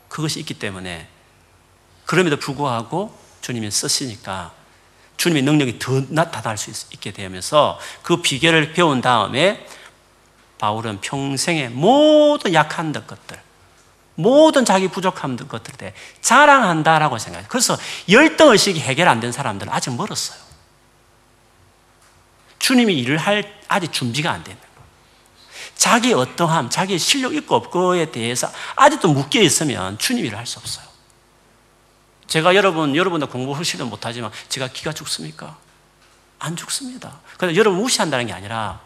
그것이 0.10 0.42
있기 0.42 0.56
때문에 0.56 1.08
그럼에도 2.06 2.36
불구하고 2.36 3.18
주님이 3.40 3.72
쓰시니까 3.72 4.52
주님의 5.16 5.44
능력이 5.44 5.80
더 5.80 6.02
나타날 6.10 6.58
수 6.58 6.72
있게 6.94 7.14
되면서 7.14 7.80
그 8.04 8.22
비결을 8.22 8.74
배운 8.74 9.00
다음에 9.00 9.66
바울은 10.58 11.00
평생의 11.00 11.70
모든 11.70 12.54
약한 12.54 12.92
것들, 12.92 13.42
모든 14.20 14.66
자기 14.66 14.90
부족한 14.90 15.38
것들에 15.48 15.78
대해 15.78 15.94
자랑한다라고 16.22 17.18
생각해요. 17.18 17.48
그래서 17.50 17.78
열등 18.10 18.50
의식이 18.50 18.80
해결 18.82 19.08
안 19.08 19.20
된 19.22 19.32
사람들은 19.32 19.72
아직 19.72 19.92
멀었어요. 19.96 20.38
주님이 22.60 22.96
일을 23.00 23.18
할 23.18 23.60
아직 23.70 23.94
준비가 23.94 24.32
안 24.32 24.44
되는 24.44 24.60
거예요. 24.60 24.70
자기 25.76 26.14
어떠함, 26.14 26.70
자기 26.70 27.00
실력 27.00 27.34
있고 27.36 27.56
없고에 27.56 28.12
대해서 28.12 28.52
아직도 28.76 29.14
묶여 29.14 29.40
있으면 29.42 29.98
주님 29.98 30.26
일을 30.26 30.38
할 30.38 30.46
수 30.46 30.60
없어요. 30.60 30.86
제가 32.28 32.54
여러분, 32.56 32.96
여러분도 32.96 33.28
공부 33.28 33.54
훨씬 33.54 33.84
못하지만 33.86 34.32
제가 34.50 34.68
기가 34.68 34.92
죽습니까? 34.94 35.58
안 36.38 36.56
죽습니다. 36.56 37.20
그래서 37.38 37.56
여러분 37.56 37.80
무시한다는 37.82 38.28
게 38.28 38.34
아니라 38.34 38.82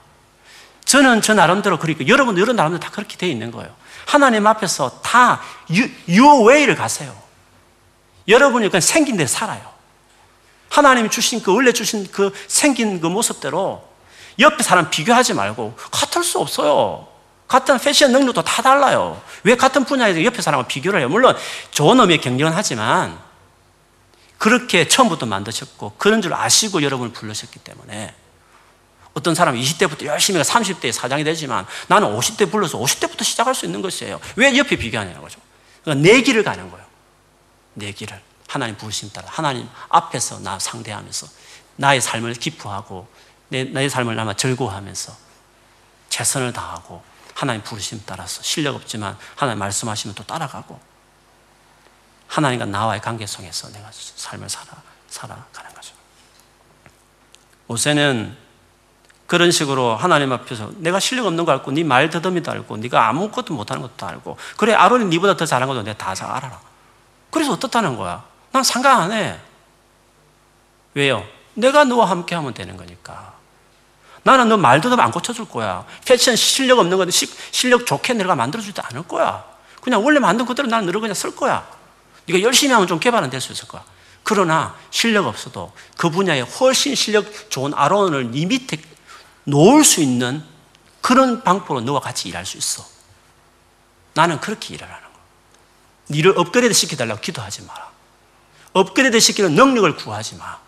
저는 0.86 1.21
저 1.21 1.34
나름대로 1.34 1.79
그러니까 1.79 2.07
여러분도 2.07 2.39
여러분 2.39 2.55
나름대로 2.55 2.79
다 2.79 2.91
그렇게 2.91 3.17
되어 3.17 3.29
있는 3.29 3.51
거예요. 3.51 3.75
하나님 4.06 4.45
앞에서 4.47 5.01
다 5.01 5.41
you, 5.70 5.89
your 6.08 6.47
way를 6.47 6.76
가세요. 6.76 7.16
여러분이 8.28 8.70
그냥 8.70 8.82
생긴 8.82 9.18
데 9.18 9.28
살아요. 9.28 9.62
하나님이 10.70 11.10
주신 11.10 11.41
그 11.41 11.54
원래 11.54 11.72
주신 11.72 12.08
그 12.12 12.34
생긴 12.47 12.99
그 12.99 13.08
모습대로 13.08 13.88
옆에 14.39 14.64
사람 14.64 14.89
비교하지 14.89 15.34
말고 15.34 15.76
같을 15.91 16.24
수 16.24 16.39
없어요. 16.39 17.08
같은 17.47 17.78
패션 17.78 18.12
능력도 18.12 18.41
다 18.41 18.62
달라요. 18.64 19.22
왜 19.43 19.56
같은 19.56 19.86
분야에서 19.86 20.24
옆에 20.24 20.41
사람과 20.41 20.68
비교를 20.68 21.01
해요? 21.01 21.10
물론 21.10 21.38
좋은 21.72 21.99
의미의 21.99 22.22
경쟁은 22.22 22.51
하지만 22.54 23.20
그렇게 24.39 24.88
처음부터 24.88 25.26
만드셨고 25.26 25.93
그런 25.97 26.22
줄 26.22 26.34
아시고 26.34 26.82
여러분을 26.82 27.14
불러셨기 27.14 27.60
때문에 27.60 28.16
어떤 29.14 29.36
사람은 29.36 29.59
20대부터 29.59 30.05
열심히 30.05 30.41
30대에 30.41 30.91
사장이 30.91 31.24
되지만 31.24 31.66
나는 31.88 32.18
50대 32.18 32.49
불러서 32.49 32.80
50대부터 32.80 33.24
시작할 33.24 33.53
수 33.53 33.66
있는 33.66 33.82
것이에요. 33.82 34.20
왜 34.36 34.57
옆에 34.57 34.76
비교하냐고. 34.76 35.28
그러니까 35.84 36.07
내 36.07 36.22
길을 36.22 36.43
가는 36.43 36.70
거예요. 36.72 36.86
내 37.76 37.91
길을. 37.91 38.20
하나님 38.47 38.78
부르심 38.78 39.11
따라. 39.11 39.28
하나님 39.30 39.68
앞에서 39.89 40.39
나 40.39 40.57
상대하면서 40.59 41.28
나의 41.76 42.01
삶을 42.01 42.34
기뻐하고 42.36 43.07
내, 43.49 43.64
나의 43.64 43.89
삶을 43.89 44.16
남아 44.16 44.36
즐거워하면서 44.36 45.16
최선을 46.09 46.53
다하고 46.53 47.03
하나님 47.34 47.64
부르심 47.64 48.01
따라서 48.05 48.41
실력 48.43 48.76
없지만 48.76 49.18
하나님 49.36 49.59
말씀하시면 49.59 50.16
또 50.16 50.24
따라가고 50.24 50.80
하나님과 52.28 52.66
나와의 52.66 53.01
관계 53.01 53.26
속에서 53.26 53.72
내가 53.72 53.89
삶을 53.91 54.49
살아, 54.49 54.82
살아가는 55.07 55.74
거죠. 55.74 55.93
모세는 57.68 58.43
그런 59.34 59.49
식으로 59.49 59.95
하나님 59.95 60.31
앞에서 60.31 60.69
내가 60.77 60.99
실력 60.99 61.25
없는 61.25 61.43
거 61.43 61.53
알고 61.53 61.71
네 61.71 61.84
말 61.84 62.07
더듬이도 62.11 62.51
알고 62.51 62.77
네가 62.77 63.07
아무것도 63.09 63.55
못하는 63.55 63.81
것도 63.81 64.05
알고 64.05 64.38
그래 64.57 64.73
아론이 64.73 65.05
네보다 65.05 65.36
더 65.36 65.43
잘한 65.43 65.67
것도 65.67 65.81
내가 65.81 65.97
다 65.97 66.13
잘 66.13 66.29
알아라. 66.29 66.59
그래서 67.31 67.53
어떻다는 67.53 67.97
거야? 67.97 68.23
난 68.51 68.63
상관 68.63 69.01
안 69.01 69.11
해. 69.11 69.39
왜요? 70.93 71.25
내가 71.55 71.84
너와 71.84 72.11
함께 72.11 72.36
하면 72.36 72.53
되는 72.53 72.77
거니까. 72.77 73.34
나는 74.21 74.49
너 74.49 74.57
말도 74.57 74.93
안 75.01 75.09
고쳐줄 75.09 75.49
거야. 75.49 75.84
패션 76.05 76.36
실력 76.36 76.77
없는 76.77 76.95
건데 76.95 77.11
실력 77.49 77.88
좋게 77.88 78.13
내가 78.13 78.36
만들어주지 78.36 78.81
않을 78.81 79.07
거야. 79.07 79.43
그냥 79.81 80.05
원래 80.05 80.19
만든 80.19 80.45
그대로 80.45 80.67
나는 80.67 80.86
너를 80.86 81.01
그냥 81.01 81.15
쓸 81.15 81.36
거야. 81.36 81.67
네가 82.27 82.39
열심히 82.43 82.71
하면 82.73 82.88
좀 82.88 82.99
개발은 82.99 83.31
될 83.31 83.41
수 83.41 83.51
있을 83.51 83.67
거야. 83.67 83.84
그러나 84.21 84.75
실력 84.91 85.25
없어도 85.25 85.73
그 85.97 86.11
분야에 86.11 86.41
훨씬 86.41 86.93
실력 86.93 87.49
좋은 87.49 87.73
아론을 87.73 88.29
네 88.29 88.45
밑에 88.45 88.93
놓을 89.46 89.84
수 89.84 90.02
있는 90.02 90.44
그런 91.02 91.44
방법으로 91.44 91.82
너와 91.82 92.00
같이 92.00 92.30
일할 92.30 92.46
수 92.46 92.58
있어. 92.58 92.86
나는 94.14 94.39
그렇게 94.39 94.74
일을 94.74 94.88
하는 94.88 95.02
거야. 95.02 95.24
니를 96.10 96.38
업그레이드 96.38 96.74
시켜달라고 96.74 97.22
기도하지 97.22 97.64
마라. 97.64 97.91
업그레이드 98.74 99.20
시키는 99.20 99.56
능력을 99.56 99.96
구하지 99.98 100.36
마. 100.36 100.60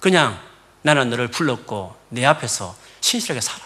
그냥 0.00 0.40
나는 0.82 1.10
너를 1.10 1.28
불렀고 1.28 1.96
내 2.08 2.24
앞에서 2.24 2.76
신실하게 3.00 3.40
살아. 3.40 3.64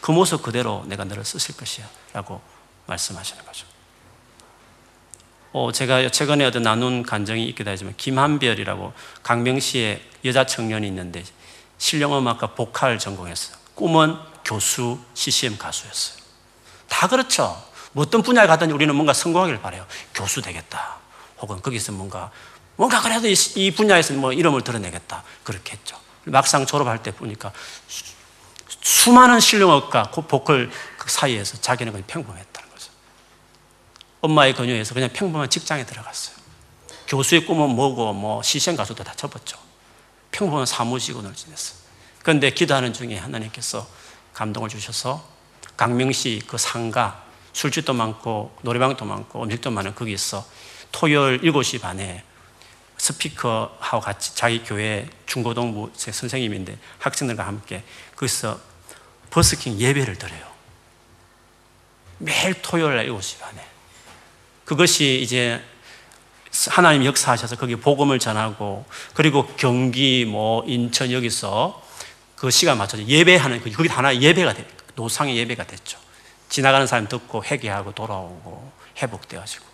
그 0.00 0.10
모습 0.10 0.42
그대로 0.42 0.84
내가 0.86 1.04
너를 1.04 1.24
쓰실 1.24 1.56
것이야. 1.56 1.88
라고 2.12 2.42
말씀하시는 2.86 3.44
거죠. 3.44 3.66
어, 5.54 5.70
제가 5.70 6.10
최근에 6.10 6.44
어떤 6.44 6.64
나눈 6.64 7.04
간정이 7.04 7.46
있기도 7.50 7.70
하지만 7.70 7.94
김한별이라고 7.96 8.92
강명시의 9.22 10.02
여자 10.24 10.44
청년이 10.44 10.84
있는데 10.88 11.22
실용음악과 11.78 12.54
보컬 12.56 12.98
전공했어요. 12.98 13.56
꿈은 13.76 14.16
교수, 14.44 14.98
CCM 15.14 15.56
가수였어요. 15.56 16.18
다 16.88 17.06
그렇죠. 17.06 17.62
뭐 17.92 18.02
어떤 18.04 18.24
분야에 18.24 18.48
가든지 18.48 18.74
우리는 18.74 18.92
뭔가 18.96 19.12
성공하기를 19.12 19.60
바래요. 19.60 19.86
교수 20.12 20.42
되겠다. 20.42 20.96
혹은 21.38 21.62
거기서 21.62 21.92
뭔가 21.92 22.32
뭔가 22.74 23.00
그래도 23.00 23.28
이 23.28 23.70
분야에서 23.70 24.14
뭐 24.14 24.32
이름을 24.32 24.62
드러내겠다. 24.62 25.22
그렇게 25.44 25.74
했죠. 25.74 25.96
막상 26.24 26.66
졸업할 26.66 27.00
때 27.04 27.12
보니까 27.12 27.52
수, 28.82 29.12
많은 29.12 29.38
실용업과 29.38 30.10
그 30.12 30.22
보컬 30.22 30.68
그 30.98 31.08
사이에서 31.08 31.60
자기는 31.60 31.92
그냥 31.92 32.04
평범했다는 32.08 32.52
거죠. 32.52 32.53
엄마의 34.24 34.54
권유에서 34.54 34.94
그냥 34.94 35.10
평범한 35.12 35.50
직장에 35.50 35.84
들어갔어요. 35.84 36.34
교수의 37.08 37.44
꿈은 37.44 37.68
뭐고 37.70 38.14
뭐 38.14 38.42
시시한 38.42 38.74
가수도 38.74 39.04
다 39.04 39.12
접었죠. 39.14 39.58
평범한 40.30 40.64
사무직원을 40.64 41.34
지냈어요. 41.34 41.78
그런데 42.22 42.48
기도하는 42.48 42.94
중에 42.94 43.18
하나님께서 43.18 43.86
감동을 44.32 44.70
주셔서 44.70 45.22
강명시 45.76 46.42
그 46.46 46.56
상가 46.56 47.22
술집도 47.52 47.92
많고 47.92 48.56
노래방도 48.62 49.04
많고 49.04 49.42
음식도 49.42 49.70
많은 49.70 49.94
거기서 49.94 50.46
토요일 50.90 51.42
7시 51.42 51.82
반에 51.82 52.24
스피커하고 52.96 54.00
같이 54.00 54.34
자기 54.34 54.64
교회 54.64 55.06
중고등부 55.26 55.92
선생님인데 55.94 56.78
학생들과 56.98 57.46
함께 57.46 57.84
거기서 58.16 58.58
버스킹 59.30 59.78
예배를 59.78 60.16
드려요. 60.16 60.50
매일 62.16 62.54
토요일 62.62 62.96
날 62.96 63.06
7시 63.08 63.40
반에. 63.40 63.73
그것이 64.64 65.20
이제 65.22 65.62
하나님 66.70 67.04
역사하셔서 67.04 67.56
거기 67.56 67.76
복음을 67.76 68.18
전하고 68.18 68.84
그리고 69.14 69.46
경기 69.56 70.24
뭐 70.24 70.64
인천 70.66 71.10
여기서 71.10 71.82
그 72.36 72.50
시간 72.50 72.78
맞춰서 72.78 73.04
예배하는 73.04 73.60
그, 73.60 73.70
거기 73.72 73.88
하나 73.88 74.14
예배가 74.14 74.54
돼 74.54 74.66
노상의 74.94 75.36
예배가 75.36 75.64
됐죠. 75.64 75.98
지나가는 76.48 76.86
사람 76.86 77.08
듣고 77.08 77.44
회개하고 77.44 77.92
돌아오고 77.92 78.72
회복되어지고 78.98 79.64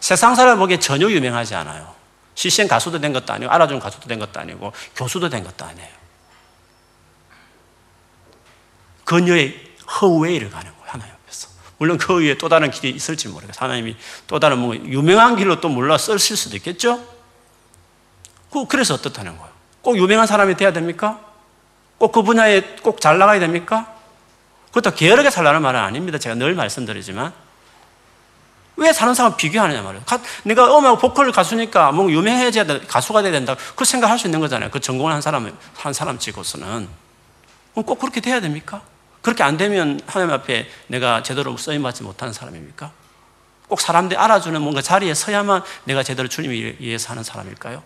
세상 0.00 0.34
사람 0.34 0.58
보기에 0.58 0.78
전혀 0.78 1.10
유명하지 1.10 1.54
않아요. 1.56 1.94
CCN 2.34 2.68
가수도 2.68 3.00
된 3.00 3.12
것도 3.12 3.32
아니고 3.32 3.50
알아주는 3.50 3.80
가수도 3.80 4.06
된 4.06 4.18
것도 4.18 4.38
아니고 4.38 4.72
교수도 4.94 5.28
된 5.28 5.42
것도 5.42 5.64
아니에요. 5.64 5.88
그녀의 9.04 9.74
허웨이를 10.00 10.50
가는 10.50 10.70
거예요. 10.70 10.83
물론 11.84 11.98
그 11.98 12.18
위에 12.18 12.38
또 12.38 12.48
다른 12.48 12.70
길이 12.70 12.88
있을지 12.96 13.28
모르겠어요. 13.28 13.62
하나님이 13.62 13.94
또 14.26 14.40
다른 14.40 14.56
뭐 14.58 14.74
유명한 14.74 15.36
길로 15.36 15.60
또 15.60 15.68
몰라 15.68 15.98
쓰실 15.98 16.34
수도 16.34 16.56
있겠죠? 16.56 16.98
그래서 18.70 18.94
어떻다는 18.94 19.36
거예요? 19.36 19.52
꼭 19.82 19.98
유명한 19.98 20.26
사람이 20.26 20.56
돼야 20.56 20.72
됩니까? 20.72 21.20
꼭 21.98 22.10
그 22.10 22.22
분야에 22.22 22.62
꼭 22.82 23.00
잘 23.00 23.18
나가야 23.18 23.38
됩니까? 23.38 23.92
그것도 24.68 24.94
게으르게 24.94 25.28
살라는 25.28 25.60
말은 25.60 25.78
아닙니다. 25.78 26.16
제가 26.16 26.36
늘 26.36 26.54
말씀드리지만. 26.54 27.34
왜 28.76 28.90
다른 28.92 29.12
사람 29.12 29.36
비교하느냐 29.36 29.82
말이에요. 29.82 30.04
내가 30.44 30.78
음악 30.78 30.98
보컬 31.00 31.30
가수니까 31.32 31.92
뭐 31.92 32.10
유명해져야 32.10 32.64
돼, 32.64 32.80
가수가 32.80 33.20
돼야 33.22 33.30
된다. 33.30 33.56
그 33.76 33.84
생각할 33.84 34.18
수 34.18 34.26
있는 34.26 34.40
거잖아요. 34.40 34.70
그 34.70 34.80
전공을 34.80 35.12
한 35.12 35.20
사람, 35.20 35.54
한 35.76 35.92
사람 35.92 36.18
치고서는. 36.18 36.88
꼭 37.74 37.98
그렇게 37.98 38.22
돼야 38.22 38.40
됩니까? 38.40 38.80
그렇게 39.24 39.42
안 39.42 39.56
되면 39.56 39.98
하나님 40.06 40.34
앞에 40.34 40.68
내가 40.86 41.22
제대로 41.22 41.56
쓰임받지 41.56 42.02
못하는 42.02 42.34
사람입니까? 42.34 42.92
꼭 43.68 43.80
사람들이 43.80 44.18
알아주는 44.18 44.60
뭔가 44.60 44.82
자리에 44.82 45.14
서야만 45.14 45.62
내가 45.84 46.02
제대로 46.02 46.28
주님을 46.28 46.76
위해서 46.80 47.08
하는 47.08 47.24
사람일까요? 47.24 47.82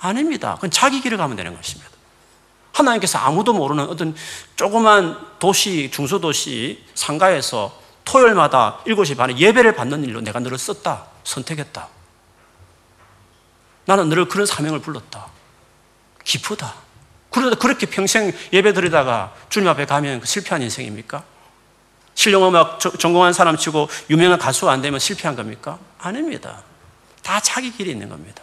아닙니다. 0.00 0.54
그건 0.54 0.70
자기 0.70 1.02
길을 1.02 1.18
가면 1.18 1.36
되는 1.36 1.54
것입니다. 1.54 1.90
하나님께서 2.72 3.18
아무도 3.18 3.52
모르는 3.52 3.84
어떤 3.84 4.16
조그만 4.56 5.18
도시, 5.38 5.90
중소도시 5.92 6.86
상가에서 6.94 7.78
토요일마다 8.06 8.80
7시 8.86 9.14
반에 9.14 9.36
예배를 9.36 9.74
받는 9.74 10.04
일로 10.04 10.22
내가 10.22 10.40
너를 10.40 10.56
썼다. 10.56 11.04
선택했다. 11.22 11.86
나는 13.84 14.08
너를 14.08 14.26
그런 14.26 14.46
사명을 14.46 14.78
불렀다. 14.78 15.26
기쁘다. 16.24 16.85
그러다 17.36 17.56
그렇게 17.56 17.84
평생 17.84 18.32
예배 18.50 18.72
드리다가 18.72 19.34
주님 19.50 19.68
앞에 19.68 19.84
가면 19.84 20.22
실패한 20.24 20.62
인생입니까? 20.62 21.22
실용음악 22.14 22.80
전공한 22.98 23.34
사람 23.34 23.58
치고 23.58 23.90
유명한 24.08 24.38
가수가 24.38 24.72
안 24.72 24.80
되면 24.80 24.98
실패한 24.98 25.36
겁니까? 25.36 25.78
아닙니다. 25.98 26.62
다 27.22 27.38
자기 27.40 27.70
길이 27.70 27.90
있는 27.90 28.08
겁니다. 28.08 28.42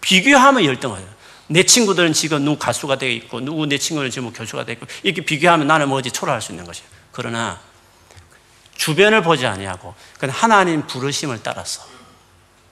비교하면 0.00 0.64
열등해요. 0.64 1.06
내 1.48 1.64
친구들은 1.64 2.14
지금 2.14 2.46
누구 2.46 2.58
가수가 2.58 2.96
되어 2.96 3.10
있고, 3.10 3.40
누구 3.40 3.66
내 3.66 3.76
친구는 3.76 4.10
지금 4.10 4.24
뭐 4.24 4.32
교수가 4.32 4.64
되어 4.64 4.72
있고, 4.74 4.86
이렇게 5.02 5.22
비교하면 5.22 5.66
나는 5.66 5.90
뭐지 5.90 6.10
초라할 6.10 6.40
수 6.40 6.52
있는 6.52 6.64
것이에요. 6.64 6.88
그러나 7.12 7.60
주변을 8.76 9.22
보지 9.22 9.46
아니하고 9.46 9.94
그냥 10.18 10.34
하나님 10.34 10.86
부르심을 10.86 11.40
따라서 11.42 11.86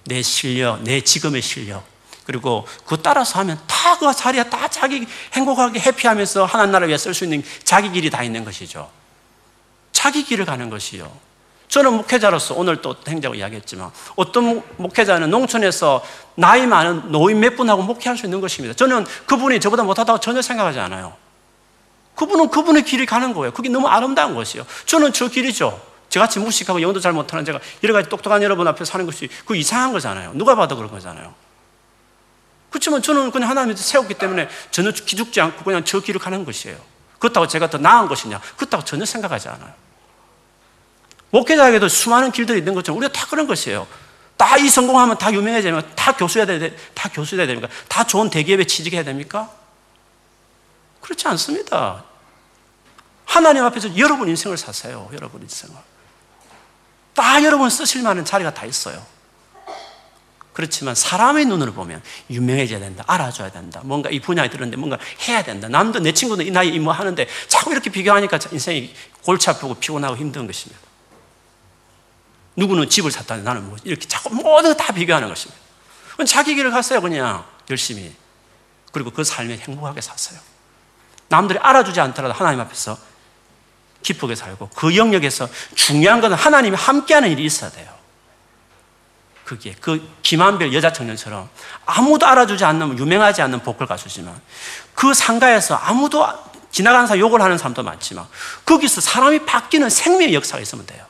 내 0.05 0.23
실력, 0.23 0.83
내 0.83 1.03
지금의 1.03 1.43
실력 1.43 1.92
그리고 2.25 2.67
그 2.87 3.01
따라서 3.03 3.39
하면 3.41 3.59
다 3.67 3.83
그 4.03 4.13
자리에 4.13 4.45
다 4.51 4.67
자기 4.67 5.07
행복하게 5.33 5.79
해피하면서 5.79 6.45
하나님 6.45 6.73
나라 6.73 6.87
위해 6.87 6.99
쓸 6.99 7.15
수 7.15 7.23
있는 7.23 7.45
자기 7.63 7.93
길이 7.93 8.11
다 8.11 8.25
있는 8.25 8.45
것이죠. 8.45 8.91
자기 9.93 10.25
길을 10.25 10.45
가는 10.45 10.69
것이요. 10.71 11.11
저는 11.69 11.95
목회자로서 11.95 12.55
오늘 12.55 12.83
또 12.83 12.97
행자고 13.07 13.37
이야기했지만 13.37 13.93
어떤 14.17 14.63
목회자는 14.77 15.31
농촌에서 15.31 16.05
나이 16.35 16.67
많은 16.67 17.13
노인 17.13 17.39
몇 17.39 17.57
분하고 17.57 17.83
목회할 17.83 18.19
수 18.19 18.27
있는 18.27 18.41
것입니다. 18.41 18.75
저는 18.75 19.07
그분이 19.27 19.61
저보다 19.61 19.85
못하다고 19.85 20.19
전혀 20.19 20.43
생각하지 20.43 20.81
않아요. 20.81 21.17
그분은 22.17 22.51
그분의 22.51 22.85
길이 22.85 23.07
가는 23.07 23.33
거예요. 23.33 23.53
그게 23.53 23.69
너무 23.69 23.87
아름다운 23.87 24.35
것이요. 24.35 24.67
저는 24.85 25.13
저 25.13 25.29
길이죠. 25.29 25.81
저같이 26.09 26.41
무식하고 26.41 26.83
영어도 26.83 26.99
잘 26.99 27.13
못하는 27.13 27.45
제가 27.45 27.61
여러 27.85 27.95
가지 27.95 28.09
똑똑한 28.09 28.43
여러분 28.43 28.67
앞에 28.67 28.85
사는 28.85 29.07
것이 29.07 29.29
그 29.47 29.55
이상한 29.57 29.93
거잖아요. 29.93 30.33
누가 30.35 30.55
봐도 30.57 30.77
그런 30.77 30.91
거잖아요. 30.91 31.33
그렇지만 32.73 33.03
저는 33.03 33.31
그냥 33.31 33.51
하나님이 33.51 33.77
세웠기 33.77 34.15
때문에 34.15 34.49
전혀 34.71 34.91
기죽지 34.91 35.41
않고 35.41 35.63
그냥 35.63 35.85
저 35.85 36.01
길을 36.01 36.19
가는 36.19 36.45
것이에요. 36.45 36.77
그렇다고 37.19 37.47
제가 37.47 37.71
더 37.71 37.79
나은 37.79 38.09
것이냐? 38.09 38.41
그렇다고 38.57 38.83
전혀 38.83 39.05
생각하지 39.05 39.49
않아요. 39.49 39.73
목회자에게도 41.31 41.89
수많은 41.89 42.33
길들이 42.33 42.59
있는 42.59 42.75
것처럼 42.75 42.99
우리가 42.99 43.13
다 43.13 43.27
그런 43.27 43.47
것이에요. 43.47 43.87
다 44.37 44.57
이 44.59 44.69
성공하면 44.69 45.19
다 45.19 45.33
유명해지면 45.33 45.93
다 45.95 46.13
교수해야 46.17 46.47
돼, 46.47 46.77
다 46.95 47.09
교수해야 47.11 47.47
됩니까? 47.47 47.69
다 47.89 48.05
좋은 48.05 48.29
대기업에 48.29 48.65
취직해야 48.65 49.05
됩니까? 49.05 49.51
그렇지 51.01 51.29
않습니다. 51.29 52.05
하나님 53.25 53.65
앞에서 53.65 53.97
여러분 53.99 54.29
인생을 54.29 54.57
사세요. 54.57 55.09
여러분 55.13 55.43
인생을. 55.43 55.77
다 57.15 57.45
여러분 57.45 57.71
쓰실 57.71 58.03
만한 58.03 58.25
자리가 58.25 58.53
다 58.53 58.67
있어요. 58.67 59.05
그렇지만 60.53 60.95
사람의 60.95 61.47
눈으로 61.47 61.73
보면 61.73 62.03
유명해져야 62.29 62.79
된다. 62.79 63.05
알아줘야 63.07 63.51
된다. 63.51 63.81
뭔가 63.85 64.11
이 64.11 64.21
분야에 64.21 64.51
들었는데 64.51 64.77
뭔가 64.77 64.99
해야 65.27 65.43
된다. 65.43 65.69
남도 65.69 66.01
내 66.01 66.13
친구도 66.13 66.43
이 66.43 66.51
나이에 66.51 66.79
뭐 66.79 66.93
하는데 66.93 67.27
자꾸 67.49 67.73
이렇게 67.73 67.91
비교하니까 67.91 68.39
인생이 68.51 68.95
골치 69.23 69.49
아프고 69.49 69.75
피곤하고 69.75 70.17
힘든 70.17 70.47
것입니다. 70.47 70.81
누구는 72.57 72.91
집을 72.91 73.11
샀다는데 73.11 73.49
나는 73.49 73.67
뭐 73.67 73.79
이렇게 73.85 74.07
자꾸 74.07 74.35
모두 74.35 74.77
다 74.77 74.93
비교하는 74.93 75.29
것입니다. 75.29 75.61
자기 76.27 76.55
길을 76.55 76.71
갔어요. 76.71 77.01
그냥 77.01 77.45
열심히. 77.71 78.15
그리고 78.93 79.11
그 79.11 79.25
삶에 79.25 79.57
행복하게 79.57 80.03
샀어요. 80.03 80.39
남들이 81.29 81.59
알아주지 81.59 81.99
않더라도 81.99 82.35
하나님 82.35 82.61
앞에서 82.61 82.99
기쁘게 84.03 84.35
살고 84.35 84.69
그 84.75 84.97
영역에서 84.97 85.49
중요한 85.75 86.21
것은 86.21 86.37
하나님이 86.37 86.77
함께하는 86.77 87.31
일이 87.31 87.45
있어야 87.45 87.71
돼요. 87.71 88.02
그게 89.45 89.75
그 89.81 90.09
김한별 90.23 90.73
여자 90.73 90.93
청년처럼 90.93 91.49
아무도 91.85 92.27
알아주지 92.27 92.65
않는 92.65 92.99
유명하지 92.99 93.43
않는 93.43 93.61
보컬 93.61 93.87
가수지만 93.87 94.41
그 94.95 95.15
상가에서 95.15 95.75
아무도 95.75 96.27
지나가는 96.71 97.07
사람 97.07 97.21
욕을 97.21 97.43
하는 97.43 97.59
사람도 97.59 97.83
많지만 97.83 98.27
거기서 98.65 99.01
사람이 99.01 99.45
바뀌는 99.45 99.91
생명의 99.91 100.35
역사가 100.35 100.61
있으면 100.63 100.87
돼요. 100.87 101.05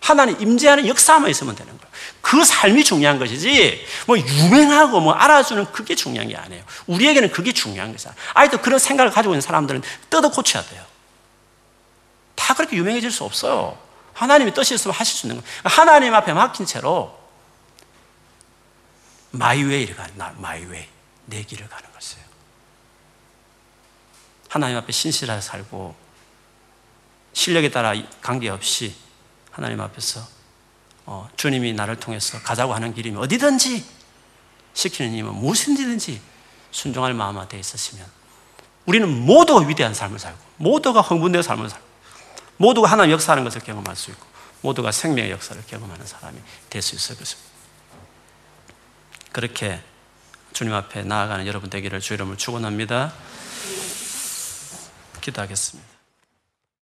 하나님 0.00 0.40
임재하는 0.40 0.88
역사만 0.88 1.30
있으면 1.30 1.54
되는 1.54 1.72
거예요. 1.78 1.92
그 2.20 2.44
삶이 2.44 2.82
중요한 2.82 3.20
것이지 3.20 3.86
뭐 4.06 4.18
유명하고 4.18 5.00
뭐 5.00 5.12
알아주는 5.14 5.66
그게 5.72 5.94
중요한 5.94 6.28
게 6.28 6.36
아니에요. 6.36 6.64
우리에게는 6.88 7.30
그게 7.30 7.52
중요한 7.52 7.92
것이야. 7.92 8.12
아직도 8.34 8.58
그런 8.58 8.80
생각을 8.80 9.12
가지고 9.12 9.34
있는 9.34 9.40
사람들은 9.40 9.82
뜯어 10.10 10.30
고쳐야 10.30 10.62
돼요. 10.64 10.82
다 12.34 12.54
그렇게 12.54 12.76
유명해질 12.76 13.12
수 13.12 13.22
없어요. 13.22 13.78
하나님이 14.12 14.52
뜻이 14.52 14.74
있으면 14.74 14.94
하실 14.94 15.16
수 15.16 15.26
있는 15.26 15.40
거예요. 15.40 15.56
하나님 15.64 16.14
앞에 16.14 16.32
맡긴 16.32 16.66
채로 16.66 17.21
my 19.32 19.46
way를 19.46 19.96
가는 19.96 20.40
my 20.40 20.58
way 20.58 20.86
내 21.26 21.42
길을 21.42 21.68
가는 21.68 21.90
것이에요. 21.92 22.24
하나님 24.48 24.76
앞에 24.76 24.92
신실하게 24.92 25.40
살고 25.40 25.94
실력에 27.32 27.70
따라 27.70 27.94
관계없이 28.20 28.94
하나님 29.50 29.80
앞에서 29.80 30.26
어, 31.06 31.28
주님이 31.36 31.72
나를 31.72 31.96
통해서 31.96 32.40
가자고 32.42 32.74
하는 32.74 32.94
길이면 32.94 33.20
어디든지 33.22 33.84
시키는 34.74 35.12
일이면 35.14 35.34
무엇이든지 35.36 36.20
순종할 36.70 37.14
마음에 37.14 37.46
돼 37.48 37.58
있으시면 37.58 38.06
우리는 38.86 39.08
모두가 39.08 39.66
위대한 39.66 39.94
삶을 39.94 40.18
살고 40.18 40.38
모두가 40.56 41.00
흥분되는 41.00 41.42
삶을 41.42 41.68
살고 41.70 41.86
모두가 42.58 42.90
하나님 42.90 43.12
역사하는 43.12 43.44
것을 43.44 43.62
경험할 43.62 43.96
수 43.96 44.10
있고 44.10 44.26
모두가 44.60 44.92
생명의 44.92 45.30
역사를 45.30 45.60
경험하는 45.66 46.06
사람이 46.06 46.38
될 46.70 46.82
수 46.82 46.94
있을 46.94 47.16
것입니다. 47.16 47.51
그렇게 49.32 49.80
주님 50.52 50.74
앞에 50.74 51.02
나아가는 51.02 51.46
여러분 51.46 51.70
되기를 51.70 52.00
주 52.00 52.14
이름을 52.14 52.36
축원합니다. 52.36 53.12
기도하겠습니다. 55.20 55.91